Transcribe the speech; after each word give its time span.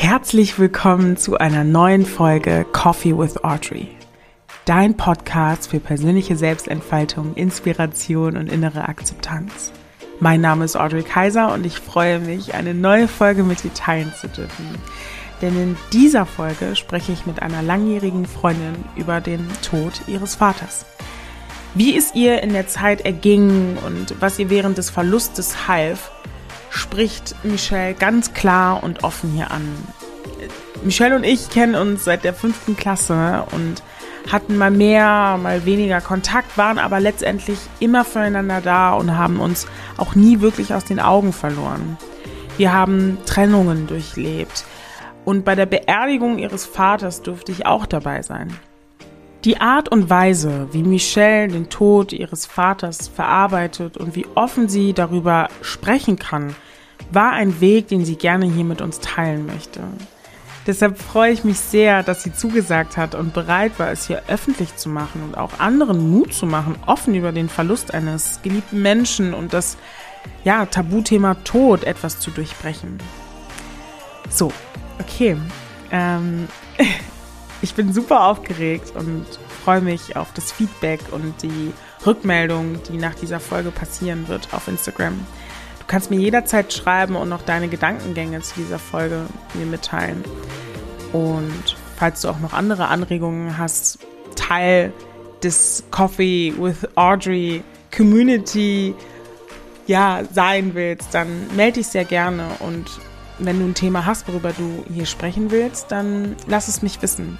Herzlich 0.00 0.60
willkommen 0.60 1.16
zu 1.16 1.38
einer 1.38 1.64
neuen 1.64 2.06
Folge 2.06 2.64
Coffee 2.72 3.18
with 3.18 3.42
Audrey. 3.42 3.88
Dein 4.64 4.96
Podcast 4.96 5.68
für 5.68 5.80
persönliche 5.80 6.36
Selbstentfaltung, 6.36 7.34
Inspiration 7.34 8.36
und 8.36 8.50
innere 8.50 8.88
Akzeptanz. 8.88 9.72
Mein 10.20 10.40
Name 10.40 10.64
ist 10.64 10.76
Audrey 10.76 11.02
Kaiser 11.02 11.52
und 11.52 11.66
ich 11.66 11.80
freue 11.80 12.20
mich, 12.20 12.54
eine 12.54 12.74
neue 12.74 13.08
Folge 13.08 13.42
mit 13.42 13.64
dir 13.64 13.74
teilen 13.74 14.14
zu 14.18 14.28
dürfen. 14.28 14.66
Denn 15.42 15.60
in 15.60 15.76
dieser 15.92 16.26
Folge 16.26 16.76
spreche 16.76 17.10
ich 17.10 17.26
mit 17.26 17.42
einer 17.42 17.62
langjährigen 17.62 18.26
Freundin 18.26 18.76
über 18.94 19.20
den 19.20 19.48
Tod 19.68 20.02
ihres 20.06 20.36
Vaters. 20.36 20.86
Wie 21.74 21.98
es 21.98 22.14
ihr 22.14 22.40
in 22.44 22.52
der 22.52 22.68
Zeit 22.68 23.00
erging 23.00 23.76
und 23.84 24.14
was 24.20 24.38
ihr 24.38 24.48
während 24.48 24.78
des 24.78 24.90
Verlustes 24.90 25.66
half, 25.66 26.12
spricht 26.78 27.34
Michelle 27.44 27.94
ganz 27.94 28.32
klar 28.32 28.82
und 28.82 29.04
offen 29.04 29.30
hier 29.32 29.50
an. 29.50 29.62
Michelle 30.82 31.16
und 31.16 31.24
ich 31.24 31.50
kennen 31.50 31.74
uns 31.74 32.04
seit 32.04 32.24
der 32.24 32.34
fünften 32.34 32.76
Klasse 32.76 33.44
und 33.50 33.82
hatten 34.30 34.56
mal 34.56 34.70
mehr, 34.70 35.38
mal 35.42 35.64
weniger 35.64 36.00
Kontakt, 36.00 36.56
waren 36.56 36.78
aber 36.78 37.00
letztendlich 37.00 37.58
immer 37.80 38.04
füreinander 38.04 38.60
da 38.60 38.94
und 38.94 39.16
haben 39.16 39.40
uns 39.40 39.66
auch 39.96 40.14
nie 40.14 40.40
wirklich 40.40 40.74
aus 40.74 40.84
den 40.84 41.00
Augen 41.00 41.32
verloren. 41.32 41.96
Wir 42.56 42.72
haben 42.72 43.18
Trennungen 43.26 43.86
durchlebt 43.86 44.64
und 45.24 45.44
bei 45.44 45.54
der 45.54 45.66
Beerdigung 45.66 46.38
ihres 46.38 46.64
Vaters 46.64 47.22
durfte 47.22 47.52
ich 47.52 47.66
auch 47.66 47.86
dabei 47.86 48.22
sein. 48.22 48.56
Die 49.44 49.60
Art 49.60 49.88
und 49.88 50.10
Weise, 50.10 50.68
wie 50.72 50.82
Michelle 50.82 51.48
den 51.48 51.70
Tod 51.70 52.12
ihres 52.12 52.44
Vaters 52.44 53.08
verarbeitet 53.08 53.96
und 53.96 54.16
wie 54.16 54.26
offen 54.34 54.68
sie 54.68 54.92
darüber 54.92 55.48
sprechen 55.62 56.18
kann, 56.18 56.54
war 57.10 57.32
ein 57.32 57.60
Weg, 57.60 57.88
den 57.88 58.04
sie 58.04 58.16
gerne 58.16 58.46
hier 58.46 58.64
mit 58.64 58.80
uns 58.80 59.00
teilen 59.00 59.46
möchte. 59.46 59.80
Deshalb 60.66 60.98
freue 60.98 61.32
ich 61.32 61.44
mich 61.44 61.58
sehr, 61.58 62.02
dass 62.02 62.22
sie 62.22 62.34
zugesagt 62.34 62.98
hat 62.98 63.14
und 63.14 63.32
bereit 63.32 63.78
war, 63.78 63.90
es 63.90 64.06
hier 64.06 64.24
öffentlich 64.28 64.76
zu 64.76 64.90
machen 64.90 65.22
und 65.22 65.34
auch 65.34 65.58
anderen 65.58 66.10
Mut 66.10 66.34
zu 66.34 66.44
machen, 66.44 66.76
offen 66.84 67.14
über 67.14 67.32
den 67.32 67.48
Verlust 67.48 67.94
eines 67.94 68.40
geliebten 68.42 68.82
Menschen 68.82 69.32
und 69.32 69.54
das 69.54 69.78
ja, 70.44 70.66
Tabuthema 70.66 71.36
Tod 71.44 71.84
etwas 71.84 72.20
zu 72.20 72.30
durchbrechen. 72.30 72.98
So, 74.28 74.52
okay. 75.00 75.38
Ähm, 75.90 76.48
ich 77.62 77.74
bin 77.74 77.94
super 77.94 78.26
aufgeregt 78.26 78.92
und 78.94 79.24
freue 79.64 79.80
mich 79.80 80.16
auf 80.16 80.34
das 80.34 80.52
Feedback 80.52 81.00
und 81.12 81.42
die 81.42 81.72
Rückmeldung, 82.04 82.78
die 82.90 82.98
nach 82.98 83.14
dieser 83.14 83.40
Folge 83.40 83.70
passieren 83.70 84.28
wird 84.28 84.48
auf 84.52 84.68
Instagram. 84.68 85.18
Du 85.88 85.92
kannst 85.92 86.10
mir 86.10 86.18
jederzeit 86.18 86.70
schreiben 86.70 87.16
und 87.16 87.30
noch 87.30 87.40
deine 87.40 87.66
Gedankengänge 87.66 88.42
zu 88.42 88.56
dieser 88.56 88.78
Folge 88.78 89.24
mir 89.54 89.64
mitteilen. 89.64 90.22
Und 91.14 91.76
falls 91.96 92.20
du 92.20 92.28
auch 92.28 92.40
noch 92.40 92.52
andere 92.52 92.88
Anregungen 92.88 93.56
hast, 93.56 93.98
Teil 94.36 94.92
des 95.42 95.84
Coffee 95.90 96.52
with 96.58 96.86
Audrey 96.94 97.64
Community 97.96 98.94
ja, 99.86 100.24
sein 100.30 100.74
willst, 100.74 101.14
dann 101.14 101.46
melde 101.56 101.78
dich 101.78 101.86
sehr 101.86 102.04
gerne. 102.04 102.48
Und 102.58 102.84
wenn 103.38 103.58
du 103.58 103.64
ein 103.64 103.74
Thema 103.74 104.04
hast, 104.04 104.28
worüber 104.28 104.52
du 104.52 104.84
hier 104.92 105.06
sprechen 105.06 105.50
willst, 105.50 105.90
dann 105.90 106.36
lass 106.46 106.68
es 106.68 106.82
mich 106.82 107.00
wissen. 107.00 107.38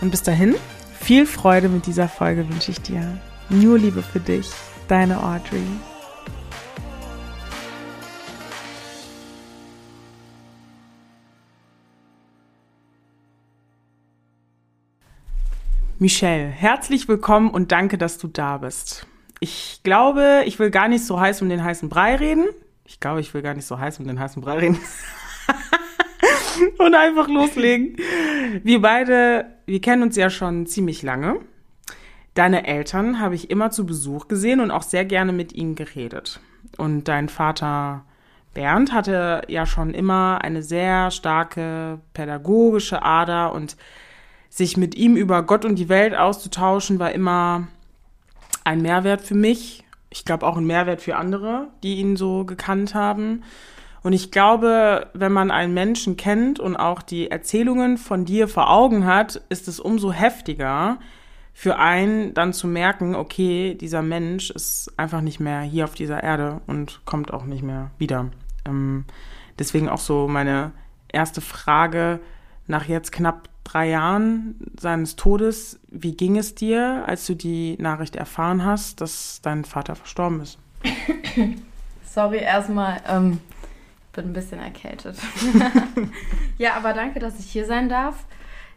Und 0.00 0.12
bis 0.12 0.22
dahin, 0.22 0.54
viel 1.00 1.26
Freude 1.26 1.68
mit 1.68 1.86
dieser 1.86 2.08
Folge 2.08 2.48
wünsche 2.48 2.70
ich 2.70 2.80
dir. 2.80 3.18
Nur 3.48 3.78
Liebe 3.78 4.04
für 4.04 4.20
dich, 4.20 4.48
deine 4.86 5.18
Audrey. 5.20 5.66
Michelle, 16.02 16.46
herzlich 16.46 17.08
willkommen 17.08 17.50
und 17.50 17.72
danke, 17.72 17.98
dass 17.98 18.16
du 18.16 18.26
da 18.26 18.56
bist. 18.56 19.06
Ich 19.38 19.80
glaube, 19.82 20.44
ich 20.46 20.58
will 20.58 20.70
gar 20.70 20.88
nicht 20.88 21.04
so 21.04 21.20
heiß 21.20 21.42
um 21.42 21.50
den 21.50 21.62
heißen 21.62 21.90
Brei 21.90 22.16
reden. 22.16 22.46
Ich 22.86 23.00
glaube, 23.00 23.20
ich 23.20 23.34
will 23.34 23.42
gar 23.42 23.52
nicht 23.52 23.66
so 23.66 23.78
heiß 23.78 24.00
um 24.00 24.06
den 24.06 24.18
heißen 24.18 24.40
Brei 24.40 24.60
reden. 24.60 24.78
und 26.78 26.94
einfach 26.94 27.28
loslegen. 27.28 27.96
Wir 28.62 28.80
beide, 28.80 29.44
wir 29.66 29.82
kennen 29.82 30.02
uns 30.02 30.16
ja 30.16 30.30
schon 30.30 30.64
ziemlich 30.64 31.02
lange. 31.02 31.36
Deine 32.32 32.66
Eltern 32.66 33.20
habe 33.20 33.34
ich 33.34 33.50
immer 33.50 33.70
zu 33.70 33.84
Besuch 33.84 34.26
gesehen 34.26 34.60
und 34.60 34.70
auch 34.70 34.84
sehr 34.84 35.04
gerne 35.04 35.34
mit 35.34 35.52
ihnen 35.52 35.74
geredet. 35.74 36.40
Und 36.78 37.08
dein 37.08 37.28
Vater 37.28 38.06
Bernd 38.54 38.94
hatte 38.94 39.42
ja 39.48 39.66
schon 39.66 39.92
immer 39.92 40.38
eine 40.40 40.62
sehr 40.62 41.10
starke 41.10 42.00
pädagogische 42.14 43.02
Ader 43.02 43.52
und 43.52 43.76
sich 44.50 44.76
mit 44.76 44.96
ihm 44.96 45.16
über 45.16 45.42
Gott 45.44 45.64
und 45.64 45.76
die 45.76 45.88
Welt 45.88 46.14
auszutauschen, 46.14 46.98
war 46.98 47.12
immer 47.12 47.68
ein 48.64 48.82
Mehrwert 48.82 49.22
für 49.22 49.36
mich. 49.36 49.84
Ich 50.10 50.24
glaube 50.24 50.46
auch 50.46 50.56
ein 50.56 50.66
Mehrwert 50.66 51.00
für 51.00 51.16
andere, 51.16 51.68
die 51.82 51.96
ihn 51.96 52.16
so 52.16 52.44
gekannt 52.44 52.94
haben. 52.94 53.44
Und 54.02 54.12
ich 54.12 54.30
glaube, 54.30 55.08
wenn 55.14 55.32
man 55.32 55.50
einen 55.50 55.72
Menschen 55.72 56.16
kennt 56.16 56.58
und 56.58 56.76
auch 56.76 57.02
die 57.02 57.30
Erzählungen 57.30 57.96
von 57.96 58.24
dir 58.24 58.48
vor 58.48 58.70
Augen 58.70 59.06
hat, 59.06 59.42
ist 59.50 59.68
es 59.68 59.78
umso 59.78 60.10
heftiger 60.12 60.98
für 61.52 61.76
einen 61.76 62.32
dann 62.32 62.52
zu 62.54 62.66
merken, 62.66 63.14
okay, 63.14 63.74
dieser 63.74 64.00
Mensch 64.00 64.50
ist 64.50 64.92
einfach 64.96 65.20
nicht 65.20 65.40
mehr 65.40 65.60
hier 65.60 65.84
auf 65.84 65.94
dieser 65.94 66.22
Erde 66.22 66.62
und 66.66 67.02
kommt 67.04 67.32
auch 67.32 67.44
nicht 67.44 67.62
mehr 67.62 67.90
wieder. 67.98 68.30
Ähm, 68.64 69.04
deswegen 69.58 69.90
auch 69.90 69.98
so 69.98 70.26
meine 70.26 70.72
erste 71.12 71.42
Frage 71.42 72.20
nach 72.66 72.86
jetzt 72.86 73.12
knapp 73.12 73.49
drei 73.64 73.88
Jahren 73.88 74.56
seines 74.78 75.16
Todes, 75.16 75.78
wie 75.88 76.16
ging 76.16 76.36
es 76.36 76.54
dir, 76.54 77.04
als 77.06 77.26
du 77.26 77.34
die 77.34 77.76
Nachricht 77.78 78.16
erfahren 78.16 78.64
hast, 78.64 79.00
dass 79.00 79.40
dein 79.42 79.64
Vater 79.64 79.94
verstorben 79.94 80.40
ist? 80.40 80.58
Sorry 82.04 82.38
erstmal, 82.38 83.00
ähm, 83.08 83.38
bin 84.12 84.26
ein 84.26 84.32
bisschen 84.32 84.58
erkältet. 84.58 85.16
ja, 86.58 86.74
aber 86.74 86.92
danke, 86.92 87.20
dass 87.20 87.38
ich 87.38 87.46
hier 87.46 87.66
sein 87.66 87.88
darf. 87.88 88.24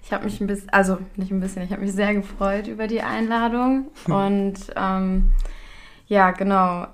Ich 0.03 0.11
habe 0.11 0.25
mich 0.25 0.41
ein 0.41 0.47
bisschen, 0.47 0.69
also 0.69 0.99
nicht 1.16 1.31
ein 1.31 1.39
bisschen, 1.39 1.63
ich 1.63 1.72
habe 1.72 1.81
mich 1.81 1.93
sehr 1.93 2.13
gefreut 2.13 2.67
über 2.67 2.88
die 2.88 3.01
Einladung. 3.01 3.88
Und 4.05 4.55
ähm, 4.75 5.31
ja, 6.07 6.31
genau. 6.31 6.88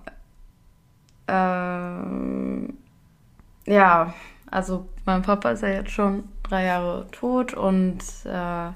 Ähm, 1.28 2.78
ja, 3.66 4.13
also 4.51 4.87
mein 5.05 5.21
Papa 5.21 5.51
ist 5.51 5.63
ja 5.63 5.69
jetzt 5.69 5.91
schon 5.91 6.23
drei 6.43 6.65
Jahre 6.65 7.07
tot 7.11 7.53
und 7.53 7.99
äh, 8.25 8.71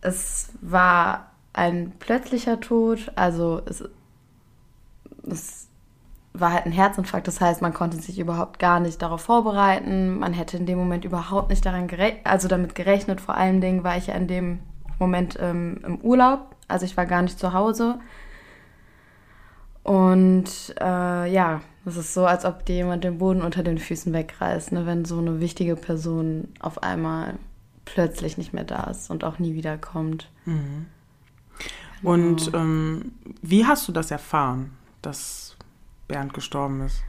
es 0.00 0.50
war 0.60 1.30
ein 1.52 1.92
plötzlicher 1.98 2.60
Tod. 2.60 3.12
Also 3.16 3.62
es, 3.66 3.84
es 5.28 5.68
war 6.32 6.52
halt 6.52 6.66
ein 6.66 6.72
Herzinfarkt. 6.72 7.26
Das 7.26 7.40
heißt, 7.40 7.62
man 7.62 7.74
konnte 7.74 7.96
sich 7.98 8.18
überhaupt 8.18 8.58
gar 8.58 8.80
nicht 8.80 9.02
darauf 9.02 9.22
vorbereiten. 9.22 10.18
Man 10.18 10.32
hätte 10.32 10.56
in 10.56 10.66
dem 10.66 10.78
Moment 10.78 11.04
überhaupt 11.04 11.50
nicht 11.50 11.66
daran 11.66 11.88
gerechnet, 11.88 12.24
also 12.24 12.48
damit 12.48 12.74
gerechnet. 12.74 13.20
Vor 13.20 13.34
allen 13.34 13.60
Dingen 13.60 13.84
war 13.84 13.96
ich 13.96 14.06
ja 14.06 14.14
in 14.14 14.28
dem 14.28 14.60
Moment 14.98 15.36
ähm, 15.40 15.80
im 15.84 16.00
Urlaub. 16.00 16.54
Also 16.68 16.84
ich 16.84 16.96
war 16.96 17.06
gar 17.06 17.22
nicht 17.22 17.38
zu 17.38 17.52
Hause. 17.52 17.98
Und 19.82 20.74
äh, 20.80 21.32
ja, 21.32 21.60
es 21.88 21.96
ist 21.96 22.14
so, 22.14 22.26
als 22.26 22.44
ob 22.44 22.64
dir 22.64 22.76
jemand 22.76 23.04
den 23.04 23.18
Boden 23.18 23.42
unter 23.42 23.62
den 23.62 23.78
Füßen 23.78 24.12
wegreißt, 24.12 24.72
ne? 24.72 24.86
wenn 24.86 25.04
so 25.04 25.18
eine 25.18 25.40
wichtige 25.40 25.76
Person 25.76 26.48
auf 26.60 26.82
einmal 26.82 27.34
plötzlich 27.84 28.38
nicht 28.38 28.52
mehr 28.52 28.64
da 28.64 28.84
ist 28.84 29.10
und 29.10 29.24
auch 29.24 29.38
nie 29.38 29.54
wiederkommt. 29.54 30.30
Mhm. 30.44 30.86
Und 32.02 32.46
genau. 32.46 32.58
ähm, 32.58 33.12
wie 33.42 33.66
hast 33.66 33.88
du 33.88 33.92
das 33.92 34.10
erfahren, 34.10 34.72
dass 35.02 35.56
Bernd 36.06 36.32
gestorben 36.34 36.82
ist? 36.82 37.02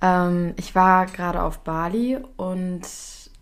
Ähm, 0.00 0.54
ich 0.56 0.74
war 0.74 1.06
gerade 1.06 1.42
auf 1.42 1.60
Bali 1.60 2.18
und 2.36 2.82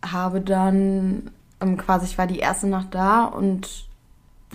habe 0.05 0.41
dann 0.41 1.31
ähm, 1.61 1.77
quasi, 1.77 2.07
ich 2.07 2.19
war 2.19 2.27
die 2.27 2.39
erste 2.39 2.67
Nacht 2.67 2.95
da 2.95 3.25
und 3.25 3.89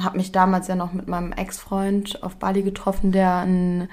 habe 0.02 0.18
mich 0.18 0.32
damals 0.32 0.68
ja 0.68 0.76
noch 0.76 0.94
mit 0.94 1.08
meinem 1.08 1.32
Ex-Freund 1.32 2.24
auf 2.24 2.36
Bali 2.38 2.64
getroffen, 2.64 3.12
der 3.12 3.38
ein 3.38 3.90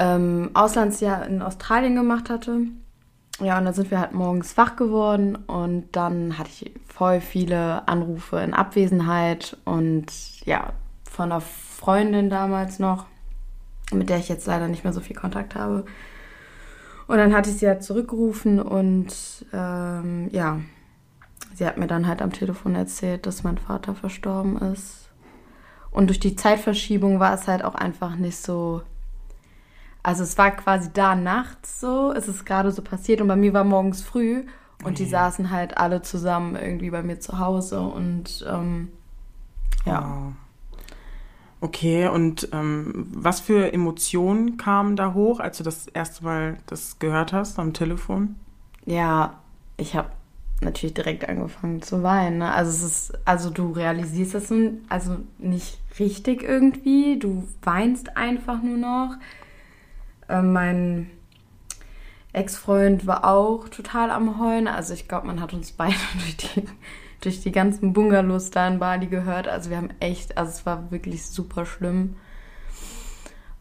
ähm, 0.00 0.50
Auslandsjahr 0.54 1.26
in 1.26 1.42
Australien 1.42 1.94
gemacht 1.94 2.30
hatte. 2.30 2.62
Ja, 3.38 3.58
und 3.58 3.66
dann 3.66 3.74
sind 3.74 3.90
wir 3.90 4.00
halt 4.00 4.12
morgens 4.12 4.56
wach 4.56 4.76
geworden 4.76 5.36
und 5.36 5.88
dann 5.92 6.38
hatte 6.38 6.50
ich 6.50 6.72
voll 6.86 7.20
viele 7.20 7.86
Anrufe 7.86 8.38
in 8.38 8.54
Abwesenheit 8.54 9.56
und 9.64 10.06
ja, 10.44 10.72
von 11.04 11.30
einer 11.30 11.40
Freundin 11.40 12.30
damals 12.30 12.78
noch, 12.78 13.06
mit 13.92 14.08
der 14.08 14.18
ich 14.18 14.28
jetzt 14.28 14.46
leider 14.46 14.68
nicht 14.68 14.84
mehr 14.84 14.92
so 14.92 15.00
viel 15.00 15.16
Kontakt 15.16 15.54
habe. 15.54 15.84
Und 17.06 17.16
dann 17.18 17.34
hatte 17.34 17.50
ich 17.50 17.56
sie 17.56 17.66
halt 17.66 17.82
zurückgerufen 17.82 18.60
und 18.60 19.14
ähm, 19.52 20.28
ja, 20.32 20.60
sie 21.54 21.66
hat 21.66 21.76
mir 21.76 21.88
dann 21.88 22.06
halt 22.06 22.22
am 22.22 22.32
Telefon 22.32 22.74
erzählt, 22.74 23.26
dass 23.26 23.42
mein 23.42 23.58
Vater 23.58 23.94
verstorben 23.94 24.56
ist. 24.58 25.10
Und 25.90 26.06
durch 26.08 26.20
die 26.20 26.36
Zeitverschiebung 26.36 27.20
war 27.20 27.34
es 27.34 27.48
halt 27.48 27.64
auch 27.64 27.74
einfach 27.74 28.16
nicht 28.16 28.36
so. 28.36 28.82
Also 30.02 30.22
es 30.22 30.38
war 30.38 30.50
quasi 30.52 30.90
da 30.92 31.14
nachts 31.14 31.80
so, 31.80 32.12
es 32.12 32.28
ist 32.28 32.46
gerade 32.46 32.70
so 32.72 32.82
passiert 32.82 33.20
und 33.20 33.28
bei 33.28 33.36
mir 33.36 33.52
war 33.52 33.64
morgens 33.64 34.02
früh 34.02 34.44
und 34.82 34.98
die 34.98 35.04
saßen 35.04 35.50
halt 35.50 35.76
alle 35.76 36.00
zusammen 36.00 36.56
irgendwie 36.56 36.90
bei 36.90 37.02
mir 37.02 37.20
zu 37.20 37.38
Hause 37.38 37.80
und 37.80 38.44
ähm, 38.48 38.88
ja. 39.84 40.32
Okay, 41.60 42.08
und 42.08 42.48
ähm, 42.52 43.06
was 43.12 43.40
für 43.40 43.72
Emotionen 43.74 44.56
kamen 44.56 44.96
da 44.96 45.12
hoch, 45.12 45.40
als 45.40 45.58
du 45.58 45.64
das 45.64 45.86
erste 45.88 46.24
Mal 46.24 46.56
das 46.66 46.98
gehört 46.98 47.34
hast 47.34 47.58
am 47.58 47.74
Telefon? 47.74 48.36
Ja, 48.86 49.34
ich 49.76 49.94
habe 49.94 50.10
natürlich 50.62 50.94
direkt 50.94 51.28
angefangen 51.28 51.82
zu 51.82 52.02
weinen. 52.02 52.38
Ne? 52.38 52.50
Also 52.52 52.70
es 52.70 52.82
ist, 52.82 53.18
also 53.26 53.50
du 53.50 53.72
realisierst 53.72 54.34
das 54.34 54.50
nun, 54.50 54.84
also 54.88 55.18
nicht 55.38 55.78
richtig 55.98 56.42
irgendwie. 56.42 57.18
Du 57.18 57.46
weinst 57.62 58.16
einfach 58.16 58.62
nur 58.62 58.78
noch. 58.78 59.16
Äh, 60.30 60.42
mein 60.42 61.10
Ex-Freund 62.32 63.06
war 63.06 63.24
auch 63.24 63.68
total 63.68 64.10
am 64.10 64.40
Heulen. 64.40 64.68
Also 64.68 64.94
ich 64.94 65.08
glaube, 65.08 65.26
man 65.26 65.40
hat 65.40 65.52
uns 65.52 65.72
beide 65.72 65.94
durch 66.14 66.36
die, 66.36 66.62
durch 67.20 67.40
die 67.40 67.52
ganzen 67.52 67.92
Bungalows 67.92 68.50
da 68.50 68.68
in 68.68 68.78
Bali 68.78 69.06
gehört. 69.06 69.48
Also 69.48 69.70
wir 69.70 69.76
haben 69.76 69.90
echt, 69.98 70.38
also 70.38 70.50
es 70.50 70.66
war 70.66 70.90
wirklich 70.90 71.26
super 71.26 71.66
schlimm. 71.66 72.16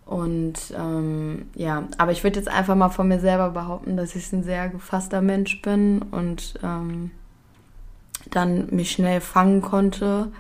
Und 0.06 0.74
ähm, 0.76 1.50
ja, 1.54 1.84
aber 2.00 2.12
ich 2.12 2.24
würde 2.24 2.40
jetzt 2.40 2.50
einfach 2.50 2.76
mal 2.76 2.90
von 2.90 3.08
mir 3.08 3.20
selber 3.20 3.52
behaupten, 3.52 3.96
dass 3.96 4.16
ich 4.16 4.32
ein 4.34 4.44
sehr 4.44 4.68
gefasster 4.70 5.22
Mensch 5.22 5.62
bin 5.62 6.02
und 6.02 6.56
ähm, 6.64 7.12
dann 8.32 8.74
mich 8.74 8.92
schnell 8.92 9.22
fangen 9.22 9.62
konnte. 9.62 10.32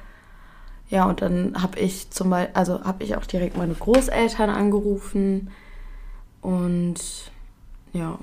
Ja, 0.89 1.05
und 1.05 1.21
dann 1.21 1.61
habe 1.61 1.77
ich 1.77 2.09
zum 2.09 2.31
Beispiel, 2.31 2.55
also 2.55 2.83
habe 2.83 3.03
ich 3.03 3.15
auch 3.15 3.27
direkt 3.27 3.57
meine 3.57 3.75
Großeltern 3.75 4.49
angerufen 4.49 5.51
und 6.41 7.31
ja, 7.94 8.18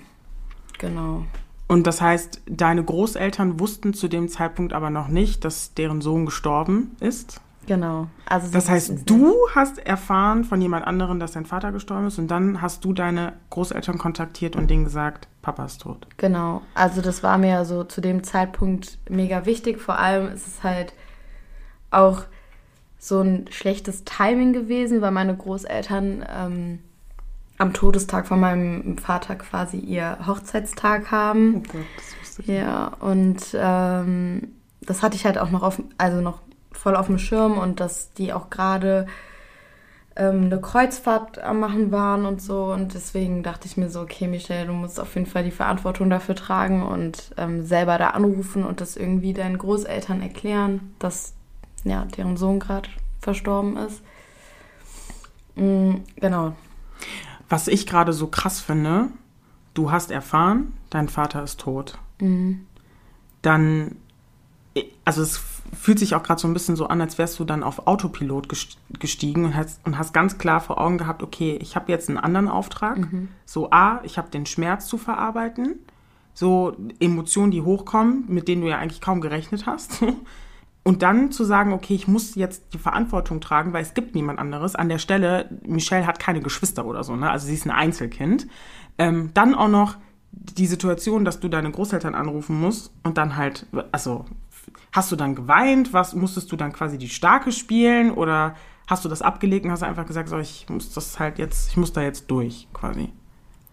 genau. 0.79 1.25
Und 1.69 1.87
das 1.87 2.01
heißt, 2.01 2.43
deine 2.47 2.85
Großeltern 2.85 3.59
wussten 3.59 3.93
zu 3.93 4.09
dem 4.09 4.29
Zeitpunkt 4.29 4.73
aber 4.73 4.91
noch 4.91 5.09
nicht, 5.09 5.45
dass 5.45 5.75
deren 5.75 6.01
Sohn 6.01 6.27
gestorben 6.27 6.97
ist? 7.01 7.41
Genau. 7.67 8.07
Also 8.27 8.51
das 8.53 8.69
heißt, 8.69 9.11
du 9.11 9.35
hast 9.55 9.79
erfahren 9.85 10.45
von 10.45 10.63
jemand 10.63 10.87
anderem, 10.87 11.19
dass 11.19 11.33
dein 11.33 11.47
Vater 11.47 11.73
gestorben 11.73 12.07
ist 12.07 12.19
und 12.19 12.31
dann 12.31 12.63
hast 12.63 12.85
du 12.85 12.93
deine 12.93 13.35
Großeltern 13.51 13.99
kontaktiert 13.99 14.55
und 14.55 14.71
denen 14.71 14.85
gesagt, 14.85 15.27
Papa 15.43 15.65
ist 15.65 15.81
tot. 15.81 16.07
Genau. 16.17 16.63
Also 16.75 17.03
das 17.03 17.25
war 17.25 17.39
mir 17.39 17.65
so 17.65 17.83
zu 17.83 18.01
dem 18.01 18.23
Zeitpunkt 18.23 18.99
mega 19.11 19.47
wichtig. 19.47 19.81
Vor 19.81 19.99
allem 19.99 20.33
ist 20.33 20.47
es 20.47 20.63
halt 20.63 20.95
auch 21.91 22.23
so 22.99 23.21
ein 23.21 23.47
schlechtes 23.51 24.05
Timing 24.05 24.53
gewesen, 24.53 25.01
weil 25.01 25.11
meine 25.11 25.37
Großeltern 25.37 26.25
ähm, 26.29 26.79
am 27.59 27.73
Todestag 27.73 28.27
von 28.27 28.41
meinem 28.41 28.99
Vater 28.99 29.37
quasi 29.37 29.79
ihr 29.79 30.19
Hochzeitstag 30.27 31.11
haben. 31.11 31.57
Oh 31.57 31.73
Gott, 31.73 31.87
das 31.97 32.21
wusste 32.21 32.43
ich 32.43 32.49
Ja, 32.49 32.93
und 33.01 33.43
ähm, 33.55 34.49
das 34.83 35.03
hatte 35.03 35.17
ich 35.17 35.25
halt 35.25 35.39
auch 35.39 35.51
noch 35.51 35.63
auf, 35.63 35.83
also 35.99 36.21
noch 36.21 36.41
voll 36.73 36.97
auf 36.97 37.07
dem 37.07 37.19
Schirm 37.19 37.59
und 37.59 37.81
dass 37.81 38.13
die 38.13 38.33
auch 38.33 38.51
gerade 38.51 39.07
ähm, 40.17 40.45
eine 40.45 40.61
Kreuzfahrt 40.61 41.39
am 41.39 41.61
machen 41.61 41.93
waren 41.93 42.27
und 42.27 42.43
so. 42.43 42.65
Und 42.65 42.95
deswegen 42.95 43.43
dachte 43.43 43.67
ich 43.67 43.77
mir 43.77 43.89
so, 43.89 44.01
okay, 44.01 44.27
Michelle, 44.27 44.67
du 44.67 44.73
musst 44.73 44.99
auf 44.99 45.15
jeden 45.15 45.27
Fall 45.27 45.45
die 45.45 45.51
Verantwortung 45.51 46.11
dafür 46.11 46.35
tragen 46.35 46.83
und 46.83 47.33
ähm, 47.37 47.65
selber 47.65 47.99
da 47.99 48.11
anrufen 48.11 48.65
und 48.65 48.81
das 48.81 48.97
irgendwie 48.97 49.33
deinen 49.33 49.59
Großeltern 49.59 50.23
erklären, 50.23 50.95
dass 50.99 51.35
ja, 51.85 52.05
deren 52.17 52.37
Sohn 52.37 52.59
gerade 52.61 52.89
verstorben 53.21 53.77
ist. 53.77 54.03
Mhm, 55.55 56.03
genau. 56.17 56.55
Was 57.49 57.69
ich 57.69 57.87
gerade 57.87 58.13
so 58.13 58.27
krass 58.27 58.61
finde, 58.61 59.09
du 59.75 59.91
hast 59.91 60.11
erfahren, 60.11 60.73
dein 60.91 61.09
Vater 61.09 61.43
ist 61.43 61.61
tot. 61.61 61.99
Mhm. 62.21 62.67
Dann, 63.43 63.97
also 65.05 65.23
es 65.23 65.41
fühlt 65.75 65.99
sich 65.99 66.15
auch 66.15 66.23
gerade 66.23 66.41
so 66.41 66.49
ein 66.49 66.55
bisschen 66.55 66.77
so 66.77 66.87
an, 66.87 67.01
als 67.01 67.19
wärst 67.19 67.39
du 67.39 67.45
dann 67.45 67.63
auf 67.63 67.87
Autopilot 67.87 68.49
gestiegen 68.99 69.45
und 69.45 69.55
hast, 69.55 69.81
und 69.85 69.99
hast 69.99 70.13
ganz 70.13 70.39
klar 70.39 70.61
vor 70.61 70.81
Augen 70.81 70.99
gehabt, 70.99 71.23
okay, 71.23 71.59
ich 71.61 71.77
habe 71.77 71.93
jetzt 71.93 72.09
einen 72.09 72.19
anderen 72.19 72.49
Auftrag. 72.49 72.99
Mhm. 72.99 73.29
So, 73.45 73.71
A, 73.71 74.01
ich 74.05 74.19
habe 74.19 74.31
den 74.31 74.47
Schmerz 74.47 74.87
zu 74.87 74.99
verarbeiten. 74.99 75.77
So 76.35 76.77
Emotionen, 77.01 77.51
die 77.51 77.63
hochkommen, 77.63 78.25
mit 78.29 78.49
denen 78.49 78.63
du 78.63 78.69
ja 78.69 78.79
eigentlich 78.79 79.01
kaum 79.01 79.21
gerechnet 79.21 79.67
hast. 79.67 80.05
Und 80.87 81.03
dann 81.03 81.33
zu 81.33 81.43
sagen, 81.43 81.73
okay, 81.73 81.97
ich 81.97 82.07
muss 82.07 82.37
jetzt 82.37 82.73
die 82.73 82.79
Verantwortung 82.79 83.41
tragen, 83.41 83.73
weil 83.73 83.83
es 83.83 83.95
gibt 83.95 84.15
niemand 84.15 84.39
anderes. 84.39 84.77
An 84.77 84.89
der 84.89 84.99
Stelle, 84.99 85.51
Michelle 85.67 86.07
hat 86.07 86.21
keine 86.21 86.39
Geschwister 86.39 86.87
oder 86.87 87.03
so, 87.03 87.17
ne? 87.17 87.29
Also 87.29 87.49
sie 87.49 87.55
ist 87.55 87.67
ein 87.67 87.73
Einzelkind. 87.73 88.47
Ähm, 88.97 89.33
dann 89.35 89.57
auch 89.57 89.67
noch 89.67 89.97
die 90.31 90.69
Situation, 90.69 91.25
dass 91.25 91.41
du 91.41 91.49
deine 91.49 91.73
Großeltern 91.73 92.15
anrufen 92.15 92.61
musst 92.61 92.93
und 93.03 93.19
dann 93.19 93.35
halt, 93.35 93.67
also 93.91 94.27
hast 94.93 95.11
du 95.11 95.17
dann 95.17 95.35
geweint? 95.35 95.93
Was 95.93 96.15
musstest 96.15 96.53
du 96.53 96.57
dann 96.57 96.73
quasi 96.73 96.99
die 96.99 97.09
Starke 97.09 97.51
spielen 97.51 98.13
oder 98.13 98.55
hast 98.87 99.05
du 99.05 99.09
das 99.09 99.23
abgelegt 99.23 99.65
und 99.65 99.73
hast 99.73 99.83
einfach 99.83 100.07
gesagt, 100.07 100.29
so, 100.29 100.39
ich 100.39 100.69
muss 100.69 100.95
das 100.95 101.19
halt 101.19 101.41
jetzt, 101.41 101.69
ich 101.71 101.77
muss 101.77 101.93
da 101.93 102.03
jetzt 102.03 102.31
durch, 102.31 102.69
quasi? 102.73 103.13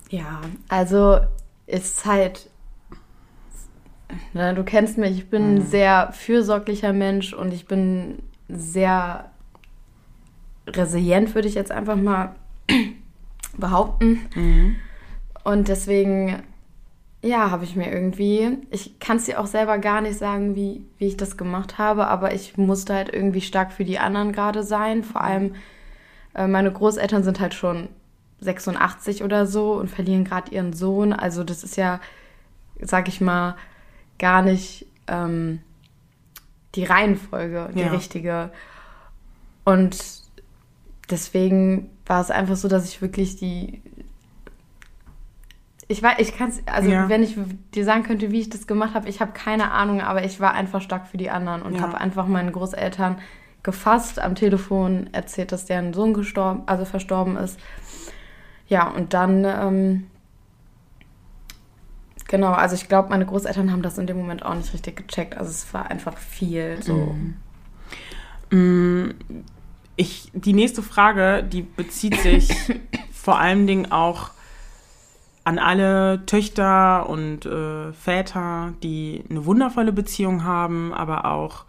Ja, 0.09 0.41
also 0.67 1.19
ist 1.67 2.07
halt 2.07 2.49
na, 4.33 4.53
du 4.53 4.63
kennst 4.63 4.97
mich, 4.97 5.17
ich 5.17 5.29
bin 5.29 5.51
mhm. 5.51 5.55
ein 5.55 5.61
sehr 5.61 6.11
fürsorglicher 6.13 6.93
Mensch 6.93 7.33
und 7.33 7.53
ich 7.53 7.65
bin 7.65 8.19
sehr 8.49 9.29
resilient, 10.67 11.35
würde 11.35 11.47
ich 11.47 11.55
jetzt 11.55 11.71
einfach 11.71 11.95
mal 11.95 12.35
behaupten. 13.57 14.21
Mhm. 14.35 14.75
Und 15.43 15.67
deswegen, 15.67 16.41
ja, 17.21 17.51
habe 17.51 17.63
ich 17.63 17.75
mir 17.75 17.91
irgendwie, 17.91 18.57
ich 18.71 18.99
kann 18.99 19.17
es 19.17 19.25
dir 19.25 19.39
auch 19.39 19.47
selber 19.47 19.77
gar 19.77 20.01
nicht 20.01 20.17
sagen, 20.17 20.55
wie, 20.55 20.85
wie 20.97 21.07
ich 21.07 21.17
das 21.17 21.37
gemacht 21.37 21.77
habe, 21.77 22.07
aber 22.07 22.33
ich 22.33 22.57
musste 22.57 22.93
halt 22.93 23.13
irgendwie 23.13 23.41
stark 23.41 23.71
für 23.73 23.85
die 23.85 23.99
anderen 23.99 24.31
gerade 24.31 24.63
sein. 24.63 25.03
Vor 25.03 25.21
allem, 25.21 25.55
äh, 26.33 26.47
meine 26.47 26.71
Großeltern 26.71 27.23
sind 27.23 27.39
halt 27.39 27.53
schon 27.53 27.89
86 28.39 29.23
oder 29.23 29.45
so 29.45 29.73
und 29.73 29.89
verlieren 29.89 30.23
gerade 30.23 30.51
ihren 30.51 30.73
Sohn. 30.73 31.13
Also 31.13 31.43
das 31.43 31.63
ist 31.63 31.77
ja, 31.77 31.99
sag 32.79 33.07
ich 33.07 33.21
mal, 33.21 33.55
gar 34.19 34.41
nicht 34.41 34.85
ähm, 35.07 35.59
die 36.75 36.83
Reihenfolge, 36.83 37.69
die 37.73 37.81
ja. 37.81 37.91
richtige. 37.91 38.51
Und 39.63 39.97
deswegen 41.09 41.89
war 42.05 42.21
es 42.21 42.31
einfach 42.31 42.55
so, 42.55 42.67
dass 42.67 42.87
ich 42.87 43.01
wirklich 43.01 43.35
die. 43.37 43.81
Ich 45.87 46.01
weiß, 46.01 46.15
ich 46.19 46.35
kann 46.37 46.49
es, 46.49 46.61
also 46.65 46.89
ja. 46.89 47.09
wenn 47.09 47.23
ich 47.23 47.37
dir 47.75 47.85
sagen 47.85 48.03
könnte, 48.03 48.31
wie 48.31 48.39
ich 48.39 48.49
das 48.49 48.67
gemacht 48.67 48.95
habe, 48.95 49.09
ich 49.09 49.19
habe 49.19 49.33
keine 49.33 49.71
Ahnung, 49.71 50.01
aber 50.01 50.23
ich 50.23 50.39
war 50.39 50.53
einfach 50.53 50.81
stark 50.81 51.07
für 51.07 51.17
die 51.17 51.29
anderen 51.29 51.61
und 51.61 51.75
ja. 51.75 51.81
habe 51.81 51.99
einfach 51.99 52.25
meinen 52.25 52.51
Großeltern 52.51 53.17
gefasst, 53.61 54.19
am 54.19 54.35
Telefon 54.35 55.09
erzählt, 55.11 55.51
dass 55.51 55.65
deren 55.65 55.93
Sohn 55.93 56.13
gestorben, 56.13 56.63
also 56.65 56.85
verstorben 56.85 57.37
ist. 57.37 57.59
Ja, 58.67 58.87
und 58.87 59.13
dann 59.13 59.45
ähm, 59.45 60.07
Genau, 62.33 62.53
also 62.53 62.73
ich 62.73 62.87
glaube, 62.87 63.09
meine 63.09 63.27
Großeltern 63.27 63.71
haben 63.71 63.83
das 63.83 63.99
in 63.99 64.07
dem 64.07 64.17
Moment 64.17 64.43
auch 64.43 64.55
nicht 64.55 64.73
richtig 64.73 64.95
gecheckt. 64.95 65.37
Also 65.37 65.51
es 65.51 65.71
war 65.71 65.91
einfach 65.91 66.17
viel 66.17 66.81
so. 66.81 67.15
Mm. 68.49 69.11
Ich, 69.97 70.31
die 70.33 70.53
nächste 70.53 70.81
Frage, 70.81 71.43
die 71.43 71.61
bezieht 71.61 72.15
sich 72.21 72.49
vor 73.13 73.37
allen 73.37 73.67
Dingen 73.67 73.91
auch 73.91 74.31
an 75.43 75.59
alle 75.59 76.25
Töchter 76.25 77.07
und 77.07 77.45
äh, 77.45 77.93
Väter, 77.93 78.73
die 78.81 79.23
eine 79.29 79.45
wundervolle 79.45 79.93
Beziehung 79.93 80.43
haben, 80.43 80.91
aber 80.91 81.25
auch 81.25 81.65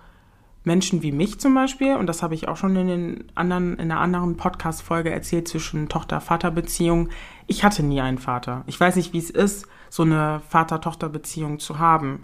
Menschen 0.65 1.03
wie 1.03 1.13
mich 1.13 1.39
zum 1.39 1.55
Beispiel, 1.55 1.95
und 1.97 2.07
das 2.07 2.23
habe 2.23 2.35
ich 2.35 2.49
auch 2.49 2.57
schon 2.57 2.75
in, 2.75 2.89
den 2.89 3.25
anderen, 3.35 3.75
in 3.75 3.91
einer 3.91 4.01
anderen 4.01 4.37
Podcast-Folge 4.37 5.11
erzählt 5.11 5.47
zwischen 5.47 5.89
Tochter-Vater-Beziehung. 5.89 7.11
Ich 7.47 7.65
hatte 7.65 7.83
nie 7.83 8.01
einen 8.01 8.19
Vater. 8.19 8.65
Ich 8.67 8.81
weiß 8.81 8.97
nicht, 8.97 9.13
wie 9.13 9.19
es 9.19 9.31
ist, 9.31 9.67
so 9.91 10.03
eine 10.03 10.41
Vater-Tochter-Beziehung 10.49 11.59
zu 11.59 11.79
haben. 11.79 12.23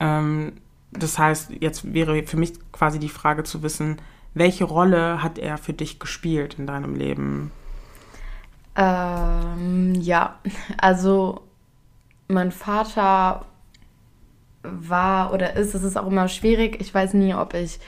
Ähm, 0.00 0.52
das 0.92 1.18
heißt, 1.18 1.52
jetzt 1.60 1.92
wäre 1.92 2.22
für 2.24 2.36
mich 2.36 2.52
quasi 2.72 2.98
die 2.98 3.08
Frage 3.08 3.42
zu 3.44 3.62
wissen, 3.62 3.96
welche 4.34 4.64
Rolle 4.64 5.22
hat 5.22 5.38
er 5.38 5.58
für 5.58 5.72
dich 5.72 5.98
gespielt 5.98 6.58
in 6.58 6.66
deinem 6.66 6.94
Leben? 6.94 7.50
Ähm, 8.76 9.94
ja, 9.94 10.38
also 10.78 11.40
mein 12.28 12.52
Vater 12.52 13.46
war 14.72 15.32
oder 15.32 15.54
ist, 15.54 15.74
es 15.74 15.82
ist 15.82 15.96
auch 15.96 16.06
immer 16.06 16.28
schwierig. 16.28 16.80
Ich 16.80 16.92
weiß 16.92 17.14
nie, 17.14 17.34
ob 17.34 17.54
ich 17.54 17.78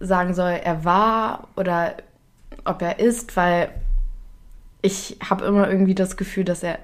sagen 0.00 0.34
soll, 0.34 0.52
er 0.52 0.84
war 0.84 1.48
oder 1.56 1.94
ob 2.64 2.82
er 2.82 2.98
ist, 2.98 3.36
weil 3.36 3.70
ich 4.82 5.18
habe 5.28 5.44
immer 5.44 5.68
irgendwie 5.68 5.94
das 5.94 6.16
Gefühl, 6.16 6.44
dass 6.44 6.62
er 6.62 6.78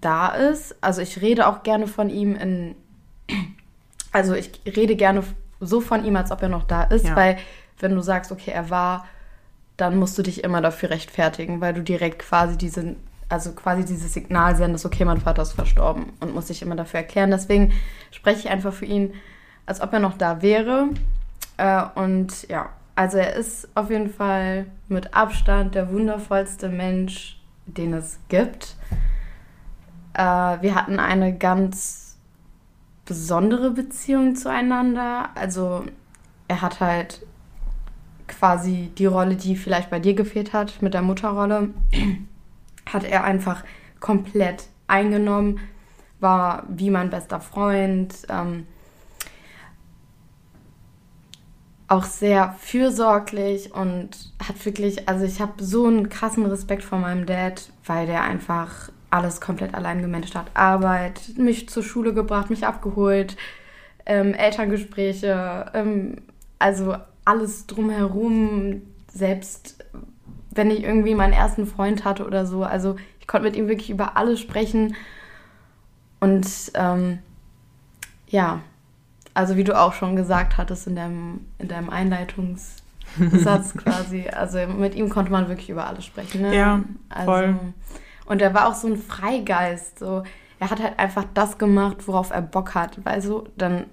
da 0.00 0.28
ist. 0.28 0.76
Also 0.80 1.00
ich 1.00 1.20
rede 1.20 1.46
auch 1.46 1.62
gerne 1.62 1.86
von 1.86 2.10
ihm 2.10 2.36
in, 2.36 2.74
also 4.12 4.34
ich 4.34 4.50
rede 4.66 4.96
gerne 4.96 5.24
so 5.60 5.80
von 5.80 6.04
ihm, 6.04 6.16
als 6.16 6.30
ob 6.30 6.42
er 6.42 6.48
noch 6.48 6.64
da 6.64 6.84
ist, 6.84 7.06
ja. 7.06 7.16
weil 7.16 7.38
wenn 7.78 7.94
du 7.94 8.00
sagst, 8.00 8.30
okay, 8.32 8.50
er 8.52 8.70
war 8.70 9.04
dann 9.76 9.96
musst 9.96 10.16
du 10.16 10.22
dich 10.22 10.44
immer 10.44 10.60
dafür 10.60 10.90
rechtfertigen, 10.90 11.60
weil 11.60 11.74
du 11.74 11.82
direkt 11.82 12.20
quasi 12.20 12.56
diesen, 12.56 12.96
also 13.34 13.52
quasi 13.52 13.84
dieses 13.84 14.14
Signal 14.14 14.56
sendest, 14.56 14.86
okay, 14.86 15.04
mein 15.04 15.20
Vater 15.20 15.42
ist 15.42 15.52
verstorben 15.52 16.12
und 16.20 16.34
muss 16.34 16.48
sich 16.48 16.62
immer 16.62 16.76
dafür 16.76 17.00
erklären. 17.00 17.30
Deswegen 17.30 17.72
spreche 18.10 18.40
ich 18.40 18.48
einfach 18.48 18.72
für 18.72 18.86
ihn, 18.86 19.12
als 19.66 19.80
ob 19.80 19.92
er 19.92 20.00
noch 20.00 20.16
da 20.16 20.40
wäre. 20.40 20.88
Äh, 21.56 21.82
und 21.94 22.48
ja, 22.48 22.70
also 22.94 23.18
er 23.18 23.34
ist 23.34 23.68
auf 23.74 23.90
jeden 23.90 24.10
Fall 24.10 24.66
mit 24.88 25.14
Abstand 25.14 25.74
der 25.74 25.92
wundervollste 25.92 26.68
Mensch, 26.68 27.38
den 27.66 27.92
es 27.92 28.18
gibt. 28.28 28.76
Äh, 30.14 30.22
wir 30.22 30.74
hatten 30.74 30.98
eine 30.98 31.36
ganz 31.36 32.16
besondere 33.04 33.70
Beziehung 33.70 34.36
zueinander. 34.36 35.30
Also 35.34 35.84
er 36.48 36.62
hat 36.62 36.80
halt 36.80 37.26
quasi 38.26 38.90
die 38.96 39.06
Rolle, 39.06 39.36
die 39.36 39.56
vielleicht 39.56 39.90
bei 39.90 39.98
dir 39.98 40.14
gefehlt 40.14 40.52
hat, 40.52 40.80
mit 40.80 40.94
der 40.94 41.02
Mutterrolle, 41.02 41.70
hat 42.86 43.04
er 43.04 43.24
einfach 43.24 43.64
komplett 44.00 44.64
eingenommen, 44.86 45.60
war 46.20 46.64
wie 46.68 46.90
mein 46.90 47.10
bester 47.10 47.40
Freund, 47.40 48.14
ähm, 48.28 48.66
auch 51.88 52.04
sehr 52.04 52.54
fürsorglich 52.58 53.74
und 53.74 54.32
hat 54.46 54.64
wirklich, 54.64 55.08
also 55.08 55.24
ich 55.24 55.40
habe 55.40 55.62
so 55.62 55.86
einen 55.86 56.08
krassen 56.08 56.46
Respekt 56.46 56.82
vor 56.82 56.98
meinem 56.98 57.26
Dad, 57.26 57.70
weil 57.84 58.06
der 58.06 58.22
einfach 58.22 58.90
alles 59.10 59.40
komplett 59.40 59.74
allein 59.74 60.00
gemanagt 60.00 60.34
hat. 60.34 60.46
Arbeit, 60.54 61.20
mich 61.36 61.68
zur 61.68 61.82
Schule 61.82 62.14
gebracht, 62.14 62.50
mich 62.50 62.66
abgeholt, 62.66 63.36
ähm, 64.06 64.34
Elterngespräche, 64.34 65.70
ähm, 65.74 66.22
also 66.58 66.96
alles 67.24 67.66
drumherum, 67.66 68.82
selbst 69.12 69.83
wenn 70.54 70.70
ich 70.70 70.82
irgendwie 70.82 71.14
meinen 71.14 71.32
ersten 71.32 71.66
Freund 71.66 72.04
hatte 72.04 72.26
oder 72.26 72.46
so. 72.46 72.64
Also 72.64 72.96
ich 73.20 73.26
konnte 73.26 73.46
mit 73.46 73.56
ihm 73.56 73.68
wirklich 73.68 73.90
über 73.90 74.16
alles 74.16 74.40
sprechen. 74.40 74.96
Und 76.20 76.46
ähm, 76.74 77.18
ja, 78.28 78.60
also 79.34 79.56
wie 79.56 79.64
du 79.64 79.78
auch 79.78 79.92
schon 79.92 80.16
gesagt 80.16 80.56
hattest 80.56 80.86
in 80.86 80.96
deinem, 80.96 81.46
in 81.58 81.68
deinem 81.68 81.90
Einleitungssatz 81.90 83.74
quasi, 83.76 84.28
also 84.28 84.58
mit 84.66 84.94
ihm 84.94 85.08
konnte 85.08 85.32
man 85.32 85.48
wirklich 85.48 85.70
über 85.70 85.86
alles 85.86 86.04
sprechen. 86.04 86.42
Ne? 86.42 86.56
Ja, 86.56 86.80
also, 87.08 87.30
voll. 87.30 87.58
Und 88.26 88.40
er 88.40 88.54
war 88.54 88.68
auch 88.68 88.74
so 88.74 88.88
ein 88.88 88.96
Freigeist. 88.96 89.98
So. 89.98 90.22
Er 90.60 90.70
hat 90.70 90.82
halt 90.82 90.98
einfach 90.98 91.24
das 91.34 91.58
gemacht, 91.58 92.06
worauf 92.06 92.30
er 92.30 92.42
Bock 92.42 92.74
hat. 92.74 93.04
Weil 93.04 93.20
so, 93.20 93.48
dann 93.56 93.86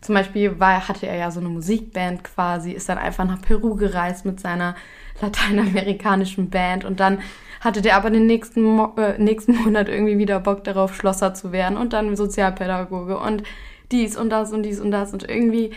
zum 0.00 0.14
Beispiel 0.14 0.58
war, 0.58 0.88
hatte 0.88 1.06
er 1.06 1.16
ja 1.16 1.30
so 1.30 1.40
eine 1.40 1.48
Musikband 1.48 2.24
quasi, 2.24 2.72
ist 2.72 2.88
dann 2.88 2.98
einfach 2.98 3.24
nach 3.24 3.40
Peru 3.40 3.74
gereist 3.74 4.24
mit 4.24 4.40
seiner 4.40 4.74
lateinamerikanischen 5.20 6.50
Band 6.50 6.84
und 6.84 7.00
dann 7.00 7.18
hatte 7.60 7.82
der 7.82 7.96
aber 7.96 8.10
den 8.10 8.26
nächsten, 8.26 8.62
Mo 8.62 8.94
äh, 8.96 9.18
nächsten 9.18 9.56
Monat 9.64 9.88
irgendwie 9.88 10.18
wieder 10.18 10.38
Bock 10.40 10.64
darauf, 10.64 10.94
Schlosser 10.94 11.34
zu 11.34 11.50
werden 11.52 11.76
und 11.76 11.92
dann 11.92 12.14
Sozialpädagoge 12.16 13.18
und 13.18 13.42
dies 13.90 14.16
und 14.16 14.30
das 14.30 14.52
und 14.52 14.62
dies 14.62 14.80
und 14.80 14.90
das 14.90 15.12
und 15.12 15.28
irgendwie 15.28 15.72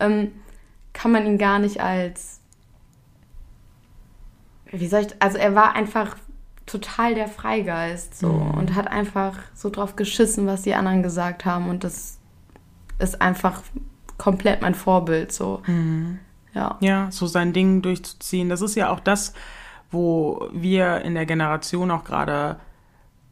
ähm, 0.00 0.32
kann 0.92 1.12
man 1.12 1.26
ihn 1.26 1.38
gar 1.38 1.58
nicht 1.58 1.80
als, 1.80 2.40
wie 4.70 4.86
soll 4.86 5.02
ich, 5.02 5.08
also 5.20 5.38
er 5.38 5.54
war 5.54 5.74
einfach 5.74 6.16
total 6.66 7.14
der 7.14 7.28
Freigeist 7.28 8.18
so 8.18 8.28
Mhm. 8.28 8.54
und 8.54 8.74
hat 8.74 8.88
einfach 8.88 9.38
so 9.54 9.70
drauf 9.70 9.96
geschissen, 9.96 10.46
was 10.46 10.62
die 10.62 10.74
anderen 10.74 11.02
gesagt 11.02 11.44
haben 11.44 11.68
und 11.68 11.84
das 11.84 12.18
ist 12.98 13.20
einfach 13.20 13.62
komplett 14.18 14.62
mein 14.62 14.74
Vorbild 14.74 15.32
so. 15.32 15.62
Ja. 16.54 16.76
Ja, 16.80 17.10
so 17.10 17.26
sein 17.26 17.52
Ding 17.52 17.82
durchzuziehen. 17.82 18.48
Das 18.48 18.62
ist 18.62 18.74
ja 18.74 18.90
auch 18.90 19.00
das, 19.00 19.34
wo 19.90 20.48
wir 20.52 21.02
in 21.02 21.14
der 21.14 21.26
Generation 21.26 21.90
auch 21.90 22.04
gerade 22.04 22.58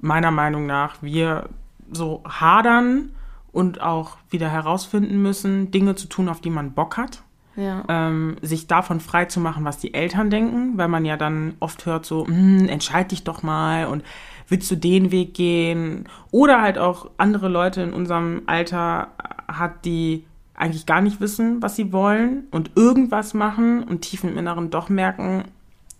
meiner 0.00 0.30
Meinung 0.30 0.66
nach, 0.66 0.96
wir 1.00 1.48
so 1.90 2.22
hadern 2.28 3.12
und 3.52 3.80
auch 3.80 4.16
wieder 4.30 4.48
herausfinden 4.48 5.22
müssen, 5.22 5.70
Dinge 5.70 5.94
zu 5.94 6.08
tun, 6.08 6.28
auf 6.28 6.40
die 6.40 6.50
man 6.50 6.72
Bock 6.72 6.96
hat. 6.96 7.22
Ja. 7.54 7.84
ähm, 7.90 8.36
sich 8.40 8.66
davon 8.66 8.98
frei 8.98 9.26
zu 9.26 9.38
machen, 9.38 9.66
was 9.66 9.76
die 9.76 9.92
Eltern 9.92 10.30
denken, 10.30 10.78
weil 10.78 10.88
man 10.88 11.04
ja 11.04 11.18
dann 11.18 11.52
oft 11.60 11.84
hört 11.84 12.06
so, 12.06 12.26
hm, 12.26 12.66
entscheid 12.66 13.10
dich 13.10 13.24
doch 13.24 13.42
mal 13.42 13.88
und 13.88 14.02
willst 14.48 14.70
du 14.70 14.76
den 14.76 15.10
Weg 15.10 15.34
gehen? 15.34 16.08
Oder 16.30 16.62
halt 16.62 16.78
auch 16.78 17.10
andere 17.18 17.48
Leute 17.48 17.82
in 17.82 17.92
unserem 17.92 18.40
Alter 18.46 19.08
hat, 19.48 19.84
die 19.84 20.24
eigentlich 20.62 20.86
gar 20.86 21.00
nicht 21.00 21.20
wissen, 21.20 21.60
was 21.60 21.76
sie 21.76 21.92
wollen 21.92 22.44
und 22.50 22.70
irgendwas 22.76 23.34
machen 23.34 23.82
und 23.82 24.02
tief 24.02 24.22
im 24.24 24.38
Inneren 24.38 24.70
doch 24.70 24.88
merken, 24.88 25.44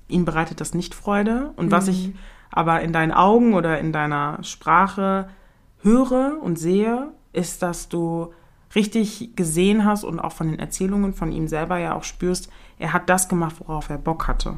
ihnen 0.08 0.24
bereitet 0.24 0.60
das 0.60 0.72
nicht 0.72 0.94
Freude. 0.94 1.52
Und 1.56 1.70
was 1.70 1.88
ich 1.88 2.14
aber 2.50 2.80
in 2.82 2.92
deinen 2.92 3.12
Augen 3.12 3.54
oder 3.54 3.78
in 3.80 3.92
deiner 3.92 4.38
Sprache 4.42 5.28
höre 5.82 6.38
und 6.42 6.58
sehe, 6.58 7.08
ist, 7.32 7.62
dass 7.62 7.88
du 7.88 8.32
richtig 8.74 9.34
gesehen 9.36 9.84
hast 9.84 10.04
und 10.04 10.20
auch 10.20 10.32
von 10.32 10.48
den 10.48 10.58
Erzählungen 10.58 11.12
von 11.12 11.32
ihm 11.32 11.48
selber 11.48 11.78
ja 11.78 11.94
auch 11.94 12.04
spürst, 12.04 12.48
er 12.78 12.92
hat 12.92 13.08
das 13.10 13.28
gemacht, 13.28 13.56
worauf 13.58 13.90
er 13.90 13.98
Bock 13.98 14.28
hatte. 14.28 14.54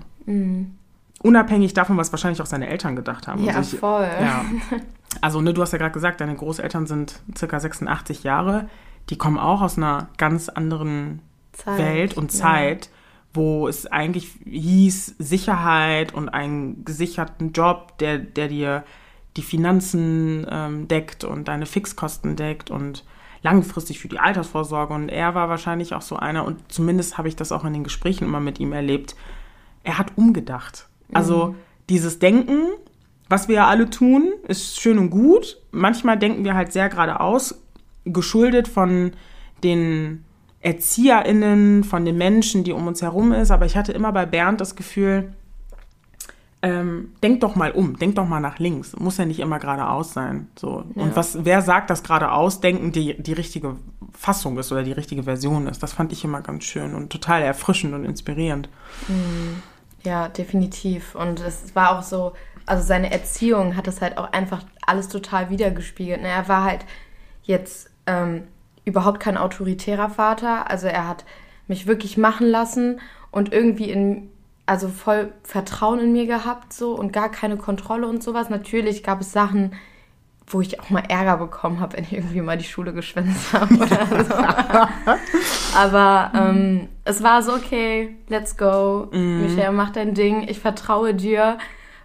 Unabhängig 1.22 1.72
davon, 1.74 1.96
was 1.96 2.12
wahrscheinlich 2.12 2.42
auch 2.42 2.46
seine 2.46 2.68
Eltern 2.68 2.96
gedacht 2.96 3.26
haben. 3.28 3.42
Ja, 3.44 3.56
Und 3.58 3.64
sich- 3.64 3.80
voll. 3.80 4.06
Ja. 4.20 4.44
Also, 5.20 5.40
ne, 5.40 5.54
du 5.54 5.62
hast 5.62 5.70
ja 5.70 5.78
gerade 5.78 5.92
gesagt, 5.92 6.20
deine 6.20 6.34
Großeltern 6.34 6.86
sind 6.88 7.20
circa 7.38 7.60
86 7.60 8.24
Jahre. 8.24 8.68
Die 9.10 9.18
kommen 9.18 9.38
auch 9.38 9.60
aus 9.60 9.76
einer 9.76 10.08
ganz 10.16 10.48
anderen 10.48 11.20
Zeit, 11.52 11.78
Welt 11.78 12.16
und 12.16 12.32
ja. 12.32 12.40
Zeit, 12.40 12.90
wo 13.32 13.68
es 13.68 13.86
eigentlich 13.86 14.30
hieß 14.44 15.16
Sicherheit 15.18 16.14
und 16.14 16.28
einen 16.28 16.84
gesicherten 16.84 17.52
Job, 17.52 17.98
der, 17.98 18.18
der 18.18 18.48
dir 18.48 18.84
die 19.36 19.42
Finanzen 19.42 20.46
ähm, 20.48 20.88
deckt 20.88 21.24
und 21.24 21.48
deine 21.48 21.66
Fixkosten 21.66 22.36
deckt 22.36 22.70
und 22.70 23.04
langfristig 23.42 23.98
für 23.98 24.08
die 24.08 24.20
Altersvorsorge. 24.20 24.94
Und 24.94 25.08
er 25.08 25.34
war 25.34 25.48
wahrscheinlich 25.48 25.94
auch 25.94 26.02
so 26.02 26.16
einer, 26.16 26.44
und 26.44 26.72
zumindest 26.72 27.18
habe 27.18 27.28
ich 27.28 27.36
das 27.36 27.52
auch 27.52 27.64
in 27.64 27.72
den 27.72 27.84
Gesprächen 27.84 28.24
immer 28.24 28.40
mit 28.40 28.60
ihm 28.60 28.72
erlebt, 28.72 29.16
er 29.82 29.98
hat 29.98 30.12
umgedacht. 30.16 30.88
Also 31.12 31.54
dieses 31.88 32.18
Denken, 32.18 32.68
was 33.28 33.48
wir 33.48 33.56
ja 33.56 33.66
alle 33.66 33.90
tun, 33.90 34.32
ist 34.48 34.80
schön 34.80 34.98
und 34.98 35.10
gut. 35.10 35.58
Manchmal 35.70 36.18
denken 36.18 36.44
wir 36.44 36.54
halt 36.54 36.72
sehr 36.72 36.88
geradeaus, 36.88 37.60
geschuldet 38.04 38.68
von 38.68 39.12
den 39.62 40.24
ErzieherInnen, 40.60 41.84
von 41.84 42.04
den 42.04 42.16
Menschen, 42.16 42.64
die 42.64 42.72
um 42.72 42.86
uns 42.86 43.02
herum 43.02 43.32
ist. 43.32 43.50
Aber 43.50 43.66
ich 43.66 43.76
hatte 43.76 43.92
immer 43.92 44.12
bei 44.12 44.26
Bernd 44.26 44.60
das 44.60 44.76
Gefühl, 44.76 45.34
ähm, 46.62 47.12
denk 47.22 47.40
doch 47.40 47.56
mal 47.56 47.72
um, 47.72 47.98
denk 47.98 48.14
doch 48.14 48.26
mal 48.26 48.40
nach 48.40 48.58
links. 48.58 48.96
Muss 48.96 49.18
ja 49.18 49.26
nicht 49.26 49.40
immer 49.40 49.58
geradeaus 49.58 50.14
sein. 50.14 50.48
So. 50.56 50.84
Ja. 50.94 51.02
Und 51.02 51.14
was, 51.14 51.44
wer 51.44 51.60
sagt, 51.60 51.90
dass 51.90 52.02
geradeaus 52.02 52.60
denken 52.60 52.90
die, 52.90 53.20
die 53.22 53.34
richtige 53.34 53.76
Fassung 54.12 54.58
ist 54.58 54.72
oder 54.72 54.82
die 54.82 54.92
richtige 54.92 55.24
Version 55.24 55.66
ist? 55.66 55.82
Das 55.82 55.92
fand 55.92 56.12
ich 56.12 56.24
immer 56.24 56.40
ganz 56.40 56.64
schön 56.64 56.94
und 56.94 57.10
total 57.10 57.42
erfrischend 57.42 57.92
und 57.92 58.06
inspirierend. 58.06 58.70
Ja, 60.04 60.28
definitiv. 60.28 61.14
Und 61.14 61.40
es 61.40 61.74
war 61.74 61.98
auch 61.98 62.02
so, 62.02 62.32
also 62.64 62.82
seine 62.82 63.12
Erziehung 63.12 63.76
hat 63.76 63.86
das 63.86 64.00
halt 64.00 64.16
auch 64.16 64.32
einfach 64.32 64.62
alles 64.86 65.08
total 65.08 65.50
wiedergespiegelt. 65.50 66.22
Ne? 66.22 66.28
Er 66.28 66.48
war 66.48 66.64
halt 66.64 66.86
jetzt 67.42 67.90
ähm, 68.06 68.44
überhaupt 68.84 69.20
kein 69.20 69.36
autoritärer 69.36 70.10
Vater. 70.10 70.70
Also 70.70 70.86
er 70.86 71.08
hat 71.08 71.24
mich 71.66 71.86
wirklich 71.86 72.16
machen 72.16 72.46
lassen 72.46 73.00
und 73.30 73.52
irgendwie 73.52 73.90
in, 73.90 74.30
also 74.66 74.88
voll 74.88 75.32
Vertrauen 75.42 75.98
in 75.98 76.12
mir 76.12 76.26
gehabt 76.26 76.72
so 76.72 76.92
und 76.92 77.12
gar 77.12 77.30
keine 77.30 77.56
Kontrolle 77.56 78.06
und 78.06 78.22
sowas. 78.22 78.50
Natürlich 78.50 79.02
gab 79.02 79.20
es 79.20 79.32
Sachen, 79.32 79.72
wo 80.46 80.60
ich 80.60 80.78
auch 80.78 80.90
mal 80.90 81.04
Ärger 81.08 81.38
bekommen 81.38 81.80
habe, 81.80 81.96
wenn 81.96 82.04
ich 82.04 82.12
irgendwie 82.12 82.42
mal 82.42 82.58
die 82.58 82.64
Schule 82.64 82.92
geschwänzt 82.92 83.52
habe 83.52 83.74
oder 83.76 84.24
so. 84.24 84.34
Aber 85.78 86.32
ähm, 86.34 86.88
es 87.04 87.22
war 87.22 87.42
so, 87.42 87.54
okay, 87.54 88.14
let's 88.28 88.56
go. 88.56 89.08
Michael, 89.12 89.72
mach 89.72 89.90
dein 89.90 90.14
Ding. 90.14 90.46
Ich 90.46 90.60
vertraue 90.60 91.14
dir. 91.14 91.58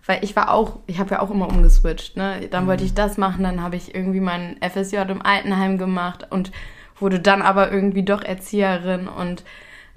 Weil 0.09 0.23
ich 0.23 0.35
war 0.35 0.49
auch, 0.49 0.79
ich 0.87 0.97
habe 0.97 1.11
ja 1.11 1.19
auch 1.19 1.29
immer 1.29 1.47
umgeswitcht. 1.47 2.17
Ne? 2.17 2.47
Dann 2.49 2.65
wollte 2.65 2.83
ich 2.83 2.95
das 2.95 3.19
machen, 3.19 3.43
dann 3.43 3.61
habe 3.61 3.75
ich 3.75 3.93
irgendwie 3.93 4.21
mein 4.21 4.57
FSJ 4.59 4.95
im 5.07 5.21
Altenheim 5.21 5.77
gemacht 5.77 6.25
und 6.31 6.51
wurde 6.99 7.19
dann 7.19 7.43
aber 7.43 7.71
irgendwie 7.71 8.01
doch 8.01 8.23
Erzieherin. 8.23 9.07
Und 9.07 9.43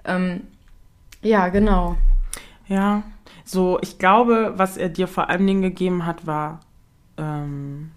ähm, 0.05 0.43
ja, 1.23 1.49
genau. 1.49 1.97
Ja, 2.69 3.05
so, 3.47 3.79
ich 3.81 3.99
glaube, 3.99 4.53
was 4.57 4.77
er 4.77 4.91
dir 4.91 5.09
vor 5.09 5.31
allen 5.31 5.47
Dingen 5.47 5.63
gegeben 5.63 6.05
hat, 6.05 6.27
war 6.27 6.61
ähm, 7.17 7.93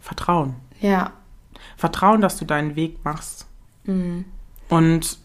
Vertrauen. 0.00 0.54
Ja. 0.80 1.10
Vertrauen, 1.76 2.20
dass 2.20 2.36
du 2.36 2.44
deinen 2.44 2.76
Weg 2.76 3.04
machst. 3.04 3.48
Mhm. 3.82 4.26
Und 4.68 5.18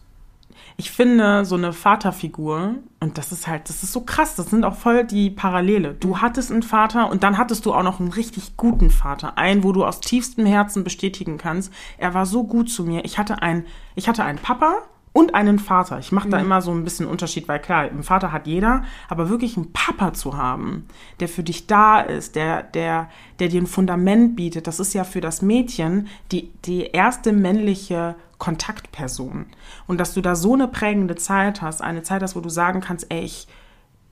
ich 0.77 0.91
finde, 0.91 1.45
so 1.45 1.55
eine 1.55 1.73
Vaterfigur, 1.73 2.75
und 2.99 3.17
das 3.17 3.31
ist 3.31 3.47
halt, 3.47 3.69
das 3.69 3.83
ist 3.83 3.91
so 3.91 4.01
krass, 4.01 4.35
das 4.35 4.49
sind 4.49 4.63
auch 4.63 4.75
voll 4.75 5.03
die 5.03 5.29
Parallele. 5.29 5.93
Du 5.93 6.19
hattest 6.19 6.51
einen 6.51 6.63
Vater 6.63 7.09
und 7.09 7.23
dann 7.23 7.37
hattest 7.37 7.65
du 7.65 7.73
auch 7.73 7.83
noch 7.83 7.99
einen 7.99 8.11
richtig 8.11 8.57
guten 8.57 8.89
Vater. 8.89 9.37
Einen, 9.37 9.63
wo 9.63 9.71
du 9.71 9.85
aus 9.85 9.99
tiefstem 9.99 10.45
Herzen 10.45 10.83
bestätigen 10.83 11.37
kannst, 11.37 11.71
er 11.97 12.13
war 12.13 12.25
so 12.25 12.43
gut 12.43 12.69
zu 12.69 12.83
mir. 12.83 13.05
Ich 13.05 13.17
hatte 13.17 13.41
einen, 13.41 13.65
ich 13.95 14.07
hatte 14.07 14.23
einen 14.23 14.39
Papa 14.39 14.81
und 15.13 15.35
einen 15.35 15.59
Vater. 15.59 15.99
Ich 15.99 16.11
mache 16.11 16.27
da 16.27 16.39
immer 16.39 16.61
so 16.61 16.71
ein 16.71 16.83
bisschen 16.83 17.05
Unterschied, 17.05 17.47
weil 17.47 17.59
klar, 17.59 17.83
einen 17.83 18.03
Vater 18.03 18.31
hat 18.31 18.47
jeder, 18.47 18.83
aber 19.07 19.29
wirklich 19.29 19.55
einen 19.55 19.71
Papa 19.71 20.13
zu 20.13 20.35
haben, 20.35 20.87
der 21.19 21.27
für 21.27 21.43
dich 21.43 21.67
da 21.67 22.01
ist, 22.01 22.35
der, 22.35 22.63
der, 22.63 23.09
der 23.39 23.47
dir 23.47 23.61
ein 23.61 23.67
Fundament 23.67 24.35
bietet, 24.35 24.65
das 24.65 24.79
ist 24.79 24.93
ja 24.93 25.03
für 25.03 25.21
das 25.21 25.43
Mädchen 25.43 26.07
die, 26.31 26.51
die 26.65 26.87
erste 26.87 27.31
männliche 27.31 28.15
Kontaktperson. 28.39 29.45
Und 29.85 29.99
dass 29.99 30.15
du 30.15 30.21
da 30.21 30.35
so 30.35 30.55
eine 30.55 30.67
prägende 30.67 31.15
Zeit 31.15 31.61
hast, 31.61 31.81
eine 31.81 32.01
Zeit 32.01 32.23
hast, 32.23 32.35
wo 32.35 32.41
du 32.41 32.49
sagen 32.49 32.81
kannst, 32.81 33.05
ey, 33.09 33.21
ich, 33.21 33.47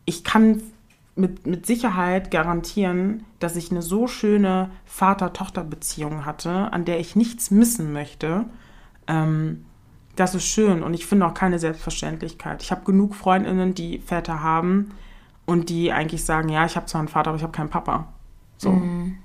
ich 0.05 0.23
kann 0.23 0.61
mit, 1.15 1.47
mit 1.47 1.65
Sicherheit 1.65 2.29
garantieren, 2.29 3.25
dass 3.39 3.55
ich 3.55 3.71
eine 3.71 3.81
so 3.81 4.07
schöne 4.07 4.69
Vater-Tochter-Beziehung 4.85 6.25
hatte, 6.25 6.71
an 6.71 6.85
der 6.85 6.99
ich 6.99 7.15
nichts 7.15 7.49
missen 7.49 7.91
möchte. 7.91 8.45
Ähm, 9.07 9.65
das 10.15 10.35
ist 10.35 10.45
schön 10.45 10.83
und 10.83 10.93
ich 10.93 11.05
finde 11.05 11.25
auch 11.25 11.33
keine 11.33 11.59
Selbstverständlichkeit. 11.59 12.61
Ich 12.61 12.71
habe 12.71 12.83
genug 12.83 13.15
Freundinnen, 13.15 13.73
die 13.73 13.99
Väter 13.99 14.41
haben 14.41 14.91
und 15.45 15.69
die 15.69 15.91
eigentlich 15.91 16.25
sagen, 16.25 16.49
ja, 16.49 16.65
ich 16.65 16.75
habe 16.75 16.85
zwar 16.85 16.99
einen 16.99 17.07
Vater, 17.07 17.29
aber 17.29 17.37
ich 17.37 17.43
habe 17.43 17.53
keinen 17.53 17.69
Papa. 17.69 18.13
So. 18.57 18.71
Mhm. 18.71 19.17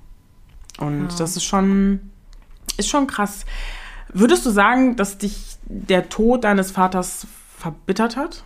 Und 0.78 1.08
ja. 1.08 1.18
das 1.18 1.36
ist 1.36 1.44
schon, 1.44 2.10
ist 2.76 2.88
schon 2.88 3.06
krass. 3.06 3.44
Würdest 4.12 4.46
du 4.46 4.50
sagen, 4.50 4.96
dass 4.96 5.18
dich 5.18 5.56
der 5.64 6.08
Tod 6.08 6.44
deines 6.44 6.70
Vaters 6.70 7.26
verbittert 7.56 8.16
hat? 8.16 8.44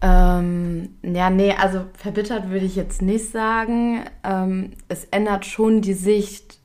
Ähm, 0.00 0.96
ja, 1.02 1.30
nee, 1.30 1.52
also 1.52 1.84
verbittert 1.94 2.50
würde 2.50 2.66
ich 2.66 2.74
jetzt 2.74 3.02
nicht 3.02 3.30
sagen. 3.30 4.04
Ähm, 4.24 4.72
es 4.88 5.04
ändert 5.04 5.46
schon 5.46 5.80
die 5.82 5.94
Sicht 5.94 6.58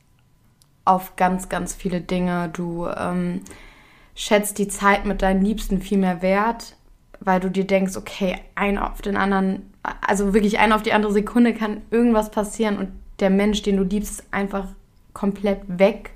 auf 0.86 1.16
ganz, 1.16 1.50
ganz 1.50 1.76
viele 1.76 2.02
Dinge. 2.02 2.50
Du 2.54 2.88
ähm, 2.88 3.42
schätzt 4.18 4.58
die 4.58 4.68
Zeit 4.68 5.06
mit 5.06 5.22
deinen 5.22 5.46
Liebsten 5.46 5.80
viel 5.80 6.00
mehr 6.00 6.24
wert, 6.24 6.76
weil 7.20 7.40
du 7.40 7.52
dir 7.52 7.66
denkst, 7.66 7.96
okay, 7.96 8.40
ein 8.56 8.80
auf 8.80 9.04
den 9.04 9.16
anderen, 9.16 9.72
also 10.06 10.34
wirklich 10.34 10.58
ein 10.58 10.74
auf 10.74 10.82
die 10.82 10.92
andere 10.92 11.14
Sekunde 11.14 11.54
kann 11.54 11.84
irgendwas 11.92 12.32
passieren 12.32 12.80
und 12.80 12.90
der 13.20 13.30
Mensch, 13.30 13.62
den 13.62 13.78
du 13.78 13.84
liebst, 13.84 14.20
ist 14.20 14.34
einfach 14.34 14.70
komplett 15.14 15.62
weg. 15.68 16.12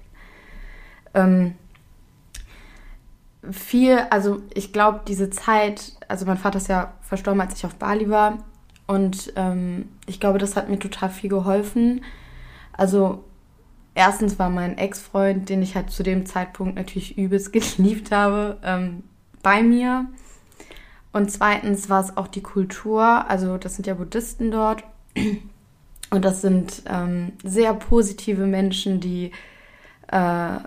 Ähm, 1.13 1.53
viel, 3.51 3.99
also 4.09 4.41
ich 4.51 4.73
glaube, 4.73 5.01
diese 5.07 5.29
Zeit, 5.29 5.93
also 6.07 6.25
mein 6.25 6.37
Vater 6.37 6.57
ist 6.57 6.69
ja 6.69 6.93
verstorben, 7.01 7.41
als 7.41 7.55
ich 7.55 7.65
auf 7.65 7.75
Bali 7.75 8.09
war. 8.09 8.39
Und 8.87 9.31
ähm, 9.35 9.89
ich 10.07 10.19
glaube, 10.19 10.39
das 10.39 10.55
hat 10.55 10.69
mir 10.69 10.79
total 10.79 11.09
viel 11.11 11.29
geholfen. 11.29 12.03
Also 12.73 13.23
erstens 13.93 14.39
war 14.39 14.49
mein 14.49 14.77
Ex-Freund, 14.77 15.49
den 15.49 15.61
ich 15.61 15.75
halt 15.75 15.89
zu 15.89 16.03
dem 16.03 16.25
Zeitpunkt 16.25 16.75
natürlich 16.75 17.17
übelst 17.17 17.53
geliebt 17.53 18.11
habe, 18.11 18.57
ähm, 18.63 19.03
bei 19.43 19.63
mir. 19.63 20.05
Und 21.13 21.29
zweitens 21.29 21.89
war 21.89 22.01
es 22.01 22.15
auch 22.15 22.27
die 22.27 22.41
Kultur. 22.41 23.29
Also 23.29 23.57
das 23.57 23.75
sind 23.75 23.87
ja 23.87 23.95
Buddhisten 23.95 24.51
dort. 24.51 24.83
Und 26.09 26.25
das 26.25 26.41
sind 26.41 26.83
ähm, 26.87 27.33
sehr 27.41 27.73
positive 27.73 28.45
Menschen, 28.45 28.99
die 28.99 29.31
äh, 30.07 30.57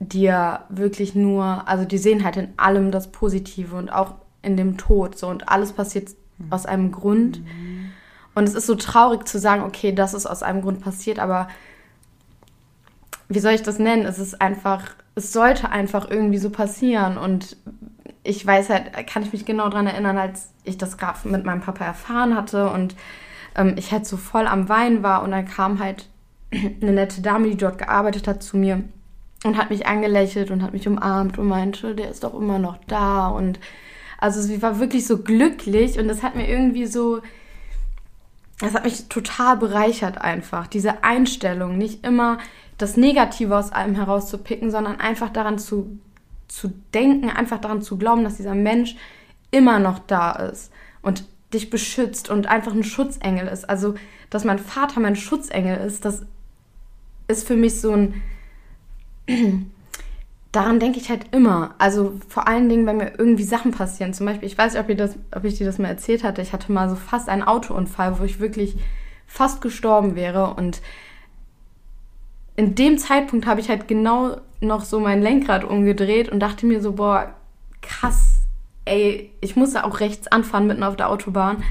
dir 0.00 0.60
wirklich 0.68 1.14
nur, 1.14 1.68
also 1.68 1.84
die 1.84 1.98
sehen 1.98 2.24
halt 2.24 2.36
in 2.36 2.48
allem 2.56 2.90
das 2.90 3.12
Positive 3.12 3.76
und 3.76 3.90
auch 3.90 4.16
in 4.42 4.56
dem 4.56 4.76
Tod. 4.76 5.16
So 5.16 5.28
und 5.28 5.48
alles 5.48 5.72
passiert 5.72 6.10
mhm. 6.38 6.52
aus 6.52 6.66
einem 6.66 6.90
Grund. 6.90 7.40
Mhm. 7.40 7.90
Und 8.34 8.44
es 8.44 8.54
ist 8.54 8.66
so 8.66 8.74
traurig 8.74 9.28
zu 9.28 9.38
sagen, 9.38 9.62
okay, 9.62 9.92
das 9.92 10.12
ist 10.12 10.26
aus 10.26 10.42
einem 10.42 10.62
Grund 10.62 10.80
passiert, 10.80 11.20
aber 11.20 11.48
wie 13.34 13.40
soll 13.40 13.52
ich 13.52 13.62
das 13.62 13.78
nennen? 13.78 14.06
Es 14.06 14.18
ist 14.18 14.40
einfach, 14.40 14.82
es 15.14 15.32
sollte 15.32 15.70
einfach 15.70 16.10
irgendwie 16.10 16.38
so 16.38 16.50
passieren. 16.50 17.18
Und 17.18 17.56
ich 18.22 18.44
weiß 18.44 18.70
halt, 18.70 19.06
kann 19.06 19.22
ich 19.22 19.32
mich 19.32 19.44
genau 19.44 19.68
daran 19.68 19.86
erinnern, 19.86 20.18
als 20.18 20.50
ich 20.64 20.78
das 20.78 20.96
gerade 20.96 21.28
mit 21.28 21.44
meinem 21.44 21.60
Papa 21.60 21.84
erfahren 21.84 22.36
hatte 22.36 22.70
und 22.70 22.96
ähm, 23.56 23.74
ich 23.76 23.92
halt 23.92 24.06
so 24.06 24.16
voll 24.16 24.46
am 24.46 24.68
Wein 24.68 25.02
war 25.02 25.22
und 25.22 25.30
dann 25.30 25.46
kam 25.46 25.78
halt 25.78 26.08
eine 26.52 26.92
nette 26.92 27.20
Dame, 27.20 27.48
die 27.48 27.56
dort 27.56 27.78
gearbeitet 27.78 28.26
hat, 28.26 28.42
zu 28.42 28.56
mir 28.56 28.82
und 29.44 29.58
hat 29.58 29.70
mich 29.70 29.86
angelächelt 29.86 30.50
und 30.50 30.62
hat 30.62 30.72
mich 30.72 30.88
umarmt 30.88 31.38
und 31.38 31.46
meinte, 31.46 31.94
der 31.94 32.10
ist 32.10 32.24
doch 32.24 32.34
immer 32.34 32.58
noch 32.58 32.78
da. 32.86 33.28
Und 33.28 33.60
also 34.18 34.40
sie 34.40 34.62
war 34.62 34.80
wirklich 34.80 35.06
so 35.06 35.18
glücklich 35.18 35.98
und 35.98 36.08
das 36.08 36.22
hat 36.22 36.34
mir 36.34 36.48
irgendwie 36.48 36.86
so, 36.86 37.20
das 38.58 38.74
hat 38.74 38.84
mich 38.84 39.08
total 39.08 39.58
bereichert 39.58 40.18
einfach. 40.18 40.66
Diese 40.66 41.04
Einstellung, 41.04 41.76
nicht 41.76 42.06
immer 42.06 42.38
das 42.78 42.96
Negative 42.96 43.56
aus 43.56 43.72
allem 43.72 43.94
herauszupicken, 43.94 44.70
sondern 44.70 45.00
einfach 45.00 45.30
daran 45.30 45.58
zu, 45.58 45.98
zu 46.48 46.72
denken, 46.92 47.30
einfach 47.30 47.60
daran 47.60 47.82
zu 47.82 47.96
glauben, 47.96 48.24
dass 48.24 48.36
dieser 48.36 48.54
Mensch 48.54 48.96
immer 49.50 49.78
noch 49.78 50.00
da 50.00 50.32
ist 50.32 50.72
und 51.02 51.24
dich 51.52 51.70
beschützt 51.70 52.28
und 52.28 52.48
einfach 52.48 52.72
ein 52.72 52.84
Schutzengel 52.84 53.46
ist. 53.46 53.68
Also, 53.68 53.94
dass 54.30 54.44
mein 54.44 54.58
Vater 54.58 55.00
mein 55.00 55.16
Schutzengel 55.16 55.78
ist, 55.78 56.04
das 56.04 56.22
ist 57.28 57.46
für 57.46 57.56
mich 57.56 57.80
so 57.80 57.92
ein. 57.92 58.22
Daran 60.52 60.78
denke 60.78 61.00
ich 61.00 61.10
halt 61.10 61.26
immer. 61.32 61.74
Also 61.78 62.20
vor 62.28 62.46
allen 62.46 62.68
Dingen, 62.68 62.86
wenn 62.86 62.98
mir 62.98 63.14
irgendwie 63.18 63.42
Sachen 63.42 63.72
passieren. 63.72 64.14
Zum 64.14 64.26
Beispiel, 64.26 64.46
ich 64.46 64.56
weiß 64.56 64.74
nicht, 64.74 64.82
ob, 64.82 64.88
ihr 64.88 64.96
das, 64.96 65.16
ob 65.34 65.42
ich 65.42 65.58
dir 65.58 65.66
das 65.66 65.78
mal 65.78 65.88
erzählt 65.88 66.22
hatte. 66.22 66.42
Ich 66.42 66.52
hatte 66.52 66.70
mal 66.70 66.88
so 66.88 66.94
fast 66.94 67.28
einen 67.28 67.42
Autounfall, 67.42 68.20
wo 68.20 68.24
ich 68.24 68.38
wirklich 68.38 68.76
fast 69.26 69.60
gestorben 69.62 70.14
wäre. 70.14 70.54
Und 70.54 70.80
in 72.56 72.74
dem 72.74 72.98
Zeitpunkt 72.98 73.46
habe 73.46 73.60
ich 73.60 73.68
halt 73.68 73.88
genau 73.88 74.36
noch 74.60 74.84
so 74.84 75.00
mein 75.00 75.22
Lenkrad 75.22 75.64
umgedreht 75.64 76.28
und 76.28 76.40
dachte 76.40 76.66
mir 76.66 76.80
so, 76.80 76.92
boah, 76.92 77.34
krass, 77.82 78.40
ey, 78.84 79.30
ich 79.40 79.56
musste 79.56 79.84
auch 79.84 80.00
rechts 80.00 80.28
anfahren 80.28 80.66
mitten 80.66 80.82
auf 80.82 80.96
der 80.96 81.10
Autobahn. 81.10 81.62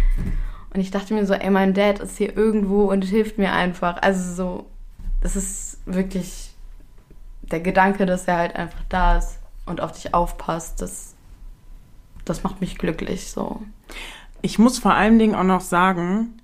Und 0.73 0.79
ich 0.79 0.91
dachte 0.91 1.13
mir 1.13 1.25
so, 1.25 1.33
ey, 1.33 1.49
mein 1.49 1.73
Dad 1.73 1.99
ist 1.99 2.17
hier 2.17 2.35
irgendwo 2.35 2.85
und 2.85 3.03
hilft 3.03 3.37
mir 3.37 3.53
einfach. 3.53 4.01
Also 4.01 4.33
so, 4.33 4.65
das 5.21 5.35
ist 5.35 5.79
wirklich 5.85 6.51
der 7.41 7.59
Gedanke, 7.59 8.05
dass 8.05 8.27
er 8.27 8.37
halt 8.37 8.55
einfach 8.55 8.81
da 8.89 9.17
ist 9.17 9.37
und 9.65 9.81
auf 9.81 9.91
dich 9.91 10.13
aufpasst, 10.13 10.81
das, 10.81 11.13
das 12.25 12.43
macht 12.43 12.61
mich 12.61 12.77
glücklich 12.77 13.29
so. 13.29 13.61
Ich 14.41 14.59
muss 14.59 14.79
vor 14.79 14.93
allen 14.93 15.19
Dingen 15.19 15.35
auch 15.35 15.43
noch 15.43 15.61
sagen, 15.61 16.41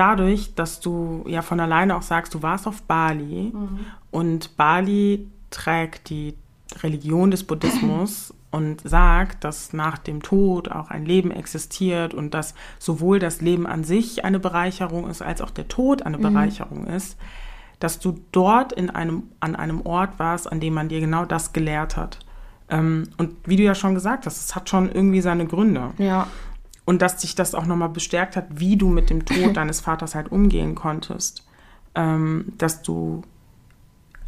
dadurch, 0.00 0.54
dass 0.54 0.80
du 0.80 1.24
ja 1.26 1.42
von 1.42 1.60
alleine 1.60 1.94
auch 1.94 2.02
sagst, 2.02 2.32
du 2.32 2.42
warst 2.42 2.66
auf 2.66 2.80
Bali 2.82 3.52
mhm. 3.52 3.80
und 4.10 4.56
Bali 4.56 5.28
trägt 5.50 6.08
die 6.08 6.34
Religion 6.82 7.30
des 7.30 7.44
Buddhismus 7.44 8.32
und 8.50 8.80
sagt, 8.80 9.44
dass 9.44 9.74
nach 9.74 9.98
dem 9.98 10.22
Tod 10.22 10.70
auch 10.70 10.88
ein 10.88 11.04
Leben 11.04 11.30
existiert 11.30 12.14
und 12.14 12.32
dass 12.32 12.54
sowohl 12.78 13.18
das 13.18 13.42
Leben 13.42 13.66
an 13.66 13.84
sich 13.84 14.24
eine 14.24 14.40
Bereicherung 14.40 15.06
ist, 15.06 15.20
als 15.20 15.42
auch 15.42 15.50
der 15.50 15.68
Tod 15.68 16.02
eine 16.02 16.16
mhm. 16.16 16.22
Bereicherung 16.22 16.86
ist, 16.86 17.18
dass 17.78 17.98
du 17.98 18.18
dort 18.32 18.72
in 18.72 18.88
einem, 18.88 19.24
an 19.40 19.54
einem 19.54 19.82
Ort 19.82 20.18
warst, 20.18 20.50
an 20.50 20.60
dem 20.60 20.72
man 20.72 20.88
dir 20.88 21.00
genau 21.00 21.26
das 21.26 21.52
gelehrt 21.52 21.98
hat. 21.98 22.20
Ähm, 22.70 23.08
und 23.18 23.34
wie 23.44 23.56
du 23.56 23.64
ja 23.64 23.74
schon 23.74 23.94
gesagt 23.94 24.24
hast, 24.24 24.40
es 24.40 24.56
hat 24.56 24.70
schon 24.70 24.90
irgendwie 24.90 25.20
seine 25.20 25.44
Gründe. 25.44 25.90
Ja. 25.98 26.26
Und 26.90 27.02
dass 27.02 27.18
dich 27.18 27.36
das 27.36 27.54
auch 27.54 27.66
nochmal 27.66 27.90
bestärkt 27.90 28.34
hat, 28.34 28.46
wie 28.50 28.76
du 28.76 28.88
mit 28.88 29.10
dem 29.10 29.24
Tod 29.24 29.56
deines 29.56 29.80
Vaters 29.80 30.16
halt 30.16 30.32
umgehen 30.32 30.74
konntest. 30.74 31.46
Ähm, 31.94 32.46
dass 32.58 32.82
du 32.82 33.22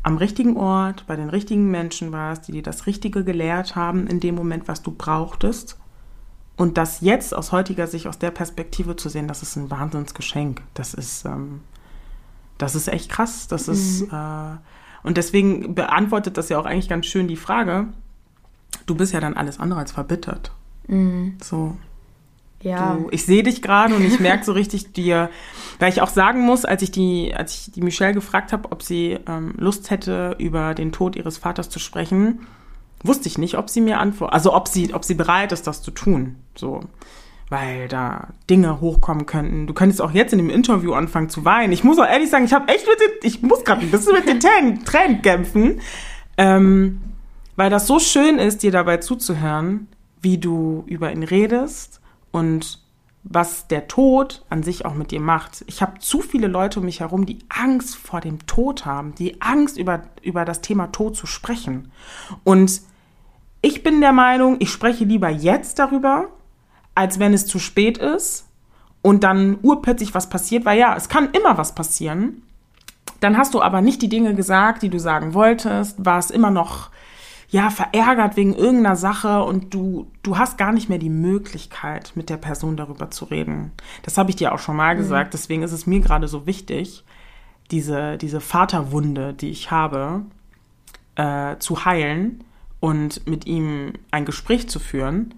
am 0.05 0.17
richtigen 0.17 0.57
Ort, 0.57 1.05
bei 1.09 1.17
den 1.17 1.29
richtigen 1.29 1.73
Menschen 1.73 2.13
warst, 2.13 2.47
die 2.47 2.53
dir 2.53 2.63
das 2.63 2.87
Richtige 2.87 3.25
gelehrt 3.25 3.75
haben 3.75 4.07
in 4.07 4.21
dem 4.21 4.37
Moment, 4.37 4.69
was 4.69 4.81
du 4.81 4.93
brauchtest. 4.93 5.77
Und 6.57 6.79
das 6.79 7.01
jetzt 7.01 7.35
aus 7.35 7.51
heutiger 7.51 7.89
Sicht, 7.89 8.07
aus 8.07 8.21
der 8.21 8.31
Perspektive 8.31 8.95
zu 8.95 9.09
sehen, 9.09 9.27
das 9.27 9.43
ist 9.43 9.57
ein 9.57 9.69
Wahnsinnsgeschenk. 9.69 10.63
Das 10.75 10.95
ist, 10.95 11.25
ähm, 11.25 11.63
das 12.59 12.77
ist 12.77 12.87
echt 12.87 13.11
krass. 13.11 13.49
Das 13.49 13.67
mhm. 13.67 13.73
ist, 13.73 14.03
äh, 14.03 14.57
und 15.03 15.17
deswegen 15.17 15.75
beantwortet 15.75 16.37
das 16.37 16.49
ja 16.49 16.61
auch 16.61 16.67
eigentlich 16.67 16.89
ganz 16.89 17.07
schön 17.07 17.27
die 17.27 17.35
Frage, 17.35 17.89
du 18.87 18.95
bist 18.95 19.13
ja 19.13 19.19
dann 19.19 19.35
alles 19.35 19.59
andere 19.59 19.81
als 19.81 19.91
verbittert. 19.91 20.53
Mhm. 20.87 21.39
So. 21.43 21.77
Ja. 22.63 22.95
Du, 22.95 23.09
ich 23.11 23.27
sehe 23.27 23.43
dich 23.43 23.61
gerade 23.61 23.95
und 23.95 24.05
ich 24.05 24.21
merke 24.21 24.45
so 24.45 24.53
richtig 24.53 24.93
dir, 24.93 25.31
weil 25.79 25.93
ich 25.93 26.01
auch 26.01 26.09
sagen 26.09 26.41
muss, 26.43 26.65
als 26.65 26.83
ich 26.83 26.91
die, 26.91 27.35
als 27.35 27.55
ich 27.55 27.73
die 27.73 27.83
Michelle 27.83 28.15
gefragt 28.15 28.53
habe, 28.53 28.71
ob 28.71 28.83
sie 28.83 29.19
ähm, 29.27 29.55
Lust 29.59 29.91
hätte, 29.91 30.37
über 30.39 30.75
den 30.75 30.93
Tod 30.93 31.17
ihres 31.17 31.39
Vaters 31.39 31.69
zu 31.69 31.79
sprechen, 31.79 32.47
wusste 33.03 33.29
ich 33.29 33.37
nicht, 33.37 33.59
ob 33.59 33.69
sie 33.69 33.81
mir 33.81 33.99
antwortet, 33.99 34.35
also 34.35 34.55
ob 34.55 34.69
sie, 34.69 34.95
ob 34.95 35.05
sie 35.05 35.15
bereit 35.15 35.53
ist, 35.53 35.67
das 35.67 35.83
zu 35.83 35.91
tun. 35.91 36.37
So. 36.55 36.81
Weil 37.49 37.89
da 37.89 38.29
Dinge 38.49 38.81
hochkommen 38.81 39.27
könnten. 39.27 39.67
Du 39.67 39.75
könntest 39.75 40.01
auch 40.01 40.13
jetzt 40.13 40.33
in 40.33 40.39
dem 40.39 40.49
Interview 40.49 40.95
anfangen 40.95 41.29
zu 41.29 41.45
weinen. 41.45 41.73
Ich 41.73 41.85
muss 41.85 41.99
auch 41.99 42.07
ehrlich 42.07 42.31
sagen, 42.31 42.45
ich 42.45 42.53
habe 42.53 42.73
echt 42.73 42.87
mit 42.87 42.99
den, 43.01 43.29
ich 43.29 43.43
muss 43.43 43.65
gerade 43.65 43.83
ein 43.83 43.91
bisschen 43.91 44.15
mit 44.15 44.27
den 44.27 44.41
Tränen, 44.41 44.85
Tränen 44.85 45.21
kämpfen. 45.21 45.81
Ähm, 46.39 47.01
weil 47.57 47.69
das 47.69 47.87
so 47.87 47.99
schön 47.99 48.39
ist, 48.39 48.63
dir 48.63 48.71
dabei 48.71 48.99
zuzuhören, 48.99 49.89
wie 50.23 50.39
du 50.39 50.85
über 50.87 51.13
ihn 51.13 51.25
redest 51.25 52.02
und 52.33 52.83
was 53.25 53.69
der 53.69 53.87
Tod 53.87 54.45
an 54.51 54.63
sich 54.63 54.85
auch 54.85 54.95
mit 54.95 55.13
dir 55.13 55.21
macht. 55.21 55.65
Ich 55.69 55.81
habe 55.81 56.01
zu 56.01 56.21
viele 56.21 56.49
Leute 56.49 56.81
um 56.81 56.87
mich 56.87 57.01
herum, 57.01 57.25
die 57.25 57.39
Angst 57.49 57.95
vor 57.95 58.21
dem 58.21 58.47
Tod 58.47 58.85
haben, 58.85 59.15
die 59.15 59.41
Angst 59.41 59.79
über, 59.79 60.03
über 60.23 60.45
das 60.45 60.61
Thema 60.61 60.89
Tod 60.89 61.17
zu 61.17 61.27
sprechen. 61.27 61.93
Und 62.43 62.83
ich 63.61 63.85
bin 63.85 64.01
der 64.01 64.13
Meinung, 64.13 64.57
ich 64.59 64.71
spreche 64.71 65.05
lieber 65.05 65.29
jetzt 65.29 65.79
darüber, 65.79 66.29
als 66.97 67.21
wenn 67.21 67.33
es 67.33 67.47
zu 67.47 67.61
spät 67.61 67.97
ist 67.97 68.49
und 69.03 69.23
dann 69.23 69.59
urplötzlich 69.63 70.15
was 70.15 70.29
passiert, 70.29 70.65
weil 70.65 70.79
ja, 70.79 70.97
es 70.97 71.09
kann 71.09 71.31
immer 71.31 71.57
was 71.59 71.75
passieren. 71.75 72.43
Dann 73.21 73.39
hast 73.39 73.55
du 73.55 73.63
aber 73.63 73.83
nicht 73.83 74.03
die 74.03 74.09
Dinge 74.09 74.35
gesagt, 74.35 74.83
die 74.83 74.89
du 74.89 74.99
sagen 74.99 75.33
wolltest, 75.33 76.05
warst 76.05 76.33
immer 76.33 76.51
noch 76.51 76.91
ja 77.53 77.69
verärgert 77.69 78.37
wegen 78.37 78.55
irgendeiner 78.55 78.97
Sache 78.97 79.45
und 79.45 79.75
du 79.75 80.11
du 80.23 80.39
hast 80.39 80.57
gar 80.57 80.73
nicht 80.73 80.89
mehr 80.89 80.99
die 80.99 81.11
Möglichkeit 81.11 82.13
mit 82.15 82.31
der 82.31 82.39
Person 82.39 82.77
darüber 82.77 83.11
zu 83.11 83.27
reden. 83.27 83.73
Das 84.03 84.17
habe 84.17 84.31
ich 84.31 84.37
dir 84.37 84.55
auch 84.55 84.59
schon 84.59 84.75
mal 84.75 84.97
gesagt, 84.97 85.29
mhm. 85.29 85.33
deswegen 85.33 85.63
ist 85.63 85.73
es 85.73 85.87
mir 85.87 86.01
gerade 86.01 86.29
so 86.29 86.47
wichtig, 86.47 87.05
diese 87.71 88.17
diese 88.17 88.41
Vaterwunde, 88.41 89.35
die 89.35 89.51
ich 89.51 89.71
habe, 89.71 90.23
äh, 91.17 91.59
zu 91.59 91.85
heilen 91.85 92.43
und 92.81 93.27
mit 93.29 93.47
ihm 93.47 93.93
ein 94.11 94.25
Gespräch 94.25 94.71
zu 94.71 94.81
führen, 94.81 95.35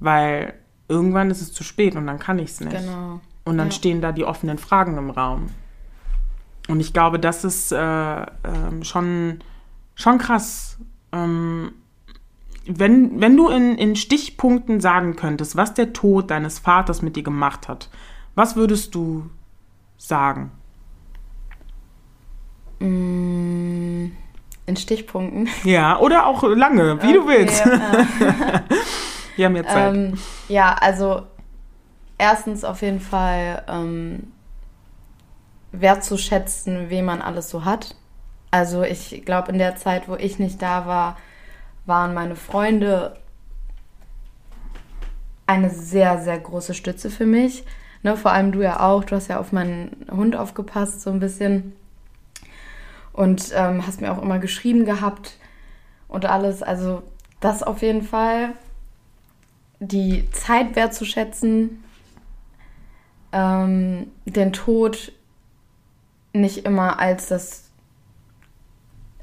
weil 0.00 0.54
irgendwann 0.88 1.30
ist 1.30 1.42
es 1.42 1.52
zu 1.52 1.64
spät 1.64 1.96
und 1.96 2.06
dann 2.06 2.18
kann 2.18 2.38
ich 2.38 2.50
es 2.50 2.60
nicht. 2.60 2.76
Genau. 2.76 3.20
Und 3.44 3.58
dann 3.58 3.68
ja. 3.68 3.72
stehen 3.72 4.00
da 4.00 4.12
die 4.12 4.24
offenen 4.24 4.56
Fragen 4.56 4.96
im 4.96 5.10
Raum. 5.10 5.50
Und 6.68 6.80
ich 6.80 6.92
glaube, 6.92 7.18
das 7.18 7.44
ist 7.44 7.72
äh, 7.72 8.22
äh, 8.22 8.26
schon, 8.82 9.40
schon 9.94 10.18
krass. 10.18 10.78
Ähm, 11.12 11.72
wenn, 12.66 13.20
wenn 13.20 13.36
du 13.36 13.48
in, 13.48 13.76
in 13.76 13.96
Stichpunkten 13.96 14.80
sagen 14.80 15.16
könntest, 15.16 15.56
was 15.56 15.74
der 15.74 15.92
Tod 15.92 16.30
deines 16.30 16.58
Vaters 16.58 17.02
mit 17.02 17.16
dir 17.16 17.22
gemacht 17.22 17.68
hat, 17.68 17.88
was 18.34 18.56
würdest 18.56 18.94
du 18.94 19.28
sagen? 19.96 20.52
Mm, 22.78 24.12
in 24.66 24.76
Stichpunkten. 24.76 25.48
Ja, 25.64 25.98
oder 25.98 26.26
auch 26.26 26.42
lange, 26.44 27.02
wie 27.02 27.06
okay, 27.06 27.12
du 27.12 27.26
willst. 27.26 27.64
Ja. 27.64 28.64
Wir 29.36 29.46
haben 29.46 29.56
jetzt 29.56 29.70
Zeit. 29.70 29.94
Ähm, 29.94 30.18
ja, 30.48 30.74
also 30.74 31.22
erstens 32.18 32.64
auf 32.64 32.82
jeden 32.82 33.00
Fall 33.00 33.64
ähm, 33.66 34.32
wertzuschätzen, 35.72 36.90
wen 36.90 37.04
man 37.04 37.22
alles 37.22 37.50
so 37.50 37.64
hat. 37.64 37.96
Also 38.52 38.82
ich 38.82 39.24
glaube, 39.24 39.50
in 39.50 39.58
der 39.58 39.76
Zeit, 39.76 40.08
wo 40.08 40.14
ich 40.14 40.38
nicht 40.38 40.60
da 40.60 40.86
war, 40.86 41.16
waren 41.86 42.12
meine 42.12 42.36
Freunde 42.36 43.16
eine 45.46 45.70
sehr, 45.70 46.22
sehr 46.22 46.38
große 46.38 46.74
Stütze 46.74 47.10
für 47.10 47.24
mich. 47.24 47.64
Ne, 48.02 48.16
vor 48.16 48.30
allem 48.32 48.52
du 48.52 48.60
ja 48.60 48.80
auch. 48.80 49.04
Du 49.04 49.16
hast 49.16 49.28
ja 49.28 49.40
auf 49.40 49.52
meinen 49.52 50.06
Hund 50.10 50.36
aufgepasst, 50.36 51.00
so 51.00 51.10
ein 51.10 51.18
bisschen. 51.18 51.72
Und 53.14 53.52
ähm, 53.54 53.86
hast 53.86 54.02
mir 54.02 54.12
auch 54.12 54.20
immer 54.20 54.38
geschrieben 54.38 54.84
gehabt 54.84 55.38
und 56.06 56.26
alles. 56.26 56.62
Also 56.62 57.02
das 57.40 57.62
auf 57.62 57.80
jeden 57.80 58.02
Fall 58.02 58.50
die 59.80 60.30
Zeit 60.30 60.76
wertzuschätzen, 60.76 61.82
ähm, 63.32 64.08
den 64.26 64.52
Tod 64.52 65.12
nicht 66.34 66.66
immer 66.66 66.98
als 66.98 67.28
das 67.28 67.71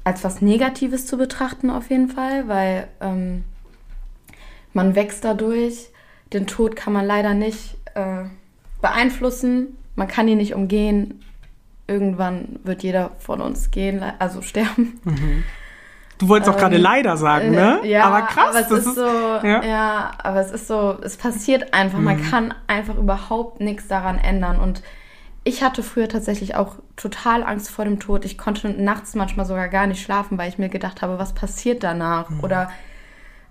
als 0.04 0.24
was 0.24 0.40
Negatives 0.40 1.06
zu 1.06 1.16
betrachten 1.16 1.70
auf 1.70 1.90
jeden 1.90 2.08
Fall, 2.08 2.48
weil 2.48 2.88
ähm, 3.00 3.44
man 4.72 4.94
wächst 4.94 5.24
dadurch. 5.24 5.90
Den 6.32 6.46
Tod 6.46 6.76
kann 6.76 6.92
man 6.92 7.06
leider 7.06 7.34
nicht 7.34 7.76
äh, 7.94 8.24
beeinflussen. 8.80 9.76
Man 9.96 10.08
kann 10.08 10.28
ihn 10.28 10.38
nicht 10.38 10.54
umgehen. 10.54 11.24
Irgendwann 11.86 12.60
wird 12.62 12.82
jeder 12.82 13.10
von 13.18 13.40
uns 13.40 13.70
gehen, 13.70 14.02
also 14.18 14.42
sterben. 14.42 15.00
Mhm. 15.04 15.44
Du 16.18 16.28
wolltest 16.28 16.48
ähm, 16.48 16.54
auch 16.54 16.58
gerade 16.58 16.76
leider 16.76 17.16
sagen, 17.16 17.50
ne? 17.50 17.80
Äh, 17.82 17.88
ja, 17.88 18.04
aber 18.04 18.22
krass. 18.26 18.50
Aber 18.50 18.60
es 18.60 18.70
ist, 18.70 18.86
ist 18.86 18.94
so, 18.94 19.06
ja. 19.06 19.64
ja. 19.64 20.10
aber 20.22 20.40
es 20.40 20.52
ist 20.52 20.68
so, 20.68 20.98
es 21.02 21.16
passiert 21.16 21.72
einfach. 21.74 21.98
Mhm. 21.98 22.04
Man 22.04 22.30
kann 22.30 22.54
einfach 22.66 22.96
überhaupt 22.96 23.60
nichts 23.60 23.88
daran 23.88 24.18
ändern. 24.18 24.58
Und 24.58 24.82
ich 25.42 25.62
hatte 25.62 25.82
früher 25.82 26.08
tatsächlich 26.08 26.54
auch 26.54 26.76
total 26.96 27.42
Angst 27.42 27.70
vor 27.70 27.84
dem 27.84 27.98
Tod. 27.98 28.24
Ich 28.24 28.36
konnte 28.36 28.68
nachts 28.68 29.14
manchmal 29.14 29.46
sogar 29.46 29.68
gar 29.68 29.86
nicht 29.86 30.02
schlafen, 30.02 30.36
weil 30.36 30.50
ich 30.50 30.58
mir 30.58 30.68
gedacht 30.68 31.00
habe, 31.00 31.18
was 31.18 31.32
passiert 31.34 31.82
danach? 31.82 32.28
Mhm. 32.28 32.40
Oder 32.40 32.70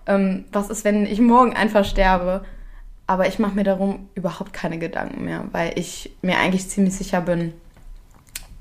ähm, 0.05 0.45
was 0.51 0.69
ist, 0.69 0.85
wenn 0.85 1.05
ich 1.05 1.19
morgen 1.19 1.55
einfach 1.55 1.85
sterbe? 1.85 2.45
Aber 3.07 3.27
ich 3.27 3.39
mache 3.39 3.55
mir 3.55 3.63
darum 3.63 4.07
überhaupt 4.13 4.53
keine 4.53 4.77
Gedanken 4.77 5.25
mehr, 5.25 5.45
weil 5.51 5.77
ich 5.79 6.15
mir 6.21 6.37
eigentlich 6.37 6.69
ziemlich 6.69 6.95
sicher 6.95 7.21
bin, 7.21 7.53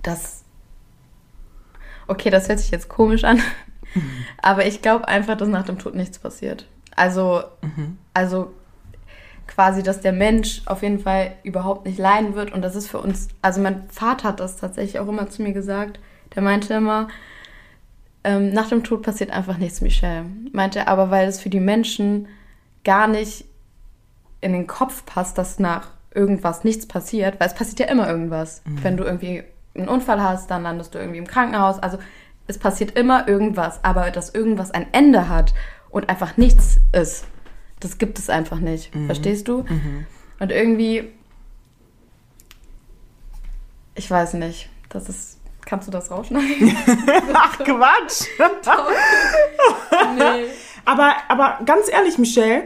dass. 0.02 0.42
Okay, 2.06 2.30
das 2.30 2.48
hört 2.48 2.58
sich 2.58 2.70
jetzt 2.70 2.88
komisch 2.88 3.24
an, 3.24 3.42
aber 4.42 4.64
ich 4.64 4.80
glaube 4.80 5.06
einfach, 5.06 5.36
dass 5.36 5.48
nach 5.48 5.66
dem 5.66 5.78
Tod 5.78 5.94
nichts 5.94 6.18
passiert. 6.18 6.66
Also, 6.96 7.42
mhm. 7.60 7.98
also 8.14 8.54
quasi, 9.48 9.82
dass 9.82 10.00
der 10.00 10.12
Mensch 10.12 10.62
auf 10.66 10.82
jeden 10.82 11.00
Fall 11.00 11.32
überhaupt 11.42 11.86
nicht 11.86 11.98
leiden 11.98 12.34
wird. 12.34 12.52
Und 12.52 12.62
das 12.62 12.76
ist 12.76 12.88
für 12.88 12.98
uns, 12.98 13.28
also 13.42 13.60
mein 13.60 13.88
Vater 13.88 14.28
hat 14.28 14.40
das 14.40 14.56
tatsächlich 14.56 15.00
auch 15.00 15.08
immer 15.08 15.28
zu 15.28 15.42
mir 15.42 15.52
gesagt. 15.52 15.98
Der 16.36 16.42
meinte 16.42 16.74
immer, 16.74 17.08
ähm, 18.22 18.52
nach 18.52 18.68
dem 18.68 18.84
Tod 18.84 19.02
passiert 19.02 19.30
einfach 19.30 19.58
nichts, 19.58 19.80
Michelle. 19.80 20.26
Meinte 20.52 20.86
aber, 20.86 21.10
weil 21.10 21.26
es 21.26 21.40
für 21.40 21.50
die 21.50 21.60
Menschen 21.60 22.28
gar 22.84 23.08
nicht 23.08 23.46
in 24.40 24.52
den 24.52 24.66
Kopf 24.66 25.04
passt, 25.04 25.38
dass 25.38 25.58
nach 25.58 25.88
irgendwas 26.14 26.64
nichts 26.64 26.86
passiert, 26.86 27.40
weil 27.40 27.48
es 27.48 27.54
passiert 27.54 27.80
ja 27.80 27.86
immer 27.86 28.08
irgendwas. 28.08 28.62
Mhm. 28.64 28.84
Wenn 28.84 28.96
du 28.96 29.04
irgendwie 29.04 29.44
einen 29.74 29.88
Unfall 29.88 30.22
hast, 30.22 30.50
dann 30.50 30.62
landest 30.62 30.94
du 30.94 30.98
irgendwie 30.98 31.18
im 31.18 31.26
Krankenhaus. 31.26 31.78
Also 31.78 31.98
es 32.46 32.58
passiert 32.58 32.98
immer 32.98 33.28
irgendwas, 33.28 33.82
aber 33.84 34.10
dass 34.10 34.34
irgendwas 34.34 34.70
ein 34.70 34.86
Ende 34.92 35.28
hat 35.28 35.54
und 35.90 36.08
einfach 36.08 36.36
nichts 36.36 36.78
ist, 36.92 37.26
das 37.80 37.98
gibt 37.98 38.18
es 38.18 38.30
einfach 38.30 38.60
nicht. 38.60 38.94
Mhm. 38.94 39.06
Verstehst 39.06 39.48
du? 39.48 39.62
Mhm. 39.62 40.06
Und 40.40 40.52
irgendwie, 40.52 41.12
ich 43.94 44.10
weiß 44.10 44.34
nicht, 44.34 44.68
das 44.88 45.08
ist. 45.08 45.38
Kannst 45.64 45.86
du 45.86 45.92
das 45.92 46.10
rausschneiden? 46.10 46.74
Ach, 47.34 47.58
Quatsch! 47.58 48.26
nee. 50.16 50.46
aber, 50.86 51.14
aber 51.28 51.58
ganz 51.66 51.92
ehrlich, 51.92 52.16
Michelle, 52.16 52.62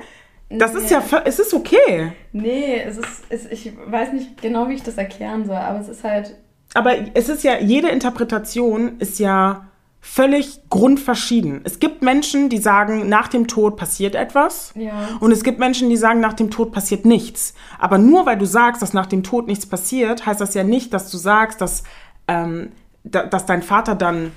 das 0.49 0.73
nee. 0.73 0.81
ist 0.81 0.91
ja, 0.91 1.03
es 1.25 1.41
ist 1.41 1.53
okay. 1.53 2.13
Nee, 2.33 2.81
es 2.81 2.99
ist, 2.99 3.25
es, 3.29 3.47
ich 3.47 3.73
weiß 3.87 4.13
nicht 4.13 4.41
genau, 4.41 4.69
wie 4.69 4.75
ich 4.75 4.85
das 4.85 4.99
erklären 4.99 5.45
soll, 5.47 5.57
aber 5.57 5.81
es 5.81 5.89
ist 5.89 6.05
halt. 6.05 6.37
Aber 6.75 6.95
es 7.15 7.29
ist 7.29 7.43
ja, 7.43 7.59
jede 7.59 7.89
Interpretation 7.89 9.01
ist 9.01 9.19
ja 9.19 9.72
völlig 10.05 10.69
grundverschieden. 10.69 11.61
Es 11.63 11.79
gibt 11.79 12.03
Menschen, 12.03 12.49
die 12.49 12.59
sagen, 12.59 13.09
nach 13.09 13.29
dem 13.29 13.47
Tod 13.47 13.77
passiert 13.77 14.17
etwas. 14.17 14.73
Ja. 14.75 15.09
Und 15.21 15.31
es 15.31 15.45
gibt 15.45 15.61
Menschen, 15.61 15.89
die 15.89 15.97
sagen, 15.97 16.19
nach 16.19 16.33
dem 16.33 16.51
Tod 16.51 16.73
passiert 16.73 17.05
nichts. 17.05 17.55
Aber 17.79 17.99
nur 17.99 18.27
weil 18.27 18.37
du 18.37 18.45
sagst, 18.45 18.83
dass 18.83 18.93
nach 18.93 19.07
dem 19.07 19.23
Tod 19.23 19.47
nichts 19.47 19.65
passiert, 19.65 20.27
heißt 20.27 20.41
das 20.41 20.55
ja 20.55 20.65
nicht, 20.65 20.93
dass 20.93 21.09
du 21.09 21.17
sagst, 21.17 21.61
dass, 21.61 21.85
ähm, 22.27 22.73
da, 23.05 23.25
dass 23.25 23.47
dein 23.47 23.63
Vater 23.63 23.95
dann 23.95 24.33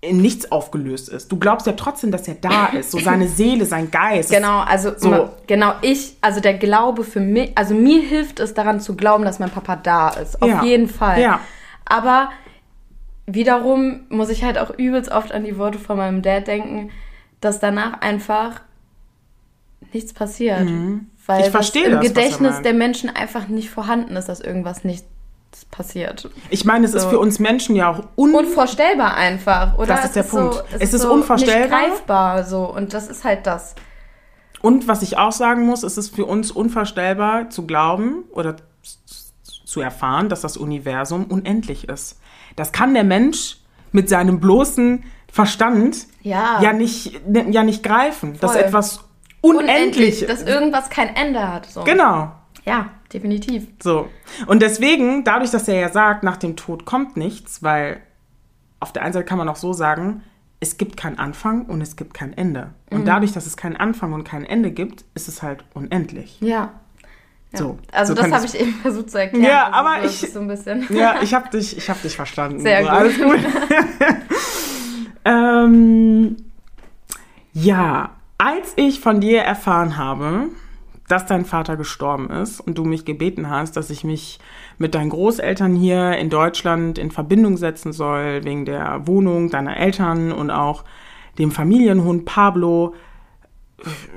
in 0.00 0.22
nichts 0.22 0.50
aufgelöst 0.52 1.08
ist. 1.08 1.30
Du 1.30 1.38
glaubst 1.38 1.66
ja 1.66 1.74
trotzdem, 1.74 2.12
dass 2.12 2.28
er 2.28 2.36
da 2.36 2.66
ist, 2.66 2.92
so 2.92 3.00
seine 3.00 3.28
Seele, 3.36 3.66
sein 3.66 3.90
Geist. 3.90 4.30
Genau, 4.30 4.60
also 4.60 4.92
so. 4.96 5.30
genau 5.48 5.74
ich, 5.82 6.16
also 6.20 6.40
der 6.40 6.54
Glaube 6.54 7.02
für 7.02 7.20
mich, 7.20 7.50
also 7.56 7.74
mir 7.74 8.00
hilft 8.00 8.38
es 8.38 8.54
daran 8.54 8.80
zu 8.80 8.94
glauben, 8.94 9.24
dass 9.24 9.40
mein 9.40 9.50
Papa 9.50 9.74
da 9.74 10.10
ist, 10.10 10.40
auf 10.40 10.48
ja. 10.48 10.62
jeden 10.62 10.88
Fall. 10.88 11.20
Ja. 11.20 11.40
Aber 11.84 12.30
wiederum 13.34 14.00
muss 14.08 14.30
ich 14.30 14.44
halt 14.44 14.58
auch 14.58 14.70
übelst 14.70 15.10
oft 15.10 15.32
an 15.32 15.44
die 15.44 15.58
Worte 15.58 15.78
von 15.78 15.96
meinem 15.96 16.22
Dad 16.22 16.46
denken, 16.46 16.90
dass 17.40 17.60
danach 17.60 18.00
einfach 18.00 18.60
nichts 19.92 20.12
passiert. 20.12 20.64
Mhm. 20.64 21.06
Weil 21.26 21.42
ich 21.42 21.50
verstehe 21.50 21.84
im 21.84 21.92
das, 21.92 22.06
Gedächtnis 22.06 22.62
der 22.62 22.74
Menschen 22.74 23.08
einfach 23.14 23.48
nicht 23.48 23.70
vorhanden 23.70 24.16
ist, 24.16 24.28
dass 24.28 24.40
irgendwas 24.40 24.84
nicht 24.84 25.04
passiert. 25.70 26.28
Ich 26.48 26.64
meine, 26.64 26.86
es 26.86 26.92
so. 26.92 26.98
ist 26.98 27.04
für 27.06 27.18
uns 27.18 27.38
Menschen 27.38 27.76
ja 27.76 27.90
auch 27.90 28.04
un 28.16 28.34
unvorstellbar 28.34 29.14
einfach, 29.14 29.78
oder? 29.78 29.86
Das 29.86 30.06
ist 30.06 30.16
der 30.16 30.24
es 30.24 30.30
Punkt. 30.30 30.54
so, 30.54 30.60
es, 30.72 30.80
es, 30.80 30.94
ist, 30.94 31.02
so 31.02 31.12
unvorstellbar. 31.12 31.80
Nicht 31.80 31.90
greifbar 31.90 32.44
so 32.44 32.64
und 32.64 32.94
das 32.94 33.08
ist 33.08 33.24
halt 33.24 33.46
das. 33.46 33.74
Und 34.62 34.88
was 34.88 35.02
ich 35.02 35.18
auch 35.18 35.32
sagen 35.32 35.64
muss, 35.64 35.82
es 35.82 35.96
ist 35.96 36.14
für 36.14 36.26
uns 36.26 36.50
unvorstellbar 36.50 37.50
zu 37.50 37.66
glauben 37.66 38.24
oder 38.30 38.56
zu 39.64 39.80
erfahren, 39.80 40.28
dass 40.28 40.40
das 40.40 40.56
Universum 40.56 41.24
unendlich 41.26 41.88
ist. 41.88 42.20
Das 42.60 42.72
kann 42.72 42.94
der 42.94 43.04
Mensch 43.04 43.58
mit 43.92 44.08
seinem 44.08 44.40
bloßen 44.40 45.04
Verstand 45.32 46.06
ja, 46.22 46.60
ja, 46.60 46.72
nicht, 46.72 47.20
ja 47.50 47.62
nicht 47.62 47.82
greifen. 47.82 48.34
Voll. 48.34 48.40
Dass 48.40 48.56
etwas 48.56 49.04
unendlich, 49.40 49.68
unendlich 49.68 50.26
Dass 50.26 50.42
irgendwas 50.42 50.90
kein 50.90 51.14
Ende 51.14 51.46
hat. 51.52 51.66
So. 51.66 51.84
Genau. 51.84 52.32
Ja, 52.64 52.90
definitiv. 53.12 53.68
So. 53.82 54.08
Und 54.46 54.62
deswegen, 54.62 55.24
dadurch, 55.24 55.50
dass 55.50 55.66
er 55.68 55.80
ja 55.80 55.88
sagt, 55.88 56.22
nach 56.22 56.36
dem 56.36 56.56
Tod 56.56 56.84
kommt 56.84 57.16
nichts, 57.16 57.62
weil 57.62 58.00
auf 58.80 58.92
der 58.92 59.02
einen 59.02 59.12
Seite 59.12 59.24
kann 59.24 59.38
man 59.38 59.48
auch 59.48 59.56
so 59.56 59.72
sagen, 59.72 60.22
es 60.60 60.76
gibt 60.76 60.96
keinen 60.96 61.18
Anfang 61.18 61.64
und 61.66 61.80
es 61.80 61.96
gibt 61.96 62.12
kein 62.12 62.36
Ende. 62.36 62.70
Und 62.90 63.00
mhm. 63.00 63.04
dadurch, 63.06 63.32
dass 63.32 63.46
es 63.46 63.56
keinen 63.56 63.76
Anfang 63.76 64.12
und 64.12 64.24
kein 64.24 64.44
Ende 64.44 64.70
gibt, 64.70 65.04
ist 65.14 65.28
es 65.28 65.42
halt 65.42 65.64
unendlich. 65.74 66.38
Ja. 66.40 66.74
So, 67.52 67.78
also 67.90 68.14
so 68.14 68.22
das 68.22 68.30
habe 68.30 68.46
ich 68.46 68.60
eben 68.60 68.74
versucht 68.82 69.10
zu 69.10 69.18
erklären. 69.18 69.44
Ja, 69.44 69.72
aber 69.72 70.08
so, 70.08 70.26
ich 70.26 70.32
so 70.32 70.40
ein 70.40 70.48
bisschen. 70.48 70.86
Ja, 70.96 71.16
ich 71.22 71.34
habe 71.34 71.50
dich, 71.50 71.76
ich 71.76 71.90
habe 71.90 71.98
dich 72.00 72.14
verstanden. 72.14 72.60
Sehr 72.60 72.82
gut. 72.82 72.90
Alles 72.90 73.18
gut. 73.18 73.38
ähm, 75.24 76.36
ja, 77.52 78.10
Als 78.38 78.72
ich 78.76 79.00
von 79.00 79.20
dir 79.20 79.42
erfahren 79.42 79.96
habe, 79.96 80.50
dass 81.08 81.26
dein 81.26 81.44
Vater 81.44 81.76
gestorben 81.76 82.30
ist 82.30 82.60
und 82.60 82.78
du 82.78 82.84
mich 82.84 83.04
gebeten 83.04 83.50
hast, 83.50 83.76
dass 83.76 83.90
ich 83.90 84.04
mich 84.04 84.38
mit 84.78 84.94
deinen 84.94 85.10
Großeltern 85.10 85.74
hier 85.74 86.12
in 86.16 86.30
Deutschland 86.30 86.98
in 86.98 87.10
Verbindung 87.10 87.56
setzen 87.56 87.92
soll, 87.92 88.44
wegen 88.44 88.64
der 88.64 89.08
Wohnung 89.08 89.50
deiner 89.50 89.76
Eltern 89.76 90.30
und 90.30 90.52
auch 90.52 90.84
dem 91.38 91.50
Familienhund 91.50 92.26
Pablo. 92.26 92.94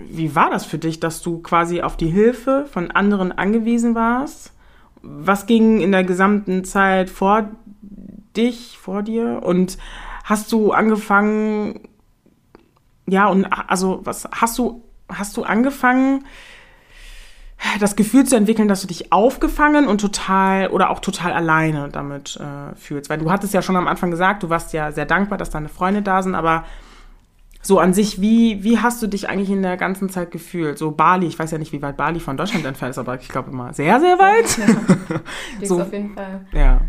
Wie 0.09 0.35
war 0.35 0.49
das 0.49 0.65
für 0.65 0.77
dich, 0.77 0.99
dass 0.99 1.21
du 1.21 1.41
quasi 1.41 1.81
auf 1.81 1.97
die 1.97 2.09
Hilfe 2.09 2.65
von 2.71 2.91
anderen 2.91 3.31
angewiesen 3.31 3.95
warst? 3.95 4.53
Was 5.01 5.45
ging 5.45 5.81
in 5.81 5.91
der 5.91 6.03
gesamten 6.03 6.63
Zeit 6.63 7.09
vor 7.09 7.49
dich, 8.35 8.77
vor 8.77 9.03
dir? 9.03 9.41
Und 9.43 9.77
hast 10.23 10.51
du 10.51 10.71
angefangen, 10.71 11.81
ja, 13.07 13.27
und 13.27 13.45
also 13.45 14.01
was 14.03 14.27
hast 14.31 14.57
du, 14.57 14.83
hast 15.09 15.35
du 15.37 15.43
angefangen, 15.43 16.25
das 17.79 17.95
Gefühl 17.95 18.25
zu 18.25 18.35
entwickeln, 18.35 18.67
dass 18.67 18.81
du 18.81 18.87
dich 18.87 19.11
aufgefangen 19.11 19.87
und 19.87 20.01
total 20.01 20.67
oder 20.67 20.89
auch 20.89 20.99
total 20.99 21.31
alleine 21.31 21.89
damit 21.89 22.37
äh, 22.37 22.75
fühlst. 22.75 23.09
Weil 23.09 23.19
du 23.19 23.31
hattest 23.31 23.53
ja 23.53 23.61
schon 23.61 23.75
am 23.75 23.87
Anfang 23.87 24.11
gesagt, 24.11 24.43
du 24.43 24.49
warst 24.49 24.73
ja 24.73 24.91
sehr 24.91 25.05
dankbar, 25.05 25.37
dass 25.37 25.49
deine 25.49 25.69
Freunde 25.69 26.01
da 26.01 26.21
sind, 26.21 26.35
aber 26.35 26.65
so 27.65 27.79
an 27.79 27.93
sich, 27.93 28.19
wie, 28.19 28.63
wie 28.63 28.79
hast 28.79 29.01
du 29.01 29.07
dich 29.07 29.29
eigentlich 29.29 29.49
in 29.49 29.63
der 29.63 29.77
ganzen 29.77 30.09
Zeit 30.09 30.31
gefühlt? 30.31 30.77
So 30.77 30.91
Bali, 30.91 31.25
ich 31.25 31.39
weiß 31.39 31.49
ja 31.49 31.57
nicht, 31.57 31.71
wie 31.71 31.81
weit 31.81 31.95
Bali 31.95 32.19
von 32.19 32.35
Deutschland 32.35 32.65
entfernt 32.65 32.91
ist, 32.91 32.97
aber 32.97 33.15
ich 33.19 33.29
glaube 33.29 33.51
immer 33.51 33.73
sehr, 33.73 33.99
sehr 34.01 34.19
weit. 34.19 34.57
Ja, 34.57 35.65
so, 35.65 35.81
auf 35.81 35.91
jeden 35.91 36.13
Fall. 36.13 36.45
Ja. 36.51 36.81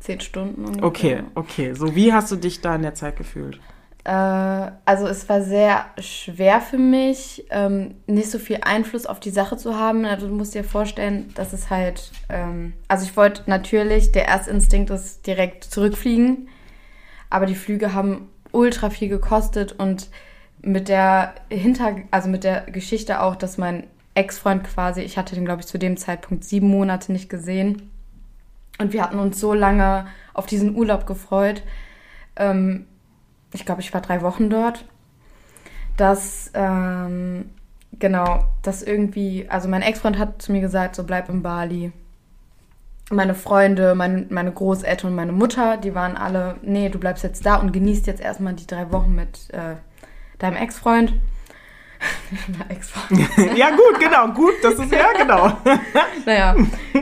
Zehn 0.00 0.20
Stunden 0.20 0.64
ungefähr. 0.64 0.84
Okay, 0.84 1.22
okay. 1.34 1.72
So, 1.74 1.94
wie 1.94 2.12
hast 2.12 2.30
du 2.32 2.36
dich 2.36 2.60
da 2.60 2.74
in 2.74 2.82
der 2.82 2.94
Zeit 2.94 3.16
gefühlt? 3.16 3.60
Äh, 4.02 4.10
also 4.84 5.06
es 5.06 5.28
war 5.28 5.42
sehr 5.42 5.86
schwer 5.98 6.60
für 6.60 6.78
mich, 6.78 7.46
ähm, 7.50 7.94
nicht 8.08 8.30
so 8.30 8.40
viel 8.40 8.58
Einfluss 8.62 9.06
auf 9.06 9.20
die 9.20 9.30
Sache 9.30 9.56
zu 9.56 9.76
haben. 9.76 10.04
Also 10.04 10.26
du 10.26 10.34
musst 10.34 10.54
dir 10.54 10.64
vorstellen, 10.64 11.32
dass 11.34 11.52
es 11.52 11.70
halt, 11.70 12.10
ähm, 12.28 12.72
also 12.88 13.04
ich 13.04 13.16
wollte 13.16 13.42
natürlich, 13.46 14.10
der 14.10 14.26
erste 14.26 14.50
Instinkt 14.50 14.90
ist 14.90 15.24
direkt 15.26 15.62
zurückfliegen, 15.64 16.48
aber 17.30 17.46
die 17.46 17.54
Flüge 17.54 17.94
haben 17.94 18.28
ultra 18.56 18.90
viel 18.90 19.08
gekostet 19.08 19.72
und 19.72 20.08
mit 20.62 20.88
der 20.88 21.34
Hinter, 21.50 21.96
also 22.10 22.28
mit 22.28 22.42
der 22.42 22.62
Geschichte 22.62 23.20
auch, 23.20 23.36
dass 23.36 23.58
mein 23.58 23.84
Ex-Freund 24.14 24.64
quasi, 24.64 25.02
ich 25.02 25.18
hatte 25.18 25.34
den 25.34 25.44
glaube 25.44 25.60
ich 25.60 25.66
zu 25.66 25.78
dem 25.78 25.96
Zeitpunkt 25.96 26.44
sieben 26.44 26.68
Monate 26.68 27.12
nicht 27.12 27.28
gesehen 27.28 27.90
und 28.78 28.92
wir 28.92 29.02
hatten 29.02 29.18
uns 29.18 29.38
so 29.38 29.52
lange 29.54 30.06
auf 30.34 30.46
diesen 30.46 30.74
Urlaub 30.74 31.06
gefreut. 31.06 31.62
Ähm, 32.36 32.86
ich 33.52 33.64
glaube, 33.64 33.80
ich 33.80 33.92
war 33.94 34.00
drei 34.00 34.22
Wochen 34.22 34.50
dort, 34.50 34.84
dass, 35.96 36.50
ähm, 36.54 37.50
genau, 37.98 38.44
dass 38.62 38.82
irgendwie, 38.82 39.46
also 39.48 39.68
mein 39.68 39.82
Ex-Freund 39.82 40.18
hat 40.18 40.42
zu 40.42 40.52
mir 40.52 40.60
gesagt, 40.60 40.96
so 40.96 41.04
bleib 41.04 41.28
in 41.28 41.42
Bali. 41.42 41.92
Meine 43.10 43.34
Freunde, 43.34 43.94
mein, 43.94 44.26
meine 44.30 44.50
Großeltern 44.50 45.10
und 45.10 45.16
meine 45.16 45.32
Mutter, 45.32 45.76
die 45.76 45.94
waren 45.94 46.16
alle, 46.16 46.56
nee, 46.62 46.88
du 46.88 46.98
bleibst 46.98 47.22
jetzt 47.22 47.46
da 47.46 47.56
und 47.56 47.72
genießt 47.72 48.06
jetzt 48.08 48.20
erstmal 48.20 48.54
die 48.54 48.66
drei 48.66 48.90
Wochen 48.90 49.14
mit 49.14 49.48
äh, 49.52 49.76
deinem 50.38 50.56
Ex-Freund. 50.56 51.12
Ex-Freund. 52.68 53.20
ja, 53.56 53.70
gut, 53.70 54.00
genau, 54.00 54.28
gut, 54.32 54.54
das 54.62 54.74
ist 54.74 54.92
ja 54.92 55.12
genau. 55.16 55.56
naja, 56.26 56.56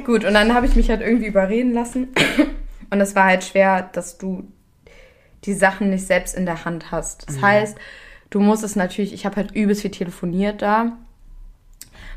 gut, 0.04 0.24
und 0.24 0.34
dann 0.34 0.54
habe 0.54 0.66
ich 0.66 0.76
mich 0.76 0.90
halt 0.90 1.00
irgendwie 1.00 1.26
überreden 1.26 1.72
lassen. 1.72 2.08
Und 2.90 3.00
es 3.00 3.16
war 3.16 3.24
halt 3.24 3.42
schwer, 3.42 3.90
dass 3.92 4.18
du 4.18 4.46
die 5.44 5.54
Sachen 5.54 5.90
nicht 5.90 6.06
selbst 6.06 6.36
in 6.36 6.46
der 6.46 6.64
Hand 6.64 6.92
hast. 6.92 7.28
Das 7.28 7.38
mhm. 7.38 7.42
heißt, 7.42 7.78
du 8.30 8.40
musst 8.40 8.62
es 8.62 8.76
natürlich, 8.76 9.12
ich 9.12 9.26
habe 9.26 9.36
halt 9.36 9.52
übelst 9.52 9.82
viel 9.82 9.90
telefoniert 9.90 10.62
da 10.62 10.92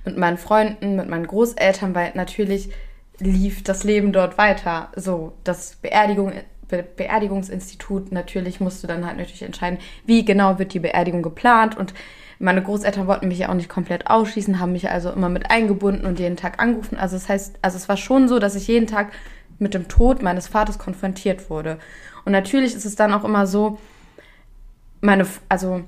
mit 0.06 0.18
meinen 0.18 0.38
Freunden, 0.38 0.96
mit 0.96 1.10
meinen 1.10 1.26
Großeltern, 1.26 1.96
weil 1.96 2.12
natürlich 2.16 2.70
lief 3.20 3.64
das 3.64 3.84
Leben 3.84 4.14
dort 4.14 4.38
weiter. 4.38 4.90
So, 4.96 5.34
das 5.44 5.76
Beerdigung, 5.82 6.34
Be 6.68 6.84
Beerdigungsinstitut, 6.84 8.12
natürlich 8.12 8.60
musst 8.60 8.84
du 8.84 8.88
dann 8.88 9.06
halt 9.06 9.18
natürlich 9.18 9.44
entscheiden, 9.44 9.80
wie 10.06 10.26
genau 10.26 10.60
wird 10.60 10.74
die 10.74 10.80
Beerdigung 10.80 11.22
geplant 11.22 11.78
und 11.78 11.94
meine 12.40 12.62
Großeltern 12.62 13.08
wollten 13.08 13.30
mich 13.30 13.40
ja 13.40 13.50
auch 13.50 13.56
nicht 13.56 13.70
komplett 13.70 14.08
ausschließen, 14.08 14.60
haben 14.60 14.74
mich 14.74 14.90
also 14.90 15.10
immer 15.12 15.30
mit 15.30 15.50
eingebunden 15.50 16.06
und 16.06 16.20
jeden 16.20 16.38
Tag 16.38 16.62
angerufen. 16.62 16.98
Also 16.98 17.16
das 17.16 17.30
heißt, 17.30 17.58
also 17.62 17.78
es 17.78 17.90
war 17.90 17.98
schon 17.98 18.28
so, 18.28 18.38
dass 18.38 18.56
ich 18.56 18.68
jeden 18.68 18.86
Tag 18.86 19.12
mit 19.58 19.74
dem 19.74 19.88
Tod 19.88 20.22
meines 20.22 20.48
Vaters 20.48 20.78
konfrontiert 20.78 21.50
wurde. 21.50 21.80
Und 22.26 22.32
natürlich 22.32 22.76
ist 22.76 22.86
es 22.86 22.96
dann 22.96 23.14
auch 23.14 23.24
immer 23.24 23.48
so, 23.48 23.80
meine, 25.02 25.26
also 25.50 25.82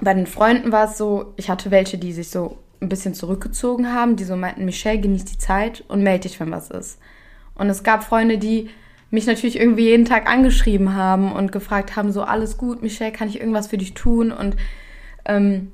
bei 0.00 0.14
den 0.14 0.26
Freunden 0.26 0.70
war 0.70 0.84
es 0.84 0.96
so, 0.96 1.32
ich 1.36 1.50
hatte 1.50 1.72
welche, 1.72 1.98
die 1.98 2.12
sich 2.12 2.30
so 2.30 2.58
ein 2.80 2.88
bisschen 2.88 3.14
zurückgezogen 3.14 3.92
haben, 3.92 4.16
die 4.16 4.24
so 4.24 4.36
meinten, 4.36 4.64
Michelle, 4.64 5.00
genieß 5.00 5.24
die 5.24 5.38
Zeit 5.38 5.84
und 5.88 6.02
melde 6.02 6.28
dich, 6.28 6.38
wenn 6.40 6.50
was 6.50 6.70
ist. 6.70 6.98
Und 7.54 7.68
es 7.68 7.82
gab 7.82 8.04
Freunde, 8.04 8.38
die 8.38 8.70
mich 9.10 9.26
natürlich 9.26 9.58
irgendwie 9.58 9.84
jeden 9.84 10.04
Tag 10.04 10.28
angeschrieben 10.28 10.94
haben 10.94 11.32
und 11.32 11.50
gefragt 11.50 11.96
haben, 11.96 12.12
so 12.12 12.22
alles 12.22 12.56
gut, 12.56 12.82
Michelle, 12.82 13.12
kann 13.12 13.28
ich 13.28 13.40
irgendwas 13.40 13.68
für 13.68 13.78
dich 13.78 13.94
tun? 13.94 14.30
Und 14.30 14.56
ähm, 15.24 15.72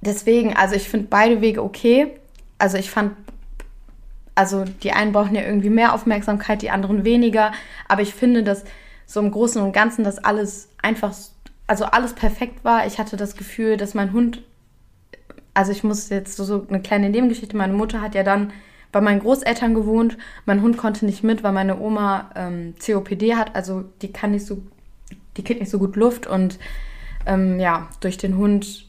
deswegen, 0.00 0.54
also 0.54 0.74
ich 0.74 0.88
finde 0.88 1.08
beide 1.08 1.40
Wege 1.40 1.62
okay. 1.62 2.08
Also 2.58 2.78
ich 2.78 2.90
fand 2.90 3.12
also 4.36 4.64
die 4.82 4.92
einen 4.92 5.12
brauchen 5.12 5.34
ja 5.34 5.42
irgendwie 5.42 5.70
mehr 5.70 5.94
Aufmerksamkeit, 5.94 6.62
die 6.62 6.70
anderen 6.70 7.04
weniger. 7.04 7.52
Aber 7.88 8.02
ich 8.02 8.14
finde, 8.14 8.44
dass 8.44 8.64
so 9.06 9.18
im 9.18 9.30
Großen 9.32 9.60
und 9.60 9.72
Ganzen 9.72 10.04
das 10.04 10.18
alles 10.18 10.68
einfach, 10.82 11.14
also 11.66 11.86
alles 11.86 12.12
perfekt 12.12 12.62
war. 12.62 12.86
Ich 12.86 12.98
hatte 12.98 13.16
das 13.16 13.36
Gefühl, 13.36 13.76
dass 13.76 13.94
mein 13.94 14.12
Hund, 14.12 14.42
also 15.56 15.72
ich 15.72 15.82
muss 15.82 16.10
jetzt 16.10 16.36
so, 16.36 16.44
so 16.44 16.66
eine 16.68 16.80
kleine 16.80 17.08
Nebengeschichte, 17.08 17.56
meine 17.56 17.72
Mutter 17.72 18.00
hat 18.00 18.14
ja 18.14 18.22
dann 18.22 18.52
bei 18.92 19.00
meinen 19.00 19.20
Großeltern 19.20 19.74
gewohnt. 19.74 20.18
Mein 20.44 20.62
Hund 20.62 20.76
konnte 20.76 21.06
nicht 21.06 21.24
mit, 21.24 21.42
weil 21.42 21.52
meine 21.52 21.80
Oma 21.80 22.30
ähm, 22.34 22.74
COPD 22.84 23.34
hat, 23.34 23.54
also 23.56 23.84
die 24.02 24.12
kann 24.12 24.32
nicht 24.32 24.46
so, 24.46 24.58
die 25.36 25.44
kriegt 25.44 25.60
nicht 25.60 25.70
so 25.70 25.78
gut 25.78 25.96
Luft 25.96 26.26
und 26.26 26.58
ähm, 27.24 27.58
ja, 27.58 27.88
durch 28.00 28.18
den 28.18 28.36
Hund 28.36 28.86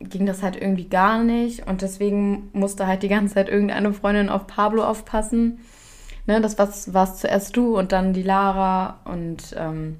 ging 0.00 0.26
das 0.26 0.42
halt 0.42 0.56
irgendwie 0.56 0.88
gar 0.88 1.22
nicht 1.22 1.66
und 1.66 1.82
deswegen 1.82 2.50
musste 2.52 2.86
halt 2.86 3.02
die 3.02 3.08
ganze 3.08 3.34
Zeit 3.34 3.48
irgendeine 3.48 3.92
Freundin 3.92 4.28
auf 4.28 4.46
Pablo 4.46 4.84
aufpassen. 4.84 5.60
Ne, 6.26 6.40
das 6.40 6.58
warst, 6.58 6.92
warst 6.92 7.20
zuerst 7.20 7.56
du 7.56 7.78
und 7.78 7.92
dann 7.92 8.12
die 8.12 8.22
Lara 8.22 9.00
und 9.04 9.54
ähm, 9.56 9.96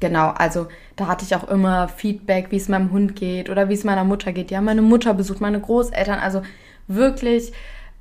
genau, 0.00 0.28
also 0.30 0.68
da 0.96 1.06
hatte 1.06 1.24
ich 1.24 1.34
auch 1.34 1.48
immer 1.48 1.88
Feedback, 1.88 2.50
wie 2.50 2.56
es 2.56 2.68
meinem 2.68 2.90
Hund 2.90 3.16
geht 3.16 3.50
oder 3.50 3.68
wie 3.68 3.74
es 3.74 3.84
meiner 3.84 4.04
Mutter 4.04 4.32
geht. 4.32 4.50
Die 4.50 4.56
haben 4.56 4.64
meine 4.64 4.82
Mutter 4.82 5.14
besucht, 5.14 5.40
meine 5.40 5.60
Großeltern, 5.60 6.18
also 6.18 6.42
wirklich, 6.86 7.52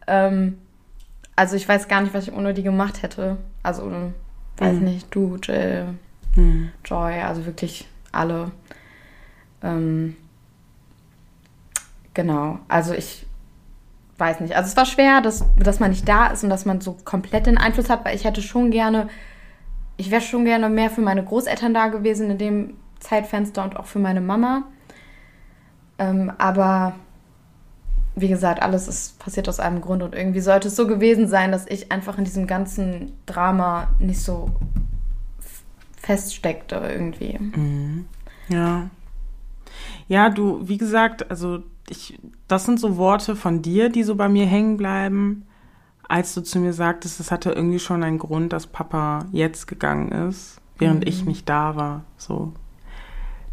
ähm, 0.08 0.58
also 1.36 1.56
ich 1.56 1.68
weiß 1.68 1.88
gar 1.88 2.02
nicht, 2.02 2.14
was 2.14 2.28
ich 2.28 2.34
ohne 2.34 2.54
die 2.54 2.64
gemacht 2.64 3.02
hätte. 3.02 3.38
Also, 3.64 3.92
weiß 4.58 4.76
mhm. 4.76 4.84
nicht, 4.84 5.08
du, 5.14 5.38
Jill, 5.42 5.96
mhm. 6.36 6.70
Joy, 6.86 7.22
also 7.22 7.46
wirklich 7.46 7.88
alle. 8.12 8.52
Ähm, 9.64 10.16
Genau, 12.16 12.60
also 12.70 12.94
ich 12.94 13.26
weiß 14.18 14.40
nicht. 14.40 14.56
Also 14.56 14.70
es 14.70 14.78
war 14.78 14.86
schwer, 14.86 15.22
dass, 15.22 15.44
dass 15.60 15.80
man 15.80 15.92
nicht 15.92 16.08
da 16.08 16.28
ist 16.28 16.44
und 16.44 16.50
dass 16.50 16.66
man 16.66 16.82
so 16.82 16.98
komplett 17.04 17.46
den 17.46 17.58
Einfluss 17.58 17.90
hat, 17.90 18.06
weil 18.06 18.16
ich 18.16 18.24
hätte 18.24 18.42
schon 18.42 18.72
gerne, 18.72 19.10
ich 19.98 20.12
wäre 20.12 20.22
schon 20.22 20.46
gerne 20.46 20.70
mehr 20.70 20.90
für 20.90 21.02
meine 21.02 21.24
Großeltern 21.24 21.74
da 21.74 21.88
gewesen 21.88 22.32
in 22.32 22.38
dem 22.38 22.74
Zeitfenster 23.00 23.64
und 23.64 23.78
auch 23.78 23.86
für 23.86 24.00
meine 24.00 24.22
Mama. 24.22 24.64
Ähm, 25.98 26.32
aber 26.38 26.96
wie 28.16 28.28
gesagt, 28.28 28.62
alles 28.62 28.88
ist 28.88 29.20
passiert 29.20 29.50
aus 29.50 29.60
einem 29.60 29.82
Grund 29.82 30.02
und 30.02 30.16
irgendwie 30.16 30.40
sollte 30.40 30.70
es 30.70 30.76
so 30.76 30.88
gewesen 30.88 31.28
sein, 31.28 31.52
dass 31.52 31.66
ich 31.68 31.92
einfach 31.92 32.18
in 32.18 32.24
diesem 32.24 32.48
ganzen 32.48 33.14
Drama 33.26 33.90
nicht 34.00 34.22
so 34.22 34.50
feststeckte 35.98 36.76
irgendwie. 36.76 37.38
Mhm. 37.40 38.06
Ja. 38.48 38.90
Ja, 40.08 40.30
du, 40.30 40.68
wie 40.68 40.78
gesagt, 40.78 41.30
also 41.30 41.64
ich, 41.90 42.20
das 42.48 42.66
sind 42.66 42.80
so 42.80 42.98
Worte 42.98 43.36
von 43.36 43.62
dir, 43.62 43.90
die 43.90 44.04
so 44.04 44.16
bei 44.16 44.30
mir 44.30 44.46
hängen 44.46 44.78
bleiben, 44.78 45.46
als 46.08 46.34
du 46.34 46.42
zu 46.42 46.60
mir 46.60 46.74
sagtest, 46.74 47.20
es 47.20 47.32
hatte 47.32 47.52
irgendwie 47.52 47.80
schon 47.80 48.04
einen 48.04 48.20
Grund, 48.20 48.54
dass 48.54 48.68
Papa 48.68 49.26
jetzt 49.32 49.68
gegangen 49.68 50.12
ist, 50.30 50.60
während 50.78 51.02
mhm. 51.02 51.08
ich 51.08 51.26
nicht 51.26 51.50
da 51.50 51.76
war. 51.76 52.04
So, 52.18 52.54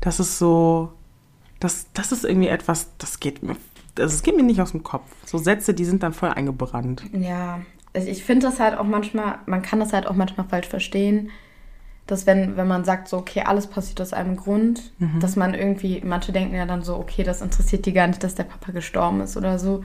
das 0.00 0.20
ist 0.20 0.38
so, 0.38 0.92
das, 1.60 1.86
das 1.94 2.12
ist 2.12 2.24
irgendwie 2.24 2.48
etwas, 2.48 2.88
das 2.98 3.20
geht 3.20 3.42
mir, 3.42 3.56
das 3.94 4.22
geht 4.22 4.36
mir 4.36 4.42
nicht 4.42 4.60
aus 4.60 4.72
dem 4.72 4.82
Kopf. 4.82 5.10
So 5.24 5.38
Sätze, 5.38 5.74
die 5.74 5.84
sind 5.84 6.02
dann 6.02 6.12
voll 6.12 6.30
eingebrannt. 6.30 7.04
Ja, 7.12 7.60
ich 7.94 8.24
finde 8.24 8.46
das 8.46 8.60
halt 8.60 8.76
auch 8.76 8.84
manchmal, 8.84 9.38
man 9.46 9.62
kann 9.62 9.80
das 9.80 9.92
halt 9.92 10.06
auch 10.06 10.14
manchmal 10.14 10.46
falsch 10.48 10.68
verstehen 10.68 11.30
dass 12.06 12.26
wenn, 12.26 12.56
wenn 12.56 12.66
man 12.66 12.84
sagt, 12.84 13.08
so, 13.08 13.18
okay, 13.18 13.42
alles 13.42 13.66
passiert 13.66 14.00
aus 14.00 14.12
einem 14.12 14.36
Grund, 14.36 14.92
mhm. 14.98 15.20
dass 15.20 15.36
man 15.36 15.54
irgendwie, 15.54 16.02
manche 16.04 16.32
denken 16.32 16.54
ja 16.54 16.66
dann 16.66 16.82
so, 16.82 16.96
okay, 16.96 17.22
das 17.22 17.40
interessiert 17.40 17.86
die 17.86 17.92
gar 17.92 18.06
nicht, 18.06 18.22
dass 18.24 18.34
der 18.34 18.44
Papa 18.44 18.72
gestorben 18.72 19.20
ist 19.20 19.36
oder 19.36 19.58
so. 19.58 19.84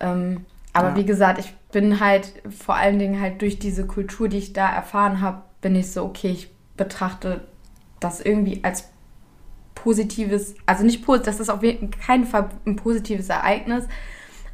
Ähm, 0.00 0.46
aber 0.72 0.90
ja. 0.90 0.96
wie 0.96 1.04
gesagt, 1.04 1.38
ich 1.38 1.54
bin 1.72 2.00
halt 2.00 2.32
vor 2.48 2.76
allen 2.76 2.98
Dingen 2.98 3.20
halt 3.20 3.42
durch 3.42 3.58
diese 3.58 3.86
Kultur, 3.86 4.28
die 4.28 4.38
ich 4.38 4.52
da 4.52 4.68
erfahren 4.68 5.20
habe, 5.20 5.42
bin 5.60 5.76
ich 5.76 5.90
so, 5.92 6.04
okay, 6.04 6.30
ich 6.30 6.50
betrachte 6.76 7.42
das 8.00 8.20
irgendwie 8.20 8.62
als 8.62 8.88
positives, 9.74 10.54
also 10.66 10.84
nicht 10.84 11.04
positiv, 11.04 11.26
das 11.26 11.40
ist 11.40 11.50
auf 11.50 11.60
keinen 12.04 12.24
Fall 12.24 12.48
ein 12.66 12.76
positives 12.76 13.28
Ereignis, 13.28 13.84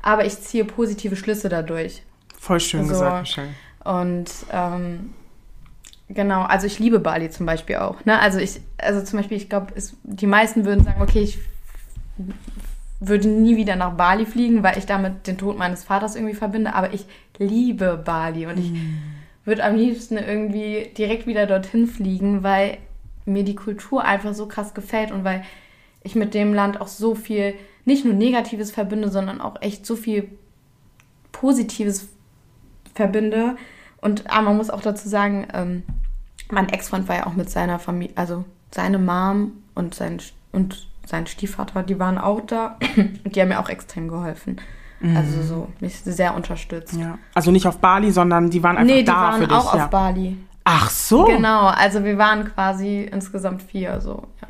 aber 0.02 0.24
ich 0.24 0.38
ziehe 0.40 0.64
positive 0.64 1.16
Schlüsse 1.16 1.48
dadurch. 1.48 2.02
Voll 2.38 2.60
schön 2.60 2.80
also, 2.80 2.92
gesagt, 2.92 3.20
Michelle. 3.22 3.48
Und 3.84 4.30
ähm, 4.50 5.14
genau, 6.08 6.42
also 6.42 6.66
ich 6.66 6.78
liebe 6.78 6.98
Bali 6.98 7.30
zum 7.30 7.46
Beispiel 7.46 7.76
auch. 7.76 8.04
Ne? 8.04 8.18
Also 8.18 8.38
ich, 8.38 8.60
also 8.78 9.02
zum 9.02 9.18
Beispiel, 9.18 9.36
ich 9.36 9.48
glaube, 9.48 9.72
die 10.02 10.26
meisten 10.26 10.64
würden 10.64 10.84
sagen, 10.84 11.00
okay, 11.00 11.20
ich 11.20 11.38
würde 13.08 13.28
nie 13.28 13.56
wieder 13.56 13.76
nach 13.76 13.92
Bali 13.94 14.26
fliegen, 14.26 14.62
weil 14.62 14.78
ich 14.78 14.86
damit 14.86 15.26
den 15.26 15.38
Tod 15.38 15.58
meines 15.58 15.84
Vaters 15.84 16.16
irgendwie 16.16 16.34
verbinde. 16.34 16.74
Aber 16.74 16.92
ich 16.92 17.06
liebe 17.38 18.00
Bali 18.04 18.46
und 18.46 18.58
ich 18.58 18.70
mm. 18.70 18.98
würde 19.44 19.64
am 19.64 19.76
liebsten 19.76 20.16
irgendwie 20.16 20.90
direkt 20.96 21.26
wieder 21.26 21.46
dorthin 21.46 21.86
fliegen, 21.86 22.42
weil 22.42 22.78
mir 23.24 23.44
die 23.44 23.54
Kultur 23.54 24.04
einfach 24.04 24.34
so 24.34 24.46
krass 24.46 24.74
gefällt 24.74 25.10
und 25.10 25.24
weil 25.24 25.44
ich 26.02 26.14
mit 26.14 26.34
dem 26.34 26.52
Land 26.52 26.80
auch 26.80 26.88
so 26.88 27.14
viel, 27.14 27.54
nicht 27.84 28.04
nur 28.04 28.14
Negatives 28.14 28.70
verbinde, 28.70 29.10
sondern 29.10 29.40
auch 29.40 29.60
echt 29.62 29.86
so 29.86 29.96
viel 29.96 30.28
Positives 31.32 32.08
verbinde. 32.94 33.56
Und 34.00 34.24
ah, 34.28 34.42
man 34.42 34.56
muss 34.56 34.70
auch 34.70 34.82
dazu 34.82 35.08
sagen, 35.08 35.48
ähm, 35.52 35.82
mein 36.50 36.68
Ex-Freund 36.68 37.08
war 37.08 37.16
ja 37.16 37.26
auch 37.26 37.34
mit 37.34 37.50
seiner 37.50 37.78
Familie, 37.78 38.16
also 38.16 38.44
seine 38.70 38.98
Mom 38.98 39.52
und 39.74 39.94
sein, 39.94 40.20
und 40.52 40.86
sein 41.06 41.26
Stiefvater, 41.26 41.82
die 41.82 41.98
waren 41.98 42.18
auch 42.18 42.40
da 42.40 42.78
und 42.96 43.36
die 43.36 43.40
haben 43.40 43.48
mir 43.48 43.60
auch 43.60 43.68
extrem 43.68 44.08
geholfen. 44.08 44.60
Mhm. 45.00 45.16
Also 45.16 45.42
so, 45.42 45.68
mich 45.80 46.00
sehr 46.00 46.34
unterstützt. 46.34 46.94
Ja. 46.94 47.18
Also 47.34 47.50
nicht 47.50 47.66
auf 47.66 47.78
Bali, 47.78 48.10
sondern 48.10 48.50
die 48.50 48.62
waren 48.62 48.76
einfach 48.76 48.94
nee, 48.94 49.02
da 49.02 49.32
für 49.32 49.40
dich. 49.40 49.40
Nee, 49.40 49.46
die 49.46 49.52
waren 49.52 49.66
auch 49.66 49.74
ja. 49.74 49.84
auf 49.84 49.90
Bali. 49.90 50.38
Ach 50.64 50.88
so. 50.88 51.24
Genau, 51.24 51.66
also 51.66 52.04
wir 52.04 52.16
waren 52.16 52.46
quasi 52.46 53.02
insgesamt 53.02 53.62
vier, 53.62 54.00
so. 54.00 54.28
Ja. 54.40 54.48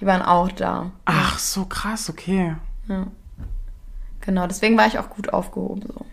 Die 0.00 0.06
waren 0.06 0.22
auch 0.22 0.50
da. 0.50 0.90
Ach 1.04 1.38
so, 1.38 1.64
krass, 1.66 2.10
okay. 2.10 2.56
Ja. 2.88 3.06
Genau, 4.20 4.46
deswegen 4.46 4.76
war 4.76 4.86
ich 4.86 4.98
auch 4.98 5.10
gut 5.10 5.32
aufgehoben, 5.32 5.82
so. 5.86 6.04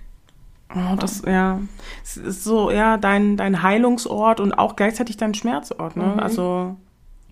Oh, 0.74 0.96
das, 0.98 1.24
ja. 1.26 1.60
Es 2.04 2.18
ist 2.18 2.44
so, 2.44 2.72
ja, 2.72 2.98
dein, 2.98 3.36
dein 3.36 3.62
Heilungsort 3.62 4.40
und 4.40 4.54
auch 4.54 4.76
gleichzeitig 4.76 5.18
dein 5.18 5.34
Schmerzort, 5.34 5.98
ne? 5.98 6.06
Mhm. 6.06 6.20
Also, 6.20 6.78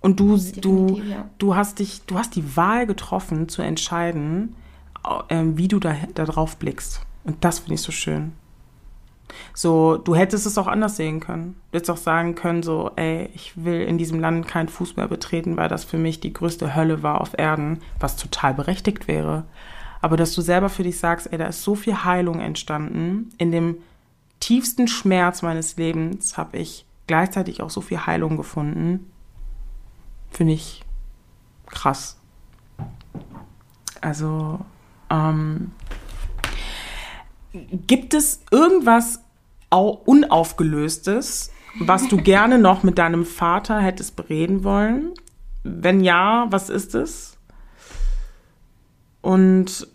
und 0.02 0.20
du, 0.20 0.38
du, 0.38 1.02
ja. 1.02 1.30
du 1.38 1.56
hast 1.56 1.80
dich, 1.80 2.02
du 2.06 2.18
hast 2.18 2.36
die 2.36 2.56
Wahl 2.56 2.88
getroffen, 2.88 3.50
zu 3.50 3.62
entscheiden, 3.62 4.56
äh, 5.28 5.44
wie 5.44 5.68
du 5.68 5.80
da, 5.80 5.96
da 6.16 6.26
drauf 6.26 6.58
blickst. 6.58 7.02
Und 7.24 7.44
das 7.44 7.60
finde 7.60 7.76
ich 7.76 7.82
so 7.82 7.92
schön. 7.92 8.34
So, 9.54 9.98
du 9.98 10.16
hättest 10.16 10.46
es 10.46 10.58
auch 10.58 10.68
anders 10.68 10.96
sehen 10.96 11.20
können. 11.20 11.56
Du 11.72 11.78
hättest 11.78 11.92
auch 11.92 11.98
sagen 11.98 12.36
können, 12.36 12.64
so, 12.64 12.92
ey, 12.96 13.30
ich 13.34 13.64
will 13.64 13.82
in 13.82 13.98
diesem 13.98 14.20
Land 14.20 14.48
keinen 14.48 14.70
Fuß 14.70 14.96
mehr 14.96 15.08
betreten, 15.08 15.58
weil 15.58 15.70
das 15.70 15.84
für 15.84 15.98
mich 15.98 16.20
die 16.20 16.34
größte 16.34 16.76
Hölle 16.76 17.04
war 17.04 17.22
auf 17.22 17.38
Erden, 17.38 17.80
was 18.00 18.16
total 18.16 18.54
berechtigt 18.54 19.08
wäre. 19.08 19.46
Aber 20.02 20.18
dass 20.18 20.34
du 20.34 20.42
selber 20.42 20.70
für 20.70 20.84
dich 20.84 20.98
sagst, 20.98 21.32
ey, 21.32 21.38
da 21.38 21.48
ist 21.48 21.62
so 21.62 21.76
viel 21.76 22.04
Heilung 22.04 22.40
entstanden. 22.40 23.30
In 23.38 23.52
dem 23.52 23.78
tiefsten 24.40 24.88
Schmerz 24.88 25.42
meines 25.42 25.76
Lebens 25.78 26.38
habe 26.38 26.58
ich 26.58 26.86
gleichzeitig 27.08 27.62
auch 27.62 27.70
so 27.70 27.82
viel 27.82 28.06
Heilung 28.06 28.38
gefunden. 28.38 29.12
Finde 30.32 30.54
ich 30.54 30.84
krass. 31.68 32.18
Also, 34.02 34.60
ähm, 35.10 35.72
Gibt 37.52 38.14
es 38.14 38.42
irgendwas 38.52 39.24
Unaufgelöstes, 39.72 41.52
was 41.80 42.08
du 42.08 42.18
gerne 42.18 42.60
noch 42.60 42.84
mit 42.84 42.98
deinem 42.98 43.26
Vater 43.26 43.80
hättest 43.80 44.16
bereden 44.16 44.64
wollen? 44.64 45.14
Wenn 45.64 46.02
ja, 46.02 46.48
was 46.50 46.70
ist 46.70 46.94
es? 46.94 47.38
Und 49.22 49.88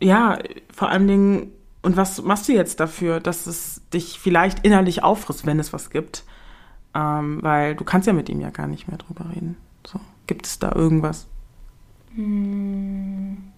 ja, 0.00 0.38
vor 0.74 0.88
allen 0.88 1.08
Dingen, 1.08 1.52
und 1.82 1.96
was 1.96 2.22
machst 2.22 2.48
du 2.48 2.52
jetzt 2.52 2.80
dafür, 2.80 3.20
dass 3.20 3.46
es 3.46 3.82
dich 3.92 4.18
vielleicht 4.18 4.64
innerlich 4.64 5.02
auffrisst, 5.02 5.44
wenn 5.44 5.60
es 5.60 5.72
was 5.72 5.90
gibt? 5.90 6.24
Ähm, 6.94 7.42
weil 7.42 7.74
du 7.74 7.84
kannst 7.84 8.06
ja 8.06 8.12
mit 8.12 8.28
ihm 8.28 8.40
ja 8.40 8.50
gar 8.50 8.66
nicht 8.66 8.88
mehr 8.88 8.98
drüber 8.98 9.26
reden. 9.30 9.56
So, 9.86 10.00
gibt 10.26 10.46
es 10.46 10.58
da 10.58 10.72
irgendwas? 10.72 11.26
Hm. 12.14 13.52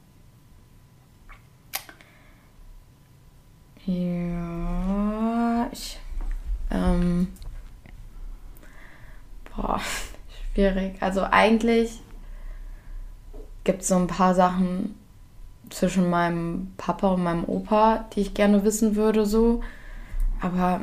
Ja, 3.87 5.69
ich. 5.73 5.99
Ähm, 6.71 7.29
boah, 9.55 9.81
schwierig. 10.53 11.01
Also 11.01 11.23
eigentlich 11.23 12.01
gibt 13.65 13.83
es 13.83 13.89
so 13.89 13.97
ein 13.97 14.07
paar 14.07 14.35
Sachen 14.35 14.95
zwischen 15.71 16.11
meinem 16.11 16.73
Papa 16.77 17.09
und 17.09 17.23
meinem 17.23 17.45
Opa, 17.45 18.05
die 18.13 18.21
ich 18.21 18.35
gerne 18.35 18.65
wissen 18.65 18.97
würde, 18.97 19.27
so. 19.27 19.63
Aber 20.41 20.81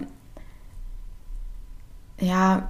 ja, 2.20 2.70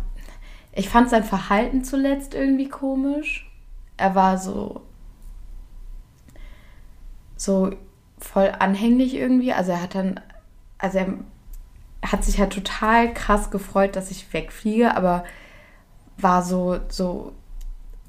ich 0.74 0.90
fand 0.90 1.10
sein 1.10 1.24
Verhalten 1.24 1.84
zuletzt 1.84 2.34
irgendwie 2.34 2.70
komisch. 2.70 3.50
Er 3.98 4.16
war 4.16 4.38
so 4.38 4.82
so 7.38 7.72
voll 8.18 8.52
anhänglich 8.60 9.16
irgendwie. 9.16 9.54
Also 9.54 9.72
er 9.72 9.82
hat 9.82 9.96
dann, 9.96 10.20
also 10.78 10.98
er 10.98 11.14
hat 12.04 12.24
sich 12.24 12.40
halt 12.40 12.54
total 12.54 13.14
krass 13.14 13.52
gefreut, 13.52 13.96
dass 13.96 14.12
ich 14.12 14.34
wegfliege, 14.34 14.96
aber 14.96 15.24
war 16.18 16.44
so, 16.44 16.80
so, 16.90 17.34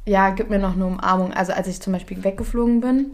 ja, 0.07 0.31
gib 0.31 0.51
mir 0.51 0.59
noch 0.59 0.75
eine 0.75 0.87
Umarmung. 0.87 1.33
Also 1.33 1.53
als 1.53 1.69
ich 1.69 1.81
zum 1.81 1.93
Beispiel 1.93 2.25
weggeflogen 2.25 2.81
bin, 2.81 3.11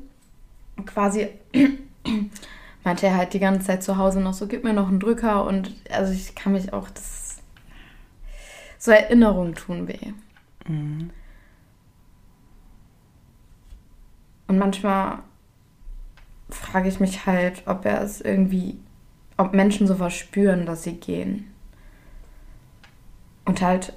quasi 0.86 1.28
meinte 2.84 3.06
er 3.06 3.16
halt 3.16 3.34
die 3.34 3.40
ganze 3.40 3.66
Zeit 3.66 3.82
zu 3.82 3.96
Hause 3.96 4.20
noch 4.20 4.34
so, 4.34 4.46
gib 4.46 4.62
mir 4.62 4.72
noch 4.72 4.88
einen 4.88 5.00
Drücker 5.00 5.44
und 5.44 5.74
also 5.90 6.12
ich 6.12 6.34
kann 6.34 6.52
mich 6.52 6.72
auch, 6.72 6.88
das 6.90 7.23
so 8.84 8.90
Erinnerungen 8.90 9.54
tun 9.54 9.88
weh. 9.88 10.12
Mhm. 10.68 11.08
Und 14.46 14.58
manchmal 14.58 15.20
frage 16.50 16.90
ich 16.90 17.00
mich 17.00 17.24
halt, 17.24 17.62
ob 17.64 17.86
er 17.86 18.02
es 18.02 18.20
irgendwie, 18.20 18.78
ob 19.38 19.54
Menschen 19.54 19.86
sowas 19.86 20.12
spüren, 20.12 20.66
dass 20.66 20.82
sie 20.82 20.96
gehen. 20.96 21.50
Und 23.46 23.62
halt, 23.62 23.94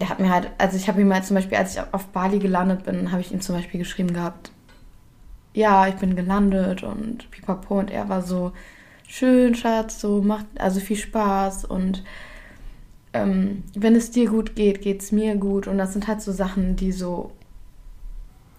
er 0.00 0.08
hat 0.08 0.18
mir 0.18 0.30
halt, 0.30 0.50
also 0.58 0.76
ich 0.76 0.88
habe 0.88 1.00
ihm 1.00 1.14
halt 1.14 1.24
zum 1.24 1.36
Beispiel, 1.36 1.56
als 1.56 1.76
ich 1.76 1.82
auf 1.92 2.08
Bali 2.08 2.40
gelandet 2.40 2.82
bin, 2.82 3.12
habe 3.12 3.20
ich 3.20 3.30
ihm 3.30 3.40
zum 3.40 3.54
Beispiel 3.54 3.78
geschrieben 3.78 4.12
gehabt, 4.14 4.50
ja, 5.54 5.86
ich 5.86 5.94
bin 5.94 6.16
gelandet 6.16 6.82
und 6.82 7.30
pipapo 7.30 7.78
und 7.78 7.92
er 7.92 8.08
war 8.08 8.22
so, 8.22 8.50
schön, 9.06 9.54
Schatz, 9.54 10.00
so 10.00 10.22
macht 10.22 10.46
also 10.58 10.80
viel 10.80 10.96
Spaß 10.96 11.66
und 11.66 12.02
ähm, 13.22 13.64
wenn 13.74 13.94
es 13.94 14.10
dir 14.10 14.28
gut 14.28 14.54
geht, 14.54 14.82
geht 14.82 15.02
es 15.02 15.12
mir 15.12 15.36
gut 15.36 15.66
und 15.66 15.78
das 15.78 15.92
sind 15.92 16.08
halt 16.08 16.22
so 16.22 16.32
Sachen, 16.32 16.76
die 16.76 16.92
so 16.92 17.32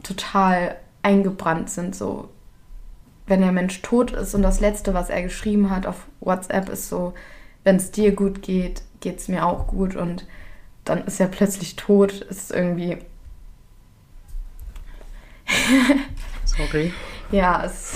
total 0.04 0.76
eingebrannt 1.02 1.70
sind, 1.70 1.96
so 1.96 2.30
wenn 3.28 3.42
der 3.42 3.52
Mensch 3.52 3.82
tot 3.82 4.12
ist 4.12 4.34
und 4.34 4.42
das 4.42 4.60
Letzte, 4.60 4.94
was 4.94 5.10
er 5.10 5.22
geschrieben 5.22 5.70
hat 5.70 5.86
auf 5.86 6.08
WhatsApp, 6.20 6.70
ist 6.70 6.90
so, 6.90 7.14
wenn 7.64 7.76
es 7.76 7.92
dir 7.92 8.14
gut 8.14 8.42
geht, 8.42 8.82
geht 9.02 9.20
es 9.20 9.28
mir 9.28 9.46
auch 9.46 9.68
gut 9.68 9.96
und 9.96 10.26
dann 10.84 11.06
ist 11.06 11.20
er 11.20 11.28
plötzlich 11.28 11.76
tot, 11.76 12.12
ist 12.22 12.52
irgendwie. 12.52 12.98
Sorry. 16.46 16.92
ja, 17.32 17.64
es 17.64 17.94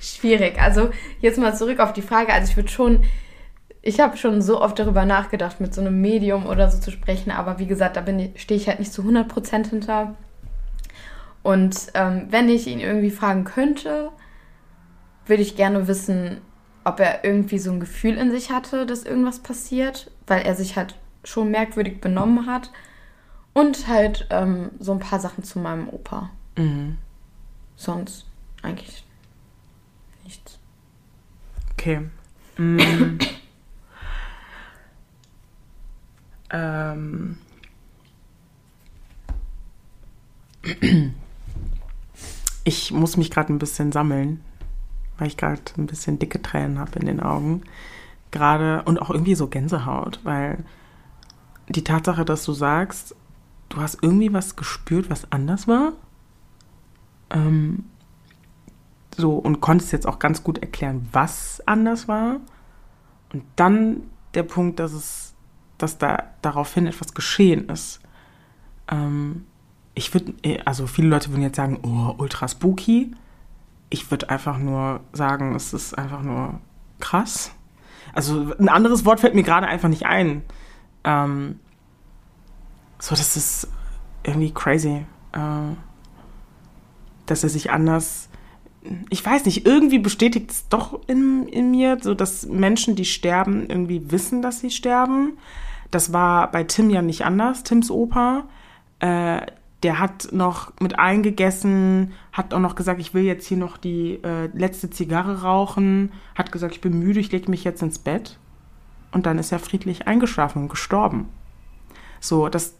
ist 0.00 0.18
schwierig. 0.20 0.60
Also 0.60 0.90
jetzt 1.20 1.38
mal 1.38 1.56
zurück 1.56 1.80
auf 1.80 1.92
die 1.92 2.02
Frage. 2.02 2.32
Also 2.32 2.50
ich 2.50 2.56
würde 2.56 2.70
schon, 2.70 3.04
ich 3.82 4.00
habe 4.00 4.16
schon 4.16 4.42
so 4.42 4.60
oft 4.60 4.78
darüber 4.78 5.04
nachgedacht, 5.04 5.60
mit 5.60 5.74
so 5.74 5.80
einem 5.80 6.00
Medium 6.00 6.46
oder 6.46 6.70
so 6.70 6.78
zu 6.78 6.90
sprechen, 6.90 7.30
aber 7.30 7.58
wie 7.58 7.66
gesagt, 7.66 7.96
da 7.96 8.04
stehe 8.34 8.60
ich 8.60 8.68
halt 8.68 8.80
nicht 8.80 8.92
zu 8.92 9.02
100% 9.02 9.70
hinter. 9.70 10.14
Und 11.42 11.88
ähm, 11.94 12.26
wenn 12.30 12.48
ich 12.48 12.66
ihn 12.66 12.80
irgendwie 12.80 13.10
fragen 13.10 13.44
könnte, 13.44 14.10
würde 15.26 15.42
ich 15.42 15.56
gerne 15.56 15.86
wissen, 15.86 16.40
ob 16.84 17.00
er 17.00 17.24
irgendwie 17.24 17.58
so 17.58 17.70
ein 17.70 17.80
Gefühl 17.80 18.16
in 18.16 18.30
sich 18.30 18.50
hatte, 18.50 18.86
dass 18.86 19.04
irgendwas 19.04 19.40
passiert, 19.40 20.10
weil 20.26 20.42
er 20.42 20.54
sich 20.54 20.76
halt 20.76 20.96
schon 21.24 21.50
merkwürdig 21.50 22.00
benommen 22.00 22.46
hat. 22.46 22.70
Und 23.52 23.88
halt 23.88 24.26
ähm, 24.30 24.70
so 24.78 24.92
ein 24.92 25.00
paar 25.00 25.20
Sachen 25.20 25.42
zu 25.42 25.58
meinem 25.58 25.88
Opa. 25.88 26.30
Mhm. 26.56 26.98
Sonst 27.76 28.26
eigentlich 28.62 29.04
nichts. 30.24 30.58
Okay. 31.72 32.02
Mm. 32.56 33.18
ähm. 36.50 37.38
Ich 42.64 42.92
muss 42.92 43.16
mich 43.16 43.30
gerade 43.30 43.52
ein 43.52 43.58
bisschen 43.58 43.92
sammeln, 43.92 44.44
weil 45.16 45.28
ich 45.28 45.36
gerade 45.36 45.62
ein 45.78 45.86
bisschen 45.86 46.18
dicke 46.18 46.42
Tränen 46.42 46.78
habe 46.78 46.98
in 46.98 47.06
den 47.06 47.20
Augen. 47.20 47.62
Gerade 48.30 48.82
und 48.82 49.00
auch 49.00 49.08
irgendwie 49.10 49.34
so 49.34 49.46
Gänsehaut, 49.48 50.20
weil 50.24 50.64
die 51.68 51.84
Tatsache, 51.84 52.24
dass 52.24 52.44
du 52.44 52.52
sagst, 52.52 53.14
du 53.68 53.80
hast 53.80 53.98
irgendwie 54.02 54.32
was 54.32 54.56
gespürt, 54.56 55.10
was 55.10 55.30
anders 55.32 55.68
war. 55.68 55.92
Ähm, 57.30 57.84
so, 59.16 59.34
und 59.34 59.60
konntest 59.60 59.92
jetzt 59.92 60.06
auch 60.06 60.18
ganz 60.18 60.42
gut 60.44 60.58
erklären, 60.58 61.08
was 61.12 61.62
anders 61.66 62.08
war. 62.08 62.40
Und 63.32 63.42
dann 63.56 64.02
der 64.34 64.44
Punkt, 64.44 64.78
dass 64.78 64.92
es, 64.92 65.27
dass 65.78 65.98
da 65.98 66.24
daraufhin 66.42 66.86
etwas 66.86 67.14
geschehen 67.14 67.68
ist. 67.68 68.00
Ähm, 68.90 69.46
ich 69.94 70.14
würde, 70.14 70.34
also 70.64 70.86
viele 70.86 71.08
Leute 71.08 71.30
würden 71.30 71.42
jetzt 71.42 71.56
sagen, 71.56 71.80
oh, 71.82 72.14
ultra 72.18 72.46
spooky. 72.46 73.12
Ich 73.90 74.10
würde 74.10 74.30
einfach 74.30 74.58
nur 74.58 75.00
sagen, 75.12 75.54
es 75.54 75.72
ist 75.72 75.96
einfach 75.96 76.22
nur 76.22 76.60
krass. 77.00 77.52
Also 78.12 78.54
ein 78.58 78.68
anderes 78.68 79.04
Wort 79.04 79.20
fällt 79.20 79.34
mir 79.34 79.42
gerade 79.42 79.66
einfach 79.66 79.88
nicht 79.88 80.06
ein. 80.06 80.42
Ähm, 81.04 81.58
so, 82.98 83.14
das 83.14 83.36
ist 83.36 83.68
irgendwie 84.24 84.52
crazy, 84.52 85.04
äh, 85.32 85.74
dass 87.26 87.42
er 87.42 87.48
sich 87.48 87.70
anders, 87.70 88.28
ich 89.10 89.24
weiß 89.24 89.44
nicht, 89.44 89.66
irgendwie 89.66 89.98
bestätigt 89.98 90.50
es 90.50 90.68
doch 90.68 91.00
in, 91.06 91.46
in 91.48 91.70
mir, 91.70 91.98
so 92.00 92.14
dass 92.14 92.46
Menschen, 92.46 92.96
die 92.96 93.04
sterben, 93.04 93.68
irgendwie 93.68 94.10
wissen, 94.10 94.42
dass 94.42 94.60
sie 94.60 94.70
sterben. 94.70 95.38
Das 95.90 96.12
war 96.12 96.50
bei 96.50 96.64
Tim 96.64 96.90
ja 96.90 97.02
nicht 97.02 97.24
anders, 97.24 97.62
Tims 97.62 97.90
Opa. 97.90 98.44
Äh, 99.00 99.42
der 99.82 100.00
hat 100.00 100.28
noch 100.32 100.72
mit 100.80 100.98
eingegessen, 100.98 102.12
hat 102.32 102.52
auch 102.52 102.58
noch 102.58 102.74
gesagt, 102.74 103.00
ich 103.00 103.14
will 103.14 103.22
jetzt 103.22 103.46
hier 103.46 103.56
noch 103.56 103.76
die 103.76 104.20
äh, 104.24 104.48
letzte 104.52 104.90
Zigarre 104.90 105.42
rauchen, 105.42 106.12
hat 106.34 106.50
gesagt, 106.50 106.74
ich 106.74 106.80
bin 106.80 106.98
müde, 106.98 107.20
ich 107.20 107.30
lege 107.30 107.50
mich 107.50 107.62
jetzt 107.62 107.82
ins 107.82 107.98
Bett. 107.98 108.38
Und 109.12 109.24
dann 109.26 109.38
ist 109.38 109.52
er 109.52 109.60
friedlich 109.60 110.06
eingeschlafen 110.06 110.62
und 110.62 110.68
gestorben. 110.68 111.28
So, 112.20 112.48
das, 112.48 112.76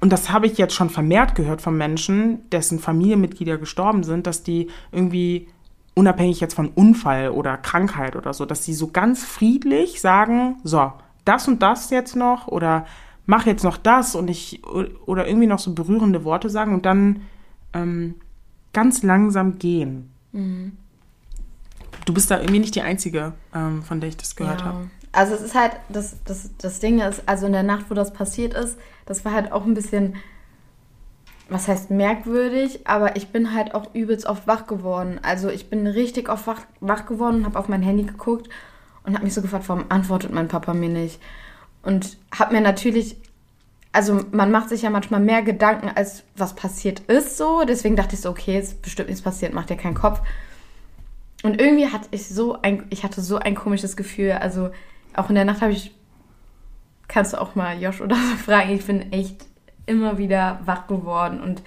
und 0.00 0.12
das 0.12 0.30
habe 0.30 0.46
ich 0.46 0.58
jetzt 0.58 0.74
schon 0.74 0.90
vermehrt 0.90 1.34
gehört 1.34 1.62
von 1.62 1.76
Menschen, 1.76 2.48
dessen 2.50 2.78
Familienmitglieder 2.78 3.56
gestorben 3.56 4.04
sind, 4.04 4.26
dass 4.26 4.42
die 4.42 4.68
irgendwie 4.92 5.48
unabhängig 5.94 6.40
jetzt 6.40 6.54
von 6.54 6.68
Unfall 6.68 7.30
oder 7.30 7.56
Krankheit 7.56 8.16
oder 8.16 8.34
so, 8.34 8.44
dass 8.44 8.64
sie 8.64 8.74
so 8.74 8.88
ganz 8.88 9.24
friedlich 9.24 10.00
sagen, 10.00 10.56
so, 10.62 10.92
das 11.24 11.48
und 11.48 11.62
das 11.62 11.90
jetzt 11.90 12.16
noch 12.16 12.48
oder 12.48 12.86
mach 13.26 13.46
jetzt 13.46 13.64
noch 13.64 13.76
das 13.76 14.14
und 14.14 14.28
ich 14.28 14.62
oder 14.66 15.26
irgendwie 15.26 15.46
noch 15.46 15.58
so 15.58 15.72
berührende 15.72 16.24
Worte 16.24 16.50
sagen 16.50 16.74
und 16.74 16.86
dann 16.86 17.22
ähm, 17.72 18.16
ganz 18.72 19.02
langsam 19.02 19.58
gehen. 19.58 20.12
Mhm. 20.32 20.76
Du 22.04 22.12
bist 22.12 22.30
da 22.30 22.40
irgendwie 22.40 22.58
nicht 22.58 22.74
die 22.74 22.82
Einzige, 22.82 23.34
ähm, 23.54 23.82
von 23.82 24.00
der 24.00 24.08
ich 24.08 24.16
das 24.16 24.34
gehört 24.34 24.60
ja. 24.60 24.66
habe. 24.66 24.90
Also 25.12 25.34
es 25.34 25.42
ist 25.42 25.54
halt, 25.54 25.72
das, 25.90 26.16
das, 26.24 26.50
das 26.56 26.80
Ding 26.80 27.00
ist, 27.00 27.22
also 27.26 27.46
in 27.46 27.52
der 27.52 27.62
Nacht, 27.62 27.90
wo 27.90 27.94
das 27.94 28.12
passiert 28.12 28.54
ist, 28.54 28.78
das 29.04 29.24
war 29.24 29.32
halt 29.32 29.52
auch 29.52 29.66
ein 29.66 29.74
bisschen, 29.74 30.16
was 31.50 31.68
heißt 31.68 31.90
merkwürdig, 31.90 32.86
aber 32.88 33.14
ich 33.16 33.28
bin 33.28 33.54
halt 33.54 33.74
auch 33.74 33.94
übelst 33.94 34.24
oft 34.24 34.46
wach 34.46 34.66
geworden. 34.66 35.20
Also 35.22 35.50
ich 35.50 35.68
bin 35.68 35.86
richtig 35.86 36.30
oft 36.30 36.46
wach, 36.46 36.62
wach 36.80 37.04
geworden 37.04 37.36
und 37.36 37.44
habe 37.44 37.58
auf 37.58 37.68
mein 37.68 37.82
Handy 37.82 38.04
geguckt 38.04 38.48
und 39.04 39.14
habe 39.14 39.24
mich 39.24 39.34
so 39.34 39.42
gefragt, 39.42 39.68
warum 39.68 39.86
antwortet 39.88 40.32
mein 40.32 40.48
Papa 40.48 40.74
mir 40.74 40.88
nicht? 40.88 41.20
Und 41.82 42.16
habe 42.36 42.54
mir 42.54 42.60
natürlich, 42.60 43.16
also 43.90 44.20
man 44.30 44.50
macht 44.50 44.68
sich 44.68 44.82
ja 44.82 44.90
manchmal 44.90 45.20
mehr 45.20 45.42
Gedanken, 45.42 45.88
als 45.88 46.22
was 46.36 46.54
passiert 46.54 47.00
ist 47.00 47.36
so. 47.36 47.64
Deswegen 47.66 47.96
dachte 47.96 48.14
ich 48.14 48.20
so, 48.20 48.30
okay, 48.30 48.58
ist 48.58 48.82
bestimmt 48.82 49.08
nichts 49.08 49.22
passiert, 49.22 49.52
macht 49.52 49.70
dir 49.70 49.76
keinen 49.76 49.94
Kopf. 49.94 50.20
Und 51.42 51.60
irgendwie 51.60 51.88
hatte 51.88 52.08
ich 52.12 52.28
so 52.28 52.60
ein, 52.62 52.84
ich 52.90 53.02
hatte 53.02 53.20
so 53.20 53.38
ein 53.38 53.56
komisches 53.56 53.96
Gefühl. 53.96 54.32
Also 54.32 54.70
auch 55.14 55.28
in 55.28 55.34
der 55.34 55.44
Nacht 55.44 55.60
habe 55.60 55.72
ich, 55.72 55.92
kannst 57.08 57.32
du 57.32 57.40
auch 57.40 57.54
mal 57.54 57.80
Josh 57.82 58.00
oder 58.00 58.16
so 58.16 58.36
fragen, 58.44 58.70
ich 58.70 58.86
bin 58.86 59.12
echt 59.12 59.44
immer 59.86 60.18
wieder 60.18 60.60
wach 60.64 60.86
geworden 60.86 61.40
und 61.40 61.62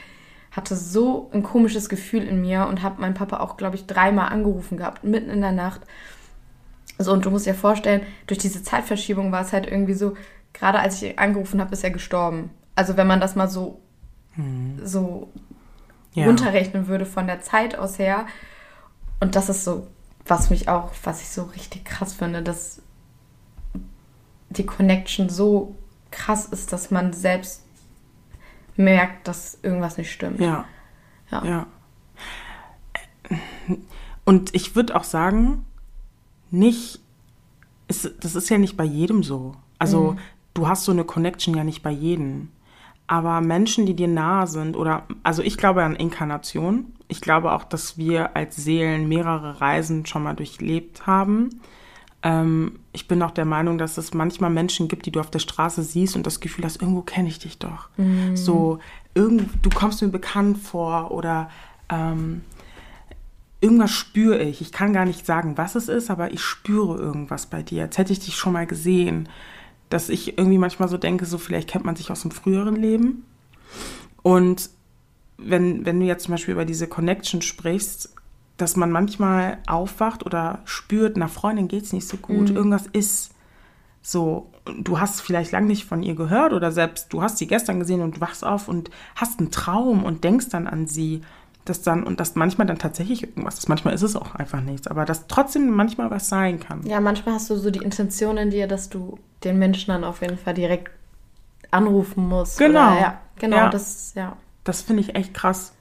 hatte 0.52 0.78
so 0.78 1.30
ein 1.34 1.44
komisches 1.44 1.90
Gefühl 1.90 2.24
in 2.24 2.40
mir 2.40 2.68
und 2.68 2.82
habe 2.82 3.02
meinen 3.02 3.14
Papa 3.14 3.42
auch, 3.42 3.58
glaube 3.58 3.76
ich, 3.76 3.88
dreimal 3.88 4.30
angerufen 4.30 4.78
gehabt, 4.78 5.04
mitten 5.04 5.30
in 5.30 5.42
der 5.42 5.52
Nacht. 5.52 5.82
So, 6.98 7.12
und 7.12 7.26
du 7.26 7.30
musst 7.30 7.46
dir 7.46 7.56
vorstellen, 7.56 8.02
durch 8.28 8.38
diese 8.38 8.64
Zeitverschiebung 8.64 9.32
war 9.32 9.42
es 9.42 9.52
halt 9.54 9.68
irgendwie 9.68 9.94
so, 9.94 10.16
gerade 10.54 10.80
als 10.80 11.02
ich 11.02 11.20
angerufen 11.20 11.60
habe, 11.60 11.74
ist 11.74 11.84
er 11.84 11.92
gestorben. 11.92 12.52
Also 12.76 12.98
wenn 12.98 13.08
man 13.08 13.20
das 13.20 13.36
mal 13.36 13.50
so, 13.50 13.82
hm. 14.36 14.80
so 14.84 15.30
ja. 16.14 16.26
runterrechnen 16.26 16.88
würde 16.88 17.06
von 17.06 17.28
der 17.28 17.42
Zeit 17.42 17.78
aus 17.78 18.00
her. 18.00 18.26
Und 19.20 19.36
das 19.36 19.50
ist 19.50 19.64
so, 19.64 19.88
was 20.26 20.50
mich 20.50 20.70
auch, 20.70 20.92
was 21.04 21.22
ich 21.22 21.30
so 21.30 21.44
richtig 21.44 21.86
krass 21.86 22.14
finde, 22.14 22.42
dass 22.42 22.82
die 24.50 24.66
Connection 24.66 25.30
so 25.30 25.76
krass 26.12 26.46
ist, 26.46 26.72
dass 26.72 26.92
man 26.92 27.14
selbst 27.14 27.64
merkt, 28.78 29.28
dass 29.28 29.58
irgendwas 29.62 29.98
nicht 29.98 30.12
stimmt. 30.12 30.40
Ja. 30.40 30.66
Ja. 31.32 31.46
ja. 31.46 31.68
Und 34.26 34.54
ich 34.56 34.76
würde 34.76 34.96
auch 34.96 35.04
sagen, 35.04 35.65
nicht, 36.56 37.00
ist, 37.88 38.12
das 38.22 38.36
ist 38.36 38.50
ja 38.50 38.58
nicht 38.58 38.78
bei 38.78 38.84
jedem 38.84 39.24
so. 39.24 39.56
Also 39.80 40.14
mhm. 40.14 40.20
du 40.54 40.68
hast 40.68 40.86
so 40.86 40.92
eine 40.92 41.04
Connection 41.04 41.56
ja 41.56 41.64
nicht 41.64 41.84
bei 41.84 41.92
jedem. 41.92 42.50
Aber 43.08 43.42
Menschen, 43.42 43.86
die 43.86 43.94
dir 43.94 44.08
nahe 44.08 44.48
sind, 44.48 44.76
oder 44.76 45.04
also 45.22 45.44
ich 45.44 45.58
glaube 45.58 45.84
an 45.84 45.96
Inkarnation. 45.96 46.94
Ich 47.08 47.22
glaube 47.22 47.52
auch, 47.52 47.64
dass 47.64 47.98
wir 47.98 48.36
als 48.36 48.56
Seelen 48.56 49.08
mehrere 49.08 49.62
Reisen 49.62 50.08
schon 50.08 50.24
mal 50.24 50.34
durchlebt 50.34 51.06
haben. 51.06 51.62
Ähm, 52.24 52.80
ich 52.94 53.08
bin 53.08 53.22
auch 53.22 53.30
der 53.30 53.46
Meinung, 53.46 53.78
dass 53.78 54.00
es 54.00 54.16
manchmal 54.16 54.50
Menschen 54.50 54.88
gibt, 54.88 55.06
die 55.06 55.12
du 55.12 55.20
auf 55.20 55.30
der 55.30 55.40
Straße 55.40 55.84
siehst 55.84 56.16
und 56.16 56.26
das 56.26 56.40
Gefühl 56.40 56.66
hast, 56.66 56.82
irgendwo 56.82 57.04
kenne 57.04 57.28
ich 57.28 57.38
dich 57.38 57.60
doch. 57.60 57.90
Mhm. 57.98 58.36
So, 58.36 58.80
irgend, 59.14 59.50
du 59.62 59.70
kommst 59.70 60.02
mir 60.02 60.08
bekannt 60.08 60.58
vor 60.58 61.12
oder 61.12 61.52
ähm, 61.90 62.42
irgendwas 63.66 63.92
spüre 63.92 64.44
ich. 64.44 64.62
Ich 64.62 64.72
kann 64.72 64.94
gar 64.94 65.06
nicht 65.06 65.26
sagen, 65.26 65.58
was 65.58 65.74
es 65.74 65.90
ist, 65.90 66.12
aber 66.12 66.32
ich 66.32 66.42
spüre 66.42 67.00
irgendwas 67.00 67.48
bei 67.48 67.64
dir. 67.64 67.82
Als 67.82 67.98
hätte 67.98 68.14
ich 68.14 68.20
dich 68.20 68.36
schon 68.36 68.54
mal 68.54 68.68
gesehen. 68.68 69.28
Dass 69.90 70.10
ich 70.10 70.38
irgendwie 70.38 70.60
manchmal 70.60 70.88
so 70.88 70.98
denke, 70.98 71.26
so 71.26 71.40
vielleicht 71.40 71.68
kennt 71.68 71.84
man 71.84 71.96
sich 71.96 72.12
aus 72.12 72.22
dem 72.22 72.30
früheren 72.30 72.76
Leben. 72.76 73.26
Und 74.22 74.70
wenn, 75.38 75.84
wenn 75.84 76.00
du 76.00 76.06
jetzt 76.06 76.26
zum 76.26 76.34
Beispiel 76.34 76.54
über 76.54 76.66
diese 76.66 76.88
Connection 76.88 77.42
sprichst, 77.42 78.14
dass 78.58 78.76
man 78.76 78.92
manchmal 78.92 79.58
aufwacht 79.66 80.24
oder 80.26 80.60
spürt, 80.66 81.16
einer 81.16 81.28
Freundin 81.28 81.68
geht 81.68 81.84
es 81.86 81.94
nicht 81.94 82.08
so 82.08 82.18
gut, 82.18 82.52
mhm. 82.52 82.56
irgendwas 82.56 82.86
ist 82.94 83.32
so, 84.02 84.52
du 84.80 85.00
hast 85.00 85.22
vielleicht 85.22 85.52
lange 85.52 85.68
nicht 85.68 85.86
von 85.86 86.04
ihr 86.04 86.14
gehört 86.14 86.54
oder 86.54 86.72
selbst 86.72 87.12
du 87.12 87.24
hast 87.24 87.40
sie 87.40 87.48
gestern 87.48 87.80
gesehen 87.80 88.02
und 88.02 88.22
wachst 88.22 88.44
auf 88.46 88.68
und 88.68 88.92
hast 89.16 89.40
einen 89.40 89.50
Traum 89.50 90.04
und 90.04 90.24
denkst 90.24 90.50
dann 90.50 90.68
an 90.68 90.86
sie, 90.86 91.22
dass 91.66 91.82
dann 91.82 92.04
und 92.04 92.20
dass 92.20 92.36
manchmal 92.36 92.68
dann 92.68 92.78
tatsächlich 92.78 93.24
irgendwas 93.24 93.58
ist. 93.58 93.68
Manchmal 93.68 93.94
ist 93.94 94.04
es 94.04 94.16
auch 94.16 94.36
einfach 94.36 94.62
nichts, 94.62 94.88
aber 94.88 95.06
dass 95.06 95.28
trotzdem 95.28 95.70
manchmal 95.72 96.12
was 96.12 96.30
sein 96.30 96.60
kann. 96.60 96.86
Ja, 96.86 97.02
manchmal 97.02 97.36
hast 97.36 97.50
du 97.50 97.56
so 97.58 97.72
die 97.72 97.80
Intention 97.80 98.38
in 98.38 98.52
dir, 98.52 98.68
dass 98.68 98.90
du 98.90 99.18
den 99.44 99.60
Menschen 99.60 99.92
dann 99.92 100.04
auf 100.04 100.22
jeden 100.22 100.38
Fall 100.38 100.54
direkt 100.54 100.92
anrufen 101.72 102.28
musst. 102.28 102.58
Genau. 102.58 102.92
Oder, 102.92 103.02
ja, 103.02 103.18
genau, 103.38 103.58
ja. 103.58 103.70
das, 103.70 104.14
ja. 104.16 104.38
Das 104.64 104.82
finde 104.82 105.02
ich 105.02 105.16
echt 105.16 105.34
krass. 105.34 105.74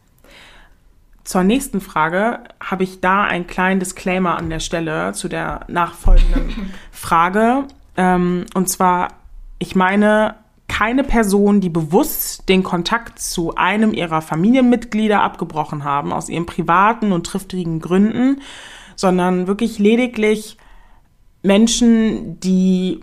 Zur 1.22 1.42
nächsten 1.42 1.80
Frage 1.80 2.40
habe 2.60 2.84
ich 2.84 3.00
da 3.00 3.24
einen 3.24 3.46
kleinen 3.46 3.80
Disclaimer 3.80 4.36
an 4.36 4.50
der 4.50 4.60
Stelle 4.60 5.12
zu 5.12 5.28
der 5.28 5.60
nachfolgenden 5.68 6.72
Frage. 6.90 7.64
Ähm, 7.96 8.44
und 8.54 8.68
zwar, 8.68 9.08
ich 9.58 9.74
meine, 9.74 10.34
keine 10.68 11.04
Person, 11.04 11.60
die 11.60 11.68
bewusst 11.68 12.48
den 12.48 12.62
Kontakt 12.62 13.18
zu 13.18 13.54
einem 13.54 13.92
ihrer 13.94 14.22
Familienmitglieder 14.22 15.22
abgebrochen 15.22 15.84
haben, 15.84 16.12
aus 16.12 16.28
ihren 16.28 16.46
privaten 16.46 17.12
und 17.12 17.26
triftigen 17.26 17.80
Gründen, 17.80 18.40
sondern 18.96 19.46
wirklich 19.46 19.78
lediglich 19.78 20.56
Menschen, 21.42 22.40
die 22.40 23.00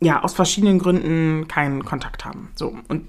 ja 0.00 0.22
aus 0.22 0.34
verschiedenen 0.34 0.78
Gründen 0.78 1.46
keinen 1.48 1.84
Kontakt 1.84 2.24
haben. 2.24 2.50
So 2.54 2.74
und 2.88 3.08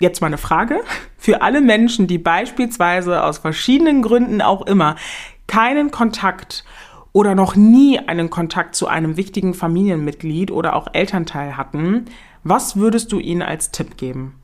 Jetzt 0.00 0.20
mal 0.20 0.26
eine 0.26 0.38
Frage 0.38 0.82
für 1.16 1.40
alle 1.40 1.60
Menschen, 1.60 2.06
die 2.06 2.18
beispielsweise 2.18 3.22
aus 3.22 3.38
verschiedenen 3.38 4.02
Gründen 4.02 4.42
auch 4.42 4.66
immer 4.66 4.96
keinen 5.46 5.92
Kontakt 5.92 6.64
oder 7.12 7.36
noch 7.36 7.54
nie 7.54 8.00
einen 8.00 8.28
Kontakt 8.28 8.74
zu 8.74 8.88
einem 8.88 9.16
wichtigen 9.16 9.54
Familienmitglied 9.54 10.50
oder 10.50 10.74
auch 10.74 10.88
Elternteil 10.92 11.56
hatten. 11.56 12.06
Was 12.44 12.76
würdest 12.76 13.10
du 13.10 13.18
ihnen 13.18 13.42
als 13.42 13.70
Tipp 13.70 13.96
geben? 13.96 14.38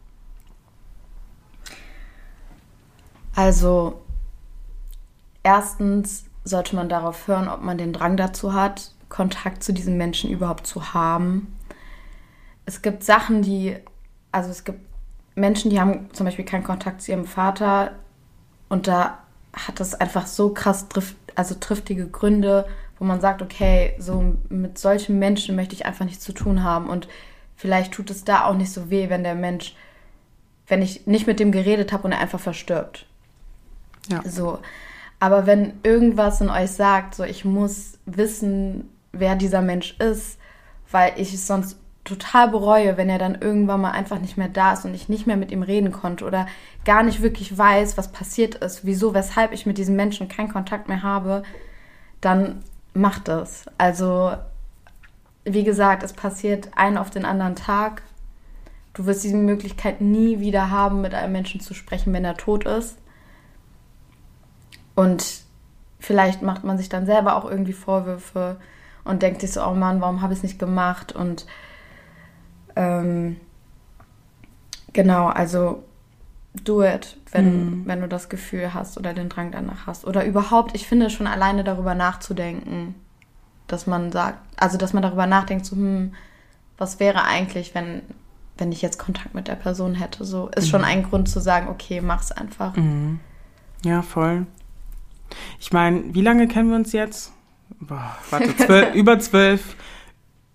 Also, 3.37 4.01
erstens 5.43 6.25
sollte 6.45 6.77
man 6.77 6.89
darauf 6.89 7.29
hören, 7.29 7.49
ob 7.49 7.63
man 7.63 7.79
den 7.79 7.93
Drang 7.93 8.17
dazu 8.17 8.55
hat, 8.55 8.93
Kontakt 9.11 9.63
zu 9.63 9.73
diesen 9.73 9.99
Menschen 9.99 10.31
überhaupt 10.31 10.67
zu 10.67 10.95
haben. 10.95 11.55
Es 12.65 12.81
gibt 12.81 13.05
Sachen, 13.05 13.43
die, 13.43 13.77
also 14.33 14.51
es 14.51 14.65
gibt 14.65 14.81
Menschen, 15.35 15.71
die 15.71 15.81
haben 15.81 16.13
zum 16.13 16.25
Beispiel 16.25 16.45
keinen 16.45 16.65
Kontakt 16.65 17.03
zu 17.03 17.13
ihrem 17.13 17.27
Vater 17.27 17.93
und 18.69 18.87
da 18.87 19.19
hat 19.53 19.81
es 19.81 19.95
einfach 19.95 20.27
so 20.27 20.55
krass 20.55 20.89
triff, 20.89 21.17
also 21.35 21.55
triftige 21.55 22.07
Gründe, 22.07 22.67
wo 22.99 23.05
man 23.05 23.21
sagt, 23.21 23.43
okay, 23.43 23.95
so 23.99 24.37
mit 24.49 24.79
solchen 24.79 25.19
Menschen 25.19 25.57
möchte 25.57 25.75
ich 25.75 25.87
einfach 25.87 26.05
nichts 26.05 26.25
zu 26.25 26.33
tun 26.33 26.63
haben 26.63 26.89
und 26.89 27.09
vielleicht 27.61 27.93
tut 27.93 28.11
es 28.11 28.25
da 28.25 28.45
auch 28.45 28.55
nicht 28.55 28.73
so 28.73 28.91
weh, 28.91 29.09
wenn 29.11 29.23
der 29.23 29.35
Mensch 29.35 29.75
wenn 30.71 30.81
ich 30.83 31.07
nicht 31.07 31.27
mit 31.27 31.41
dem 31.41 31.53
geredet 31.53 31.93
habe 31.93 32.05
und 32.05 32.13
er 32.13 32.21
einfach 32.21 32.41
verstirbt. 32.41 33.05
Ja. 34.09 34.23
So. 34.25 34.61
Aber 35.19 35.45
wenn 35.45 35.75
irgendwas 35.83 36.41
in 36.41 36.49
euch 36.49 36.71
sagt, 36.71 37.17
so 37.17 37.25
ich 37.25 37.45
muss 37.45 37.99
wissen, 38.07 38.89
wer 39.13 39.35
dieser 39.35 39.61
Mensch 39.61 39.99
ist, 39.99 40.39
weil 40.91 41.13
ich 41.17 41.35
es 41.35 41.47
sonst 41.47 41.77
total 42.05 42.49
bereue, 42.49 42.97
wenn 42.97 43.11
er 43.11 43.19
dann 43.19 43.35
irgendwann 43.41 43.83
mal 43.83 43.91
einfach 43.91 44.19
nicht 44.19 44.39
mehr 44.39 44.49
da 44.49 44.73
ist 44.73 44.85
und 44.87 44.95
ich 44.95 45.11
nicht 45.11 45.27
mehr 45.27 45.37
mit 45.37 45.51
ihm 45.51 45.63
reden 45.63 45.93
konnte 45.93 46.25
oder 46.25 46.47
gar 46.85 47.03
nicht 47.03 47.21
wirklich 47.21 47.59
weiß, 47.59 47.99
was 47.99 48.11
passiert 48.11 48.55
ist, 48.55 48.87
wieso, 48.87 49.13
weshalb 49.13 49.53
ich 49.53 49.67
mit 49.67 49.77
diesem 49.77 49.97
Menschen 49.97 50.29
keinen 50.29 50.51
Kontakt 50.51 50.89
mehr 50.89 51.03
habe, 51.03 51.43
dann 52.21 52.65
macht 52.95 53.29
es. 53.29 53.67
Also, 53.77 54.33
wie 55.55 55.65
gesagt, 55.65 56.03
es 56.03 56.13
passiert 56.13 56.71
ein 56.77 56.99
auf 56.99 57.11
den 57.11 57.25
anderen 57.25 57.57
Tag. 57.57 58.03
Du 58.95 59.07
wirst 59.07 59.25
diese 59.25 59.37
Möglichkeit 59.37 60.01
nie 60.01 60.41
wieder 60.41 60.71
haben, 60.71 61.01
mit 61.01 61.15
einem 61.15 61.33
Menschen 61.33 61.61
zu 61.61 61.75
sprechen, 61.75 62.13
wenn 62.13 62.25
er 62.25 62.37
tot 62.37 62.65
ist. 62.65 62.99
Und 64.95 65.43
vielleicht 65.99 66.43
macht 66.43 66.65
man 66.65 66.77
sich 66.77 66.89
dann 66.89 67.07
selber 67.07 67.37
auch 67.37 67.49
irgendwie 67.49 67.73
Vorwürfe 67.73 68.57
und 69.05 69.23
denkt 69.23 69.41
sich 69.41 69.53
so, 69.53 69.65
oh 69.65 69.75
Mann, 69.75 70.01
warum 70.01 70.21
habe 70.21 70.33
ich 70.33 70.41
es 70.41 70.43
nicht 70.43 70.59
gemacht? 70.59 71.13
Und 71.13 71.47
ähm, 72.77 73.37
genau, 74.93 75.29
also 75.29 75.85
do 76.65 76.83
it, 76.83 77.17
wenn, 77.31 77.65
mhm. 77.65 77.87
wenn 77.87 78.01
du 78.01 78.09
das 78.09 78.29
Gefühl 78.29 78.75
hast 78.75 78.99
oder 78.99 79.15
den 79.15 79.29
Drang 79.29 79.53
danach 79.53 79.87
hast. 79.87 80.05
Oder 80.05 80.25
überhaupt, 80.25 80.75
ich 80.75 80.87
finde 80.87 81.11
schon 81.11 81.27
alleine 81.27 81.65
darüber 81.65 81.95
nachzudenken, 81.95 82.95
dass 83.73 83.87
man 83.87 84.13
sagt, 84.13 84.39
also 84.57 84.79
dass 84.79 84.93
man 84.93 85.03
darüber 85.03 85.27
nachdenkt, 85.27 85.67
so, 85.67 85.77
hm, 85.77 86.15
was 86.79 87.01
wäre 87.01 87.25
eigentlich, 87.25 87.75
wenn, 87.75 88.03
wenn 88.59 88.73
ich 88.73 88.83
jetzt 88.83 88.99
Kontakt 88.99 89.35
mit 89.35 89.49
der 89.49 89.55
Person 89.55 89.95
hätte. 89.95 90.25
So 90.25 90.49
ist 90.49 90.67
mhm. 90.67 90.71
schon 90.71 90.85
ein 90.85 91.03
Grund 91.03 91.29
zu 91.29 91.41
sagen, 91.41 91.69
okay, 91.69 92.01
mach's 92.01 92.33
einfach. 92.33 92.77
Mhm. 92.77 93.21
Ja, 93.85 94.03
voll. 94.03 94.47
Ich 95.59 95.73
meine, 95.73 96.15
wie 96.15 96.23
lange 96.23 96.49
kennen 96.49 96.71
wir 96.71 96.77
uns 96.77 96.93
jetzt? 96.93 97.33
Boah, 97.81 98.17
warte, 98.31 98.57
zwölf, 98.57 98.95
über 98.97 99.19
zwölf. 99.19 99.77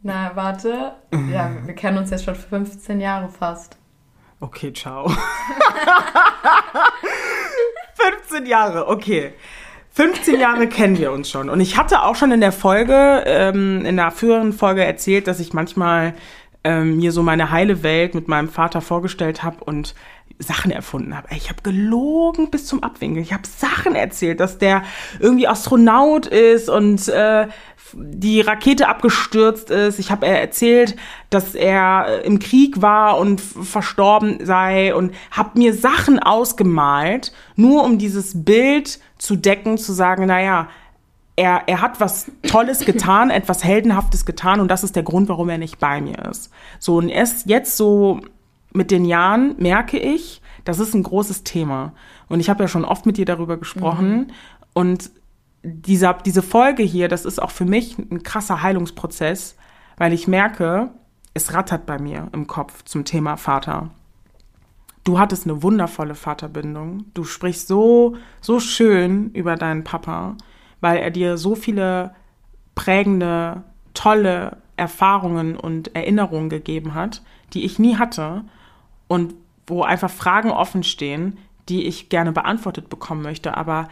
Na, 0.01 0.35
warte. 0.35 0.93
Ja, 1.31 1.51
wir 1.65 1.73
kennen 1.73 1.97
uns 1.97 2.11
jetzt 2.11 2.25
schon 2.25 2.35
15 2.35 2.99
Jahre 3.01 3.29
fast. 3.29 3.77
Okay, 4.39 4.71
ciao. 4.73 5.09
15 7.95 8.45
Jahre, 8.45 8.87
okay. 8.87 9.33
15 9.95 10.41
Jahre 10.41 10.67
kennen 10.67 10.97
wir 10.97 11.13
uns 11.13 11.29
schon. 11.29 11.49
Und 11.49 11.61
ich 11.61 11.77
hatte 11.77 12.03
auch 12.03 12.15
schon 12.15 12.33
in 12.33 12.41
der 12.41 12.51
Folge, 12.51 13.23
ähm, 13.25 13.85
in 13.85 13.95
der 13.95 14.11
früheren 14.11 14.51
Folge 14.51 14.83
erzählt, 14.83 15.25
dass 15.25 15.39
ich 15.39 15.53
manchmal 15.53 16.15
ähm, 16.65 16.97
mir 16.97 17.13
so 17.13 17.23
meine 17.23 17.49
heile 17.49 17.81
Welt 17.81 18.13
mit 18.13 18.27
meinem 18.27 18.49
Vater 18.49 18.81
vorgestellt 18.81 19.41
habe 19.41 19.63
und 19.63 19.95
Sachen 20.37 20.71
erfunden 20.71 21.15
habe. 21.15 21.29
Ich 21.35 21.49
habe 21.49 21.61
gelogen 21.63 22.49
bis 22.49 22.65
zum 22.65 22.83
Abwinkel. 22.83 23.21
Ich 23.21 23.31
habe 23.31 23.47
Sachen 23.47 23.95
erzählt, 23.95 24.39
dass 24.39 24.57
der 24.57 24.83
irgendwie 25.19 25.47
Astronaut 25.47 26.25
ist 26.27 26.69
und 26.69 27.07
äh, 27.07 27.47
die 27.93 28.41
Rakete 28.41 28.89
abgestürzt 28.89 29.69
ist. 29.69 29.99
Ich 29.99 30.11
habe 30.11 30.25
erzählt, 30.25 30.97
dass 31.29 31.55
er 31.55 32.23
im 32.23 32.39
Krieg 32.39 32.81
war 32.81 33.17
und 33.17 33.39
verstorben 33.39 34.45
sei 34.45 34.93
und 34.93 35.13
habe 35.31 35.57
mir 35.57 35.73
Sachen 35.73 36.19
ausgemalt, 36.19 37.31
nur 37.55 37.83
um 37.83 37.97
dieses 37.97 38.43
Bild 38.43 38.99
zu 39.17 39.37
decken, 39.37 39.77
zu 39.77 39.93
sagen, 39.93 40.25
naja, 40.25 40.67
er, 41.37 41.63
er 41.67 41.81
hat 41.81 41.99
was 41.99 42.31
Tolles 42.47 42.85
getan, 42.85 43.29
etwas 43.29 43.63
Heldenhaftes 43.63 44.25
getan 44.25 44.59
und 44.59 44.69
das 44.69 44.83
ist 44.83 44.95
der 44.95 45.03
Grund, 45.03 45.29
warum 45.29 45.49
er 45.49 45.57
nicht 45.57 45.79
bei 45.79 46.01
mir 46.01 46.17
ist. 46.29 46.49
So, 46.79 46.97
und 46.97 47.09
erst 47.09 47.47
jetzt 47.47 47.77
so 47.77 48.21
mit 48.75 48.91
den 48.91 49.05
Jahren 49.05 49.55
merke 49.57 49.97
ich, 49.97 50.41
das 50.63 50.79
ist 50.79 50.93
ein 50.93 51.03
großes 51.03 51.43
Thema. 51.43 51.93
Und 52.27 52.39
ich 52.39 52.49
habe 52.49 52.63
ja 52.63 52.67
schon 52.67 52.85
oft 52.85 53.05
mit 53.05 53.17
dir 53.17 53.25
darüber 53.25 53.57
gesprochen. 53.57 54.17
Mhm. 54.17 54.27
Und 54.73 55.11
dieser, 55.63 56.13
diese 56.13 56.41
Folge 56.41 56.83
hier, 56.83 57.07
das 57.07 57.25
ist 57.25 57.41
auch 57.41 57.51
für 57.51 57.65
mich 57.65 57.97
ein 57.97 58.23
krasser 58.23 58.61
Heilungsprozess, 58.61 59.55
weil 59.97 60.13
ich 60.13 60.27
merke, 60.27 60.91
es 61.33 61.53
rattert 61.53 61.85
bei 61.85 61.99
mir 61.99 62.29
im 62.33 62.47
Kopf 62.47 62.83
zum 62.83 63.05
Thema 63.05 63.37
Vater. 63.37 63.89
Du 65.03 65.19
hattest 65.19 65.45
eine 65.45 65.61
wundervolle 65.61 66.15
Vaterbindung. 66.15 67.05
Du 67.13 67.23
sprichst 67.23 67.67
so, 67.67 68.15
so 68.41 68.59
schön 68.59 69.31
über 69.31 69.55
deinen 69.55 69.83
Papa, 69.83 70.35
weil 70.81 70.97
er 70.97 71.11
dir 71.11 71.37
so 71.37 71.55
viele 71.55 72.15
prägende, 72.73 73.63
tolle 73.93 74.57
Erfahrungen 74.77 75.55
und 75.55 75.95
Erinnerungen 75.95 76.49
gegeben 76.49 76.95
hat, 76.95 77.21
die 77.53 77.65
ich 77.65 77.79
nie 77.79 77.97
hatte 77.97 78.43
und 79.07 79.33
wo 79.67 79.83
einfach 79.83 80.09
Fragen 80.09 80.51
offen 80.51 80.83
stehen, 80.83 81.37
die 81.69 81.85
ich 81.85 82.09
gerne 82.09 82.31
beantwortet 82.31 82.89
bekommen 82.89 83.21
möchte. 83.21 83.57
Aber 83.57 83.87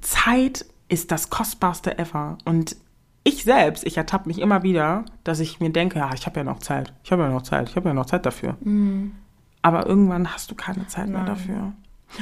Zeit 0.00 0.64
ist 0.88 1.12
das 1.12 1.30
kostbarste 1.30 1.98
ever. 1.98 2.38
Und 2.44 2.76
ich 3.22 3.44
selbst, 3.44 3.84
ich 3.84 3.96
ertappe 3.96 4.28
mich 4.28 4.38
immer 4.38 4.62
wieder, 4.62 5.04
dass 5.24 5.40
ich 5.40 5.60
mir 5.60 5.70
denke, 5.70 5.98
ja, 5.98 6.10
ich 6.14 6.26
habe 6.26 6.40
ja 6.40 6.44
noch 6.44 6.58
Zeit, 6.58 6.92
ich 7.04 7.12
habe 7.12 7.22
ja 7.22 7.28
noch 7.28 7.42
Zeit, 7.42 7.68
ich 7.68 7.76
habe 7.76 7.88
ja 7.88 7.94
noch 7.94 8.06
Zeit 8.06 8.24
dafür. 8.24 8.56
Mhm. 8.60 9.14
Aber 9.62 9.86
irgendwann 9.86 10.32
hast 10.32 10.50
du 10.50 10.54
keine 10.54 10.86
Zeit 10.86 11.08
Nein. 11.08 11.12
mehr 11.12 11.24
dafür. 11.24 11.72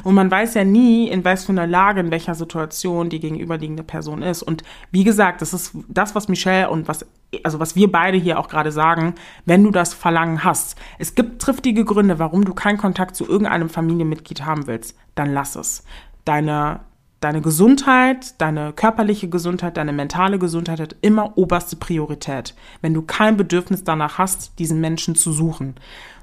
Und 0.04 0.14
man 0.14 0.30
weiß 0.30 0.54
ja 0.54 0.64
nie, 0.64 1.08
in 1.08 1.24
was 1.24 1.44
für 1.44 1.52
einer 1.52 1.66
Lage, 1.66 2.00
in 2.00 2.10
welcher 2.10 2.34
Situation 2.34 3.08
die 3.08 3.20
gegenüberliegende 3.20 3.82
Person 3.82 4.22
ist. 4.22 4.42
Und 4.42 4.62
wie 4.90 5.04
gesagt, 5.04 5.42
das 5.42 5.54
ist 5.54 5.72
das, 5.88 6.14
was 6.14 6.28
Michelle 6.28 6.70
und 6.70 6.88
was, 6.88 7.06
also 7.42 7.58
was 7.60 7.76
wir 7.76 7.90
beide 7.90 8.18
hier 8.18 8.38
auch 8.38 8.48
gerade 8.48 8.72
sagen, 8.72 9.14
wenn 9.44 9.64
du 9.64 9.70
das 9.70 9.94
Verlangen 9.94 10.44
hast. 10.44 10.76
Es 10.98 11.14
gibt 11.14 11.40
triftige 11.40 11.84
Gründe, 11.84 12.18
warum 12.18 12.44
du 12.44 12.54
keinen 12.54 12.78
Kontakt 12.78 13.16
zu 13.16 13.26
irgendeinem 13.26 13.68
Familienmitglied 13.68 14.44
haben 14.44 14.66
willst. 14.66 14.96
Dann 15.14 15.32
lass 15.32 15.56
es. 15.56 15.84
Deine, 16.24 16.80
deine 17.20 17.40
Gesundheit, 17.40 18.40
deine 18.40 18.72
körperliche 18.72 19.28
Gesundheit, 19.28 19.76
deine 19.76 19.92
mentale 19.92 20.38
Gesundheit 20.38 20.80
hat 20.80 20.96
immer 21.00 21.36
oberste 21.36 21.76
Priorität. 21.76 22.54
Wenn 22.82 22.94
du 22.94 23.02
kein 23.02 23.36
Bedürfnis 23.36 23.84
danach 23.84 24.18
hast, 24.18 24.58
diesen 24.58 24.80
Menschen 24.80 25.14
zu 25.14 25.32
suchen. 25.32 25.74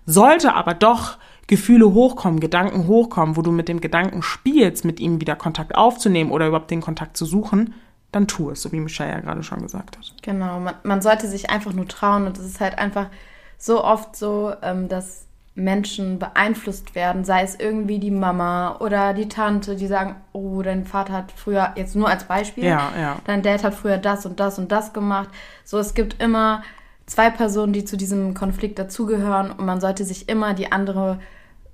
Sollte 0.06 0.54
aber 0.54 0.76
doch 0.76 1.18
Gefühle 1.48 1.94
hochkommen, 1.94 2.40
Gedanken 2.40 2.88
hochkommen, 2.88 3.38
wo 3.38 3.42
du 3.42 3.52
mit 3.52 3.68
dem 3.68 3.82
Gedanken 3.82 4.22
spielst, 4.22 4.84
mit 4.84 5.00
ihm 5.00 5.22
wieder 5.22 5.36
Kontakt 5.36 5.76
aufzunehmen 5.76 6.32
oder 6.32 6.48
überhaupt 6.48 6.72
den 6.72 6.82
Kontakt 6.82 7.18
zu 7.18 7.26
suchen, 7.26 7.74
dann 8.12 8.28
tu 8.28 8.50
es, 8.50 8.62
so 8.62 8.72
wie 8.72 8.80
Michelle 8.80 9.12
ja 9.12 9.20
gerade 9.20 9.44
schon 9.44 9.62
gesagt 9.62 9.98
hat. 9.98 10.14
Genau, 10.22 10.60
man, 10.60 10.76
man 10.84 11.02
sollte 11.02 11.28
sich 11.28 11.50
einfach 11.50 11.74
nur 11.74 11.88
trauen 11.88 12.26
und 12.26 12.38
es 12.38 12.46
ist 12.46 12.62
halt 12.62 12.78
einfach 12.78 13.08
so 13.58 13.84
oft 13.84 14.16
so, 14.16 14.54
ähm, 14.64 14.88
dass 14.88 15.26
Menschen 15.56 16.20
beeinflusst 16.20 16.96
werden, 16.96 17.24
sei 17.24 17.44
es 17.44 17.56
irgendwie 17.56 18.00
die 18.00 18.12
Mama 18.12 18.78
oder 18.80 19.14
die 19.14 19.30
Tante, 19.30 19.78
die 19.78 19.88
sagen, 19.88 20.18
oh, 20.34 20.62
dein 20.62 20.86
Vater 20.86 21.14
hat 21.14 21.32
früher, 21.32 21.72
jetzt 21.76 21.96
nur 21.96 22.10
als 22.10 22.26
Beispiel, 22.26 22.66
ja, 22.66 22.92
ja. 23.00 23.18
dein 23.26 23.42
Dad 23.42 23.64
hat 23.64 23.74
früher 23.74 23.98
das 23.98 24.26
und 24.26 24.40
das 24.40 24.60
und 24.60 24.72
das 24.72 24.92
gemacht. 24.92 25.30
So, 25.64 25.80
es 25.80 25.94
gibt 25.94 26.22
immer 26.22 26.62
zwei 27.06 27.30
Personen, 27.30 27.74
die 27.74 27.86
zu 27.86 27.98
diesem 27.98 28.34
Konflikt 28.34 28.80
dazugehören 28.80 29.52
und 29.52 29.66
man 29.66 29.82
sollte 29.82 30.06
sich 30.06 30.28
immer 30.30 30.54
die 30.54 30.72
andere 30.72 31.20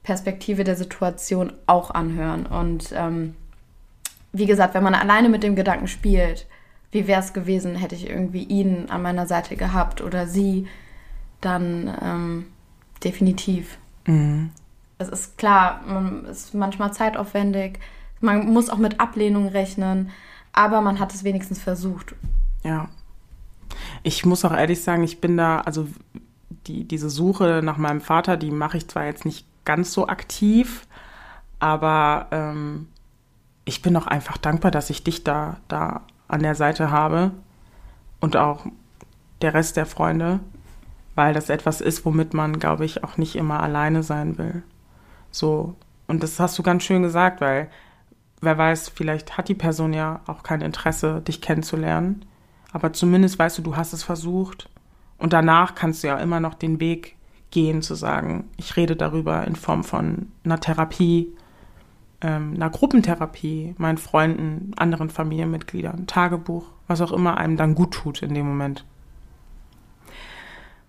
Perspektive 0.04 0.64
der 0.64 0.76
Situation 0.76 1.54
auch 1.68 1.92
anhören. 1.92 2.46
Und 2.46 2.92
ähm, 2.96 3.36
wie 4.34 4.46
gesagt, 4.46 4.74
wenn 4.74 4.84
man 4.84 4.96
alleine 4.96 5.30
mit 5.30 5.44
dem 5.44 5.56
Gedanken 5.56 5.88
spielt, 5.88 6.48
wie 6.92 7.08
wäre 7.08 7.22
es 7.22 7.34
gewesen, 7.34 7.76
hätte 7.76 7.96
ich 7.96 8.10
irgendwie 8.10 8.44
ihn 8.44 8.90
an 8.90 9.02
meiner 9.02 9.28
Seite 9.28 9.56
gehabt 9.56 10.02
oder 10.02 10.28
sie, 10.28 10.68
dann 11.40 11.96
ähm, 12.02 12.48
definitiv. 13.04 13.78
Mhm. 14.06 14.52
Es 14.98 15.10
ist 15.10 15.38
klar, 15.38 15.82
es 16.30 16.46
ist 16.46 16.54
manchmal 16.54 16.94
zeitaufwendig, 16.94 17.80
man 18.20 18.52
muss 18.54 18.70
auch 18.70 18.78
mit 18.78 19.00
Ablehnung 19.00 19.48
rechnen, 19.48 20.12
aber 20.54 20.82
man 20.82 21.00
hat 21.00 21.14
es 21.14 21.24
wenigstens 21.24 21.60
versucht. 21.60 22.14
Ja. 22.64 22.90
Ich 24.04 24.26
muss 24.26 24.46
auch 24.46 24.54
ehrlich 24.54 24.84
sagen, 24.84 25.04
ich 25.04 25.22
bin 25.22 25.38
da, 25.38 25.62
also 25.62 25.88
die, 26.68 26.84
diese 26.86 27.10
Suche 27.10 27.62
nach 27.64 27.78
meinem 27.78 28.02
Vater, 28.02 28.38
die 28.38 28.52
mache 28.52 28.78
ich 28.78 28.88
zwar 28.88 29.06
jetzt 29.06 29.26
nicht 29.26 29.46
ganz 29.66 29.94
so 29.94 30.08
aktiv, 30.08 30.88
aber 31.60 32.28
ähm, 32.32 32.88
ich 33.66 33.82
bin 33.82 33.96
auch 33.96 34.08
einfach 34.08 34.38
dankbar, 34.38 34.72
dass 34.72 34.90
ich 34.90 35.04
dich 35.04 35.24
da, 35.24 35.58
da 35.68 36.02
an 36.28 36.42
der 36.42 36.56
Seite 36.56 36.92
habe 36.92 37.32
und 38.20 38.38
auch 38.38 38.66
der 39.42 39.54
Rest 39.54 39.78
der 39.78 39.86
Freunde, 39.86 40.40
weil 41.16 41.34
das 41.34 41.50
etwas 41.50 41.82
ist, 41.82 42.06
womit 42.06 42.34
man, 42.34 42.60
glaube 42.60 42.86
ich, 42.86 43.04
auch 43.04 43.18
nicht 43.18 43.36
immer 43.36 43.62
alleine 43.62 44.04
sein 44.04 44.38
will. 44.38 44.64
So, 45.30 45.76
und 46.08 46.24
das 46.24 46.40
hast 46.40 46.58
du 46.58 46.64
ganz 46.64 46.84
schön 46.84 47.04
gesagt, 47.04 47.42
weil 47.42 47.70
wer 48.42 48.58
weiß, 48.58 48.90
vielleicht 48.90 49.38
hat 49.38 49.48
die 49.50 49.56
Person 49.56 49.94
ja 49.94 50.22
auch 50.28 50.44
kein 50.44 50.62
Interesse, 50.62 51.22
dich 51.22 51.42
kennenzulernen, 51.42 52.26
aber 52.72 52.94
zumindest 52.94 53.40
weißt 53.40 53.58
du, 53.58 53.62
du 53.62 53.76
hast 53.76 53.94
es 53.94 54.04
versucht 54.04 54.70
und 55.18 55.34
danach 55.34 55.76
kannst 55.76 56.04
du 56.04 56.08
ja 56.08 56.18
immer 56.18 56.40
noch 56.40 56.54
den 56.54 56.80
Weg 56.80 57.16
gehen, 57.52 57.82
zu 57.82 57.96
sagen, 57.96 58.50
ich 58.58 58.78
rede 58.78 58.96
darüber 58.96 59.46
in 59.46 59.56
Form 59.56 59.84
von 59.84 60.32
einer 60.44 60.60
Therapie, 60.60 61.36
ähm, 62.22 62.54
einer 62.56 62.70
Gruppentherapie, 62.70 63.76
meinen 63.78 63.98
Freunden, 63.98 64.72
anderen 64.78 65.10
Familienmitgliedern, 65.10 66.08
Tagebuch, 66.08 66.66
was 66.88 67.02
auch 67.02 67.12
immer 67.12 67.38
einem 67.38 67.58
dann 67.58 67.76
gut 67.76 67.94
tut 67.94 68.22
in 68.22 68.34
dem 68.34 68.48
Moment. 68.48 68.86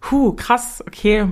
Puh, 0.01 0.33
krass, 0.33 0.83
okay. 0.87 1.29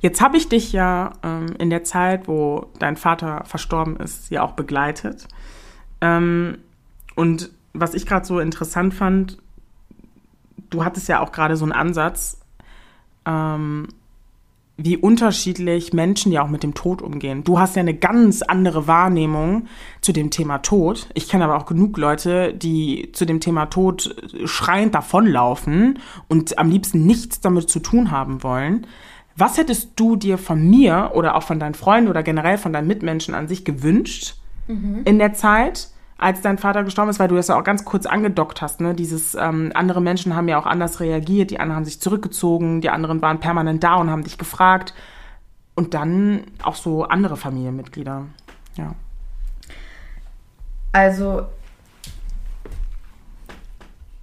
Jetzt 0.00 0.20
habe 0.20 0.36
ich 0.36 0.48
dich 0.48 0.72
ja 0.72 1.12
ähm, 1.22 1.46
in 1.58 1.70
der 1.70 1.84
Zeit, 1.84 2.26
wo 2.26 2.70
dein 2.78 2.96
Vater 2.96 3.44
verstorben 3.44 3.96
ist, 3.96 4.30
ja 4.30 4.42
auch 4.42 4.52
begleitet. 4.52 5.28
Ähm, 6.00 6.58
und 7.14 7.50
was 7.72 7.94
ich 7.94 8.06
gerade 8.06 8.26
so 8.26 8.40
interessant 8.40 8.94
fand, 8.94 9.38
du 10.72 10.84
hattest 10.84 11.08
ja 11.08 11.20
auch 11.20 11.32
gerade 11.32 11.56
so 11.56 11.64
einen 11.64 11.72
Ansatz, 11.72 12.40
ähm, 13.26 13.88
wie 14.76 14.96
unterschiedlich 14.96 15.92
Menschen 15.92 16.32
ja 16.32 16.42
auch 16.42 16.48
mit 16.48 16.62
dem 16.62 16.74
Tod 16.74 17.02
umgehen. 17.02 17.44
Du 17.44 17.58
hast 17.58 17.76
ja 17.76 17.80
eine 17.80 17.94
ganz 17.94 18.42
andere 18.42 18.86
Wahrnehmung 18.86 19.66
zu 20.00 20.12
dem 20.12 20.30
Thema 20.30 20.58
Tod. 20.58 21.08
Ich 21.14 21.28
kenne 21.28 21.44
aber 21.44 21.56
auch 21.56 21.66
genug 21.66 21.98
Leute, 21.98 22.54
die 22.54 23.10
zu 23.12 23.24
dem 23.24 23.40
Thema 23.40 23.66
Tod 23.66 24.16
schreiend 24.44 24.94
davonlaufen 24.94 25.98
und 26.28 26.58
am 26.58 26.70
liebsten 26.70 27.06
nichts 27.06 27.40
damit 27.40 27.68
zu 27.68 27.80
tun 27.80 28.10
haben 28.10 28.42
wollen. 28.42 28.86
Was 29.36 29.56
hättest 29.56 29.92
du 29.96 30.16
dir 30.16 30.36
von 30.36 30.68
mir 30.68 31.12
oder 31.14 31.36
auch 31.36 31.42
von 31.42 31.60
deinen 31.60 31.74
Freunden 31.74 32.10
oder 32.10 32.22
generell 32.22 32.58
von 32.58 32.72
deinen 32.72 32.86
Mitmenschen 32.86 33.34
an 33.34 33.48
sich 33.48 33.64
gewünscht 33.64 34.36
mhm. 34.68 35.02
in 35.04 35.18
der 35.18 35.34
Zeit, 35.34 35.91
als 36.22 36.40
dein 36.40 36.58
Vater 36.58 36.84
gestorben 36.84 37.10
ist, 37.10 37.18
weil 37.18 37.28
du 37.28 37.34
das 37.34 37.48
ja 37.48 37.58
auch 37.58 37.64
ganz 37.64 37.84
kurz 37.84 38.06
angedockt 38.06 38.62
hast, 38.62 38.80
ne? 38.80 38.94
Dieses 38.94 39.34
ähm, 39.34 39.72
andere 39.74 40.00
Menschen 40.00 40.36
haben 40.36 40.48
ja 40.48 40.58
auch 40.58 40.66
anders 40.66 41.00
reagiert, 41.00 41.50
die 41.50 41.58
anderen 41.58 41.76
haben 41.76 41.84
sich 41.84 42.00
zurückgezogen, 42.00 42.80
die 42.80 42.90
anderen 42.90 43.20
waren 43.22 43.40
permanent 43.40 43.82
da 43.82 43.96
und 43.96 44.10
haben 44.10 44.22
dich 44.22 44.38
gefragt. 44.38 44.94
Und 45.74 45.94
dann 45.94 46.44
auch 46.62 46.74
so 46.74 47.04
andere 47.04 47.36
Familienmitglieder. 47.36 48.26
Ja. 48.76 48.94
Also, 50.92 51.46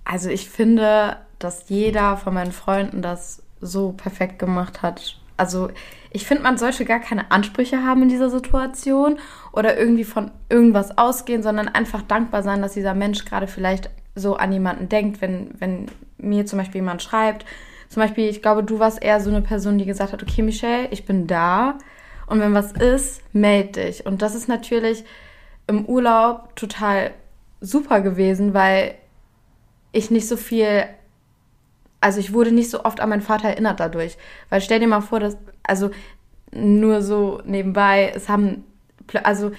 also 0.06 0.30
ich 0.30 0.50
finde, 0.50 1.18
dass 1.39 1.70
jeder 1.70 2.18
von 2.18 2.36
meinen 2.36 2.52
Freunden 2.52 3.02
das 3.02 3.41
so 3.62 3.91
perfekt 3.91 4.39
gemacht 4.39 4.84
hat, 4.84 5.20
also 5.38 5.70
ich 6.12 6.26
finde, 6.26 6.43
man 6.43 6.57
sollte 6.57 6.86
gar 6.86 6.99
keine 6.99 7.32
Ansprüche 7.32 7.84
haben 7.84 8.03
in 8.03 8.10
dieser 8.10 8.30
Situation 8.30 9.20
oder 9.51 9.78
irgendwie 9.78 10.03
von 10.03 10.32
irgendwas 10.49 10.97
ausgehen, 10.97 11.43
sondern 11.43 11.68
einfach 11.68 12.01
dankbar 12.01 12.41
sein, 12.41 12.62
dass 12.62 12.74
dieser 12.74 12.95
Mensch 12.95 13.26
gerade 13.26 13.47
vielleicht 13.47 13.89
so 14.16 14.36
an 14.36 14.51
jemanden 14.51 14.89
denkt, 14.89 15.22
wenn, 15.22 15.51
wenn 15.60 15.86
mir 16.18 16.45
zum 16.45 16.57
Beispiel 16.57 16.82
jemand 16.82 17.03
schreibt. 17.03 17.45
Zum 17.89 18.01
Beispiel, 18.01 18.28
ich 18.28 18.41
glaube, 18.41 18.64
du 18.64 18.80
warst 18.80 19.01
eher 19.01 19.20
so 19.20 19.30
eine 19.30 19.41
Person, 19.41 19.78
die 19.78 19.86
gesagt 19.86 20.14
hat, 20.14 20.24
okay, 20.24 20.41
Michelle, 20.41 20.88
ich 20.91 21.05
bin 21.05 21.28
da 21.28 21.78
und 22.28 22.39
wenn 22.39 22.53
was 22.53 22.72
ist, 22.72 23.22
melde 23.34 23.82
dich. 23.84 24.05
Und 24.05 24.22
das 24.22 24.36
ist 24.36 24.47
natürlich 24.47 25.03
im 25.68 25.86
Urlaub 25.86 26.55
total 26.55 27.12
super 27.62 28.01
gewesen, 28.01 28.53
weil 28.53 28.95
ich 29.91 30.12
nicht 30.12 30.28
so 30.28 30.38
viel 30.38 30.86
also 32.02 32.20
ich 32.20 32.34
wurde 32.34 32.52
nicht 32.52 32.70
so 32.70 32.86
oft 32.86 33.00
an 33.00 33.10
meinen 33.10 33.22
Vater 33.22 33.50
erinnert 33.50 33.80
dadurch. 33.80 34.18
Weil 34.50 34.62
stell 34.62 34.80
dir 34.80 34.88
mal 34.88 35.02
vor, 35.02 35.20
dass, 35.20 35.38
also 35.64 35.91
nur 36.52 37.02
so 37.02 37.41
nebenbei, 37.45 38.12
es 38.16 38.30
haben, 38.30 38.64
also 39.24 39.52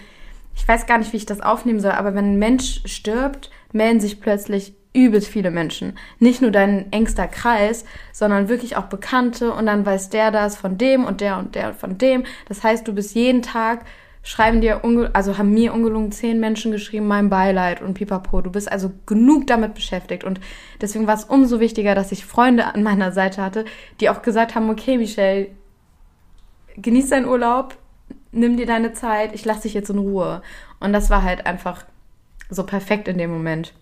ich 0.55 0.67
weiß 0.67 0.87
gar 0.87 0.99
nicht, 0.99 1.13
wie 1.13 1.19
ich 1.19 1.27
das 1.27 1.41
aufnehmen 1.41 1.81
soll, 1.81 1.93
aber 1.93 2.15
wenn 2.15 2.33
ein 2.33 2.39
Mensch 2.39 2.83
stirbt, 2.85 3.51
melden 3.73 4.01
sich 4.01 4.21
plötzlich 4.21 4.75
übelst 4.93 5.29
viele 5.29 5.51
Menschen. 5.51 5.97
Nicht 6.19 6.43
nur 6.43 6.51
dein 6.51 6.91
engster 6.93 7.29
Kreis, 7.29 7.85
sondern 8.13 8.49
wirklich 8.49 8.77
auch 8.77 8.87
Bekannte 8.87 9.53
und 9.53 9.67
dann 9.67 9.87
weiß 9.87 10.11
der 10.11 10.31
das 10.33 10.57
von 10.57 10.79
dem 10.79 11.05
und 11.05 11.21
der 11.21 11.39
und 11.39 11.55
der 11.55 11.75
von 11.75 11.97
dem. 11.97 12.25
Das 12.47 12.65
heißt, 12.65 12.89
du 12.89 12.93
bist 12.93 13.15
jeden 13.15 13.43
Tag 13.43 13.85
schreiben 14.23 14.61
dir, 14.61 14.83
also 15.13 15.39
haben 15.39 15.53
mir 15.55 15.73
ungelungen 15.73 16.13
zehn 16.13 16.41
Menschen 16.41 16.73
geschrieben, 16.73 17.07
mein 17.07 17.31
Beileid 17.31 17.81
und 17.81 17.95
pipapo. 17.95 18.43
Du 18.43 18.51
bist 18.51 18.71
also 18.71 18.93
genug 19.07 19.47
damit 19.47 19.75
beschäftigt. 19.75 20.25
Und 20.25 20.41
deswegen 20.81 21.07
war 21.07 21.15
es 21.15 21.25
umso 21.25 21.61
wichtiger, 21.61 21.95
dass 21.95 22.13
ich 22.13 22.27
Freunde 22.27 22.67
an 22.67 22.83
meiner 22.83 23.13
Seite 23.13 23.43
hatte, 23.43 23.65
die 24.01 24.11
auch 24.11 24.23
gesagt 24.23 24.55
haben, 24.55 24.69
okay, 24.69 24.99
Michelle, 24.99 25.49
genieß 26.77 27.09
deinen 27.11 27.27
Urlaub, 27.27 27.77
nimm 28.33 28.57
dir 28.57 28.67
deine 28.67 28.93
Zeit, 28.93 29.35
ich 29.35 29.45
lasse 29.45 29.63
dich 29.63 29.75
jetzt 29.75 29.91
in 29.91 29.99
Ruhe. 29.99 30.43
Und 30.81 30.93
das 30.93 31.11
war 31.11 31.23
halt 31.23 31.47
einfach 31.47 31.85
so 32.51 32.65
perfekt 32.65 33.09
in 33.09 33.19
dem 33.19 33.31
Moment. 33.31 33.73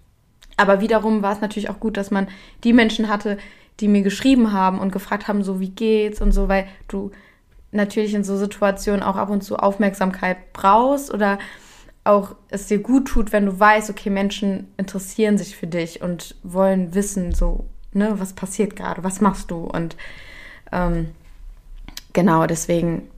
Aber 0.57 0.81
wiederum 0.81 1.23
war 1.23 1.33
es 1.33 1.41
natürlich 1.41 1.71
auch 1.71 1.81
gut, 1.81 1.97
dass 1.97 2.11
man 2.11 2.29
die 2.65 2.73
Menschen 2.73 3.09
hatte, 3.09 3.39
die 3.81 3.89
mir 3.89 4.03
geschrieben 4.03 4.53
haben 4.53 4.79
und 4.79 4.93
gefragt 4.93 5.29
haben, 5.29 5.43
so 5.43 5.61
wie 5.61 5.71
geht's 5.71 6.21
und 6.21 6.33
so, 6.33 6.49
weil 6.49 6.67
du 6.89 7.13
natürlich 7.71 8.15
in 8.15 8.25
so 8.25 8.37
Situationen 8.37 9.03
auch 9.03 9.17
ab 9.17 9.31
und 9.31 9.43
zu 9.43 9.57
Aufmerksamkeit 9.57 10.53
brauchst 10.53 11.13
oder 11.13 11.39
auch 12.05 12.35
es 12.49 12.67
dir 12.67 12.79
gut 12.79 13.09
tut, 13.09 13.33
wenn 13.33 13.47
du 13.47 13.59
weißt, 13.59 13.91
okay, 13.91 14.09
Menschen 14.09 14.73
interessieren 14.79 15.37
sich 15.37 15.57
für 15.57 15.67
dich 15.67 16.01
und 16.01 16.37
wollen 16.43 16.95
wissen, 16.95 17.35
so, 17.35 17.67
ne, 17.93 18.19
was 18.19 18.33
passiert 18.33 18.77
gerade, 18.77 19.05
was 19.05 19.21
machst 19.21 19.51
du? 19.51 19.65
Und 19.65 19.97
ähm, 20.73 21.11
genau, 22.15 22.47
deswegen 22.47 23.11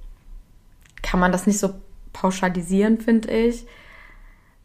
kann 1.02 1.20
man 1.20 1.30
das 1.30 1.46
nicht 1.46 1.60
so 1.60 1.74
pauschalisieren, 2.12 3.00
finde 3.00 3.30
ich. 3.30 3.66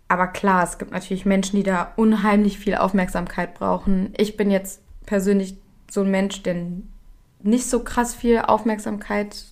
Aber 0.07 0.27
klar, 0.27 0.63
es 0.63 0.77
gibt 0.77 0.91
natürlich 0.91 1.25
Menschen, 1.25 1.57
die 1.57 1.63
da 1.63 1.93
unheimlich 1.95 2.57
viel 2.57 2.75
Aufmerksamkeit 2.75 3.53
brauchen. 3.53 4.13
Ich 4.17 4.38
bin 4.38 4.51
jetzt 4.51 4.81
persönlich 5.05 5.57
so 5.89 6.01
ein 6.01 6.11
Mensch, 6.11 6.43
der 6.43 6.55
nicht 7.41 7.69
so 7.69 7.83
krass 7.83 8.15
viel 8.15 8.39
Aufmerksamkeit 8.39 9.45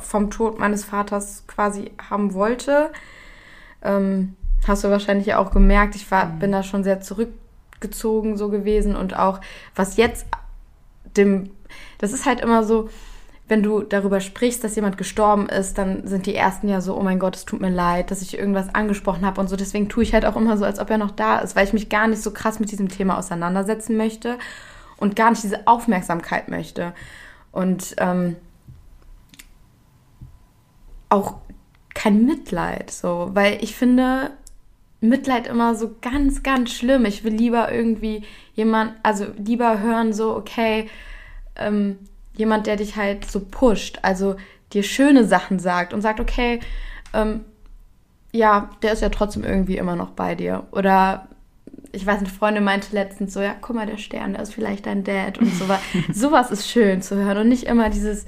vom 0.00 0.30
Tod 0.30 0.58
meines 0.58 0.84
Vaters 0.84 1.44
quasi 1.46 1.92
haben 2.10 2.34
wollte. 2.34 2.90
Ähm, 3.82 4.36
hast 4.66 4.84
du 4.84 4.90
wahrscheinlich 4.90 5.34
auch 5.34 5.50
gemerkt, 5.50 5.96
ich 5.96 6.10
war, 6.10 6.26
mhm. 6.26 6.38
bin 6.38 6.52
da 6.52 6.62
schon 6.62 6.84
sehr 6.84 7.00
zurückgezogen 7.00 8.36
so 8.36 8.48
gewesen 8.48 8.96
und 8.96 9.18
auch 9.18 9.40
was 9.74 9.96
jetzt 9.96 10.26
dem, 11.16 11.50
das 11.98 12.12
ist 12.12 12.26
halt 12.26 12.40
immer 12.40 12.64
so, 12.64 12.88
wenn 13.48 13.62
du 13.62 13.82
darüber 13.82 14.20
sprichst, 14.20 14.64
dass 14.64 14.76
jemand 14.76 14.96
gestorben 14.96 15.48
ist, 15.48 15.76
dann 15.76 16.06
sind 16.06 16.26
die 16.26 16.34
ersten 16.34 16.68
ja 16.68 16.80
so, 16.80 16.96
oh 16.96 17.02
mein 17.02 17.18
Gott, 17.18 17.36
es 17.36 17.44
tut 17.44 17.60
mir 17.60 17.70
leid, 17.70 18.10
dass 18.10 18.22
ich 18.22 18.38
irgendwas 18.38 18.74
angesprochen 18.74 19.26
habe 19.26 19.40
und 19.40 19.48
so. 19.48 19.56
Deswegen 19.56 19.88
tue 19.88 20.04
ich 20.04 20.14
halt 20.14 20.24
auch 20.24 20.36
immer 20.36 20.56
so, 20.56 20.64
als 20.64 20.78
ob 20.78 20.88
er 20.88 20.96
noch 20.96 21.10
da 21.10 21.38
ist, 21.38 21.54
weil 21.54 21.66
ich 21.66 21.72
mich 21.72 21.90
gar 21.90 22.06
nicht 22.06 22.22
so 22.22 22.30
krass 22.30 22.60
mit 22.60 22.70
diesem 22.70 22.88
Thema 22.88 23.18
auseinandersetzen 23.18 23.96
möchte 23.96 24.38
und 24.96 25.16
gar 25.16 25.30
nicht 25.30 25.42
diese 25.42 25.66
Aufmerksamkeit 25.66 26.48
möchte. 26.48 26.94
Und 27.50 27.94
ähm, 27.98 28.36
auch 31.12 31.34
kein 31.94 32.24
Mitleid, 32.24 32.90
so, 32.90 33.30
weil 33.34 33.62
ich 33.62 33.76
finde 33.76 34.30
Mitleid 35.00 35.46
immer 35.46 35.74
so 35.74 35.96
ganz, 36.00 36.42
ganz 36.42 36.72
schlimm. 36.72 37.04
Ich 37.04 37.22
will 37.22 37.34
lieber 37.34 37.70
irgendwie 37.70 38.22
jemand, 38.54 38.94
also 39.02 39.26
lieber 39.36 39.80
hören 39.80 40.12
so, 40.12 40.34
okay, 40.34 40.88
ähm, 41.56 41.98
jemand, 42.34 42.66
der 42.66 42.76
dich 42.76 42.96
halt 42.96 43.30
so 43.30 43.40
pusht, 43.40 43.98
also 44.02 44.36
dir 44.72 44.82
schöne 44.82 45.24
Sachen 45.24 45.58
sagt 45.58 45.92
und 45.92 46.00
sagt, 46.00 46.18
okay, 46.18 46.60
ähm, 47.12 47.44
ja, 48.32 48.70
der 48.80 48.92
ist 48.92 49.02
ja 49.02 49.10
trotzdem 49.10 49.44
irgendwie 49.44 49.76
immer 49.76 49.96
noch 49.96 50.10
bei 50.10 50.34
dir. 50.34 50.66
Oder 50.72 51.28
ich 51.92 52.06
weiß 52.06 52.22
nicht, 52.22 52.32
Freundin 52.34 52.64
meinte 52.64 52.94
letztens 52.94 53.34
so, 53.34 53.40
ja, 53.42 53.54
guck 53.60 53.76
mal, 53.76 53.86
der 53.86 53.98
Stern, 53.98 54.32
der 54.32 54.42
ist 54.42 54.54
vielleicht 54.54 54.86
dein 54.86 55.04
Dad 55.04 55.36
und 55.38 55.52
so. 55.52 55.66
Sowas 56.12 56.50
ist 56.50 56.70
schön 56.70 57.02
zu 57.02 57.16
hören 57.16 57.36
und 57.36 57.48
nicht 57.48 57.64
immer 57.64 57.90
dieses, 57.90 58.24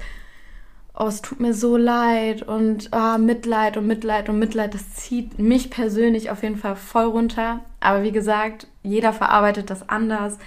oh, 0.97 1.07
es 1.07 1.21
tut 1.21 1.39
mir 1.39 1.53
so 1.53 1.77
leid 1.77 2.41
und 2.43 2.89
oh, 2.91 3.17
Mitleid 3.17 3.77
und 3.77 3.87
Mitleid 3.87 4.29
und 4.29 4.39
Mitleid, 4.39 4.73
das 4.73 4.93
zieht 4.93 5.39
mich 5.39 5.69
persönlich 5.69 6.29
auf 6.29 6.43
jeden 6.43 6.57
Fall 6.57 6.75
voll 6.75 7.05
runter. 7.05 7.61
Aber 7.79 8.03
wie 8.03 8.11
gesagt, 8.11 8.67
jeder 8.81 9.11
verarbeitet 9.11 9.69
das 9.69 9.89
anders. 9.89 10.37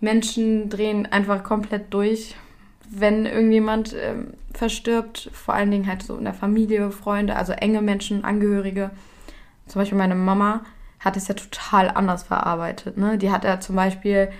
Menschen 0.00 0.68
drehen 0.68 1.06
einfach 1.06 1.44
komplett 1.44 1.94
durch, 1.94 2.34
wenn 2.90 3.26
irgendjemand 3.26 3.94
ähm, 3.94 4.34
verstirbt. 4.52 5.30
Vor 5.32 5.54
allen 5.54 5.70
Dingen 5.70 5.86
halt 5.86 6.02
so 6.02 6.16
in 6.16 6.24
der 6.24 6.34
Familie, 6.34 6.90
Freunde, 6.90 7.36
also 7.36 7.52
enge 7.52 7.80
Menschen, 7.80 8.24
Angehörige. 8.24 8.90
Zum 9.66 9.80
Beispiel 9.80 9.98
meine 9.98 10.14
Mama 10.14 10.62
hat 10.98 11.16
es 11.16 11.28
ja 11.28 11.34
total 11.34 11.90
anders 11.90 12.24
verarbeitet. 12.24 12.96
Ne? 12.96 13.18
Die 13.18 13.30
hat 13.30 13.44
ja 13.44 13.60
zum 13.60 13.76
Beispiel 13.76 14.30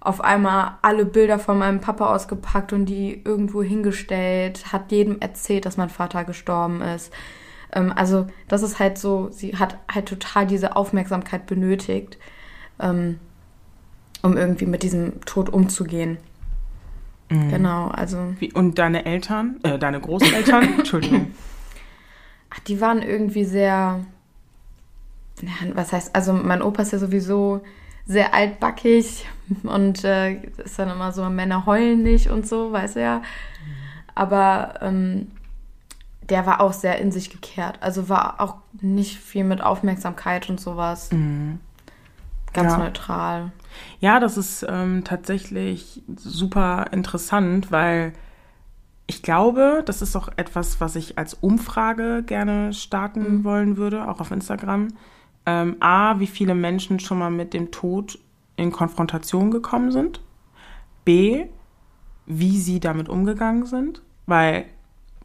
auf 0.00 0.22
einmal 0.22 0.78
alle 0.82 1.04
Bilder 1.04 1.38
von 1.38 1.58
meinem 1.58 1.80
Papa 1.80 2.14
ausgepackt 2.14 2.72
und 2.72 2.86
die 2.86 3.20
irgendwo 3.22 3.62
hingestellt, 3.62 4.72
hat 4.72 4.90
jedem 4.90 5.20
erzählt, 5.20 5.66
dass 5.66 5.76
mein 5.76 5.90
Vater 5.90 6.24
gestorben 6.24 6.80
ist. 6.80 7.12
Ähm, 7.72 7.92
also 7.94 8.26
das 8.48 8.62
ist 8.62 8.78
halt 8.78 8.96
so, 8.96 9.28
sie 9.30 9.56
hat 9.56 9.76
halt 9.92 10.06
total 10.06 10.46
diese 10.46 10.74
Aufmerksamkeit 10.74 11.46
benötigt, 11.46 12.18
ähm, 12.80 13.18
um 14.22 14.36
irgendwie 14.36 14.66
mit 14.66 14.82
diesem 14.82 15.20
Tod 15.26 15.50
umzugehen. 15.50 16.16
Mhm. 17.28 17.50
Genau, 17.50 17.88
also. 17.88 18.34
Wie, 18.38 18.52
und 18.52 18.78
deine 18.78 19.04
Eltern, 19.04 19.60
äh, 19.62 19.78
deine 19.78 20.00
Großeltern, 20.00 20.74
Entschuldigung. 20.78 21.32
Ach, 22.48 22.58
die 22.60 22.80
waren 22.80 23.02
irgendwie 23.02 23.44
sehr, 23.44 24.00
ja, 25.42 25.74
was 25.74 25.92
heißt, 25.92 26.16
also 26.16 26.32
mein 26.32 26.62
Opa 26.62 26.82
ist 26.82 26.92
ja 26.92 26.98
sowieso 26.98 27.60
sehr 28.06 28.34
altbackig 28.34 29.26
und 29.62 30.04
äh, 30.04 30.34
ist 30.64 30.78
dann 30.78 30.90
immer 30.90 31.12
so, 31.12 31.28
Männer 31.28 31.66
heulen 31.66 32.02
nicht 32.02 32.30
und 32.30 32.46
so, 32.46 32.72
weiß 32.72 32.96
er. 32.96 33.02
ja. 33.02 33.22
Aber 34.14 34.74
ähm, 34.82 35.28
der 36.28 36.46
war 36.46 36.60
auch 36.60 36.72
sehr 36.72 36.98
in 36.98 37.12
sich 37.12 37.30
gekehrt. 37.30 37.78
Also 37.80 38.08
war 38.08 38.40
auch 38.40 38.56
nicht 38.80 39.18
viel 39.18 39.44
mit 39.44 39.62
Aufmerksamkeit 39.62 40.48
und 40.48 40.60
sowas. 40.60 41.10
Mhm. 41.12 41.58
Ganz 42.52 42.72
ja. 42.72 42.78
neutral. 42.78 43.52
Ja, 44.00 44.20
das 44.20 44.36
ist 44.36 44.66
ähm, 44.68 45.04
tatsächlich 45.04 46.02
super 46.16 46.86
interessant, 46.92 47.70
weil 47.70 48.12
ich 49.06 49.22
glaube, 49.22 49.82
das 49.86 50.02
ist 50.02 50.16
auch 50.16 50.28
etwas, 50.36 50.80
was 50.80 50.96
ich 50.96 51.18
als 51.18 51.34
Umfrage 51.34 52.22
gerne 52.24 52.72
starten 52.72 53.38
mhm. 53.38 53.44
wollen 53.44 53.76
würde, 53.76 54.08
auch 54.08 54.20
auf 54.20 54.30
Instagram. 54.30 54.88
Ähm, 55.46 55.76
A, 55.80 56.18
wie 56.20 56.26
viele 56.26 56.54
Menschen 56.54 57.00
schon 57.00 57.18
mal 57.18 57.30
mit 57.30 57.54
dem 57.54 57.70
Tod 57.70 58.18
in 58.60 58.72
Konfrontation 58.72 59.50
gekommen 59.50 59.90
sind. 59.90 60.20
B, 61.04 61.46
wie 62.26 62.58
sie 62.58 62.78
damit 62.78 63.08
umgegangen 63.08 63.66
sind. 63.66 64.02
Weil 64.26 64.66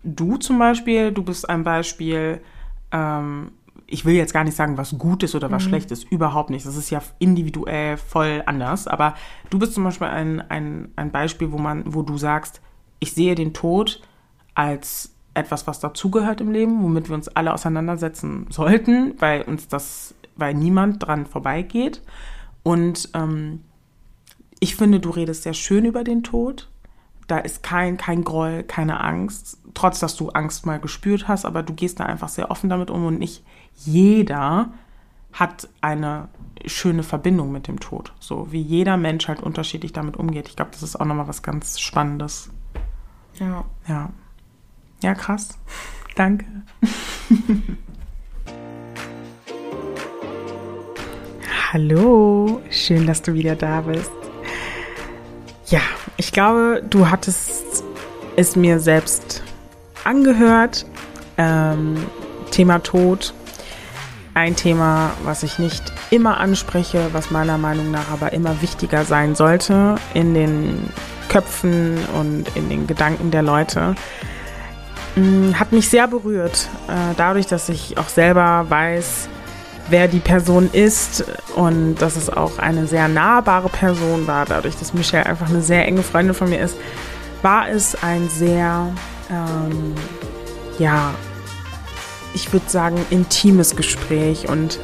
du 0.03 0.37
zum 0.37 0.57
Beispiel, 0.57 1.11
du 1.11 1.23
bist 1.23 1.49
ein 1.49 1.63
Beispiel, 1.63 2.41
ähm, 2.91 3.51
ich 3.87 4.05
will 4.05 4.15
jetzt 4.15 4.33
gar 4.33 4.43
nicht 4.43 4.55
sagen, 4.55 4.77
was 4.77 4.97
gut 4.97 5.21
ist 5.23 5.35
oder 5.35 5.51
was 5.51 5.65
mhm. 5.65 5.69
schlecht 5.69 5.91
ist, 5.91 6.09
überhaupt 6.11 6.49
nicht. 6.49 6.65
Das 6.65 6.75
ist 6.75 6.89
ja 6.89 7.01
individuell 7.19 7.97
voll 7.97 8.41
anders. 8.45 8.87
Aber 8.87 9.15
du 9.49 9.59
bist 9.59 9.73
zum 9.73 9.83
Beispiel 9.83 10.07
ein, 10.07 10.41
ein, 10.49 10.91
ein 10.95 11.11
Beispiel, 11.11 11.51
wo 11.51 11.57
man, 11.57 11.93
wo 11.93 12.01
du 12.01 12.17
sagst, 12.17 12.61
ich 12.99 13.13
sehe 13.13 13.35
den 13.35 13.53
Tod 13.53 14.01
als 14.55 15.13
etwas, 15.33 15.67
was 15.67 15.81
dazugehört 15.81 16.41
im 16.41 16.51
Leben, 16.51 16.81
womit 16.81 17.09
wir 17.09 17.15
uns 17.15 17.27
alle 17.27 17.53
auseinandersetzen 17.53 18.47
sollten, 18.49 19.13
weil 19.19 19.41
uns 19.41 19.67
das, 19.67 20.15
weil 20.37 20.53
niemand 20.53 21.05
dran 21.05 21.25
vorbeigeht. 21.25 22.01
Und 22.65 23.09
ähm, 23.13 23.61
ich 24.59 24.75
finde, 24.75 24.99
du 24.99 25.11
redest 25.11 25.43
sehr 25.43 25.53
schön 25.53 25.85
über 25.85 26.03
den 26.03 26.23
Tod. 26.23 26.67
Da 27.27 27.37
ist 27.37 27.61
kein, 27.61 27.97
kein 27.97 28.23
Groll, 28.23 28.63
keine 28.63 29.03
Angst, 29.03 29.59
trotz 29.75 29.99
dass 29.99 30.15
du 30.15 30.29
Angst 30.29 30.65
mal 30.65 30.79
gespürt 30.79 31.27
hast, 31.27 31.45
aber 31.45 31.61
du 31.61 31.75
gehst 31.75 31.99
da 31.99 32.05
einfach 32.07 32.27
sehr 32.27 32.49
offen 32.49 32.67
damit 32.67 32.89
um 32.89 33.05
und 33.05 33.19
nicht 33.19 33.43
jeder 33.75 34.73
hat 35.31 35.69
eine 35.81 36.27
schöne 36.65 37.03
Verbindung 37.03 37.51
mit 37.51 37.67
dem 37.67 37.79
Tod. 37.79 38.13
So 38.19 38.51
wie 38.51 38.61
jeder 38.61 38.97
Mensch 38.97 39.27
halt 39.27 39.43
unterschiedlich 39.43 39.93
damit 39.93 40.17
umgeht. 40.17 40.49
Ich 40.49 40.55
glaube, 40.55 40.71
das 40.71 40.81
ist 40.81 40.95
auch 40.95 41.05
nochmal 41.05 41.27
was 41.27 41.43
ganz 41.43 41.79
Spannendes. 41.79 42.49
Ja. 43.35 43.65
Ja. 43.87 44.09
Ja, 45.03 45.13
krass. 45.13 45.59
Danke. 46.15 46.45
Hallo, 51.75 52.61
schön, 52.69 53.05
dass 53.05 53.21
du 53.21 53.33
wieder 53.33 53.57
da 53.57 53.81
bist. 53.81 54.09
Ja, 55.65 55.81
ich 56.15 56.31
glaube, 56.31 56.81
du 56.89 57.09
hattest 57.09 57.83
es 58.37 58.55
mir 58.55 58.79
selbst 58.79 59.43
angehört. 60.05 60.85
Ähm, 61.37 61.97
Thema 62.49 62.79
Tod. 62.79 63.33
Ein 64.35 64.55
Thema, 64.55 65.11
was 65.25 65.43
ich 65.43 65.59
nicht 65.59 65.83
immer 66.11 66.37
anspreche, 66.37 67.09
was 67.11 67.29
meiner 67.29 67.57
Meinung 67.57 67.91
nach 67.91 68.09
aber 68.09 68.31
immer 68.31 68.61
wichtiger 68.61 69.03
sein 69.03 69.35
sollte 69.35 69.95
in 70.13 70.33
den 70.33 70.89
Köpfen 71.27 71.97
und 72.17 72.45
in 72.55 72.69
den 72.69 72.87
Gedanken 72.87 73.31
der 73.31 73.43
Leute. 73.43 73.95
Mm, 75.17 75.51
hat 75.55 75.73
mich 75.73 75.89
sehr 75.89 76.07
berührt, 76.07 76.69
äh, 76.87 77.13
dadurch, 77.17 77.47
dass 77.47 77.67
ich 77.67 77.97
auch 77.97 78.07
selber 78.07 78.65
weiß, 78.69 79.27
wer 79.89 80.07
die 80.07 80.19
Person 80.19 80.69
ist 80.71 81.25
und 81.55 81.95
dass 81.95 82.15
es 82.15 82.29
auch 82.29 82.57
eine 82.57 82.87
sehr 82.87 83.07
nahbare 83.07 83.69
Person 83.69 84.27
war, 84.27 84.45
dadurch, 84.45 84.75
dass 84.77 84.93
Michelle 84.93 85.25
einfach 85.25 85.49
eine 85.49 85.61
sehr 85.61 85.85
enge 85.85 86.03
Freundin 86.03 86.33
von 86.33 86.49
mir 86.49 86.61
ist, 86.61 86.75
war 87.41 87.69
es 87.69 87.95
ein 88.03 88.27
sehr, 88.29 88.91
ähm, 89.29 89.93
ja, 90.79 91.13
ich 92.33 92.51
würde 92.51 92.69
sagen, 92.69 92.97
intimes 93.11 93.75
Gespräch. 93.75 94.49
Und 94.49 94.79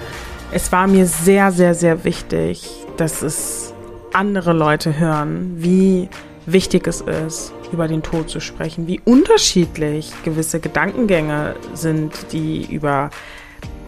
es 0.52 0.72
war 0.72 0.88
mir 0.88 1.06
sehr, 1.06 1.52
sehr, 1.52 1.74
sehr 1.74 2.04
wichtig, 2.04 2.70
dass 2.98 3.22
es 3.22 3.74
andere 4.14 4.54
Leute 4.54 5.00
hören, 5.00 5.56
wie 5.58 6.10
wichtig 6.46 6.88
es 6.88 7.02
ist, 7.02 7.54
über 7.72 7.88
den 7.88 8.04
Tod 8.04 8.30
zu 8.30 8.40
sprechen, 8.40 8.88
wie 8.88 9.00
unterschiedlich 9.06 10.12
gewisse 10.24 10.60
Gedankengänge 10.60 11.56
sind, 11.74 12.12
die 12.32 12.66
über 12.66 13.10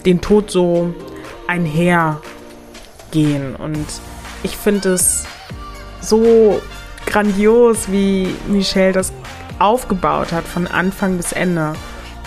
den 0.06 0.22
Tod 0.22 0.52
so 0.52 0.94
einhergehen. 1.48 3.56
Und 3.56 3.86
ich 4.44 4.58
finde 4.58 4.94
es 4.94 5.26
so 6.02 6.62
grandios, 7.06 7.92
wie 7.92 8.28
Michelle 8.48 8.94
das 8.94 9.14
aufgebaut 9.60 10.32
hat 10.32 10.46
von 10.46 10.68
Anfang 10.68 11.18
bis 11.18 11.32
Ende. 11.32 11.74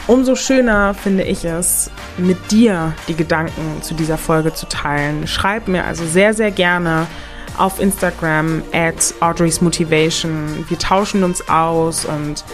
Umso 0.06 0.36
schöner 0.36 0.94
finde 0.94 1.24
ich 1.24 1.44
es, 1.44 1.90
mit 2.16 2.52
dir 2.52 2.94
die 3.08 3.16
Gedanken 3.16 3.82
zu 3.82 3.94
dieser 3.94 4.16
Folge 4.16 4.54
zu 4.54 4.66
teilen. 4.66 5.26
Schreib 5.26 5.66
mir 5.66 5.84
also 5.84 6.06
sehr, 6.06 6.32
sehr 6.32 6.52
gerne 6.52 7.06
auf 7.58 7.80
Instagram 7.80 8.62
at 8.72 9.14
Audrey's 9.20 9.60
Motivation. 9.60 10.64
Wir 10.68 10.78
tauschen 10.78 11.24
uns 11.24 11.48
aus 11.48 12.04
und 12.04 12.44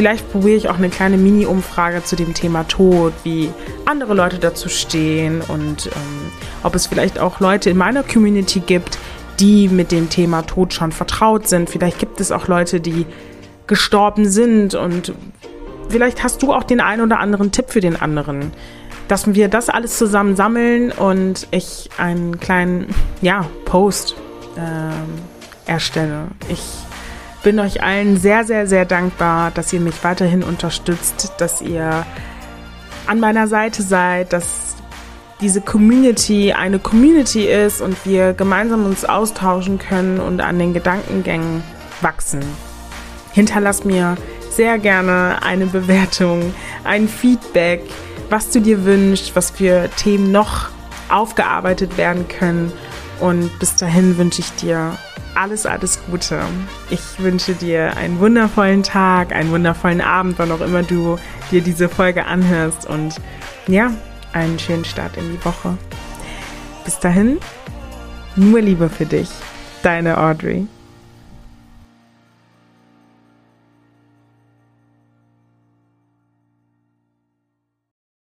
vielleicht 0.00 0.32
probiere 0.32 0.56
ich 0.56 0.70
auch 0.70 0.78
eine 0.78 0.88
kleine 0.88 1.18
Mini-Umfrage 1.18 2.02
zu 2.02 2.16
dem 2.16 2.32
Thema 2.32 2.66
Tod, 2.66 3.12
wie 3.22 3.50
andere 3.84 4.14
Leute 4.14 4.38
dazu 4.38 4.70
stehen 4.70 5.42
und 5.42 5.88
ähm, 5.88 6.32
ob 6.62 6.74
es 6.74 6.86
vielleicht 6.86 7.18
auch 7.18 7.40
Leute 7.40 7.68
in 7.68 7.76
meiner 7.76 8.02
Community 8.02 8.60
gibt, 8.60 8.96
die 9.40 9.68
mit 9.68 9.92
dem 9.92 10.08
Thema 10.08 10.40
Tod 10.40 10.72
schon 10.72 10.90
vertraut 10.90 11.48
sind. 11.48 11.68
Vielleicht 11.68 11.98
gibt 11.98 12.18
es 12.18 12.32
auch 12.32 12.48
Leute, 12.48 12.80
die 12.80 13.04
gestorben 13.66 14.26
sind 14.26 14.74
und 14.74 15.12
vielleicht 15.90 16.24
hast 16.24 16.42
du 16.42 16.54
auch 16.54 16.64
den 16.64 16.80
einen 16.80 17.02
oder 17.02 17.18
anderen 17.18 17.52
Tipp 17.52 17.66
für 17.68 17.80
den 17.80 18.00
anderen 18.00 18.52
dass 19.06 19.34
wir 19.34 19.48
das 19.48 19.68
alles 19.68 19.98
zusammen 19.98 20.36
sammeln 20.36 20.92
und 20.92 21.48
ich 21.50 21.90
einen 21.98 22.38
kleinen 22.38 22.94
ja, 23.22 23.44
Post 23.64 24.14
ähm, 24.56 25.18
erstelle. 25.66 26.28
Ich 26.48 26.62
bin 27.42 27.58
euch 27.58 27.82
allen 27.82 28.16
sehr, 28.16 28.44
sehr, 28.44 28.66
sehr 28.66 28.84
dankbar, 28.84 29.50
dass 29.50 29.72
ihr 29.72 29.80
mich 29.80 30.02
weiterhin 30.02 30.42
unterstützt, 30.42 31.32
dass 31.38 31.62
ihr 31.62 32.04
an 33.06 33.20
meiner 33.20 33.48
Seite 33.48 33.82
seid, 33.82 34.32
dass 34.32 34.76
diese 35.40 35.62
Community 35.62 36.52
eine 36.52 36.78
Community 36.78 37.46
ist 37.46 37.80
und 37.80 37.96
wir 38.04 38.34
gemeinsam 38.34 38.84
uns 38.84 39.04
austauschen 39.04 39.78
können 39.78 40.20
und 40.20 40.40
an 40.40 40.58
den 40.58 40.74
Gedankengängen 40.74 41.62
wachsen. 42.02 42.40
Hinterlass 43.32 43.84
mir 43.84 44.16
sehr 44.50 44.78
gerne 44.78 45.38
eine 45.42 45.66
Bewertung, 45.66 46.52
ein 46.84 47.08
Feedback, 47.08 47.82
was 48.28 48.50
du 48.50 48.60
dir 48.60 48.84
wünschst, 48.84 49.34
was 49.34 49.50
für 49.50 49.88
Themen 49.96 50.30
noch 50.30 50.68
aufgearbeitet 51.08 51.96
werden 51.96 52.28
können 52.28 52.72
und 53.20 53.58
bis 53.58 53.76
dahin 53.76 54.16
wünsche 54.18 54.40
ich 54.40 54.50
dir 54.52 54.96
alles, 55.34 55.66
alles 55.66 56.00
Gute. 56.10 56.40
Ich 56.90 57.00
wünsche 57.18 57.54
dir 57.54 57.96
einen 57.96 58.18
wundervollen 58.18 58.82
Tag, 58.82 59.32
einen 59.32 59.50
wundervollen 59.50 60.00
Abend, 60.00 60.38
wann 60.38 60.50
auch 60.52 60.60
immer 60.60 60.82
du 60.82 61.18
dir 61.50 61.60
diese 61.60 61.88
Folge 61.88 62.24
anhörst. 62.26 62.86
Und 62.86 63.16
ja, 63.66 63.92
einen 64.32 64.58
schönen 64.58 64.84
Start 64.84 65.16
in 65.16 65.30
die 65.30 65.44
Woche. 65.44 65.76
Bis 66.84 66.98
dahin, 66.98 67.38
nur 68.36 68.60
Liebe 68.60 68.88
für 68.88 69.06
dich. 69.06 69.28
Deine 69.82 70.18
Audrey. 70.18 70.66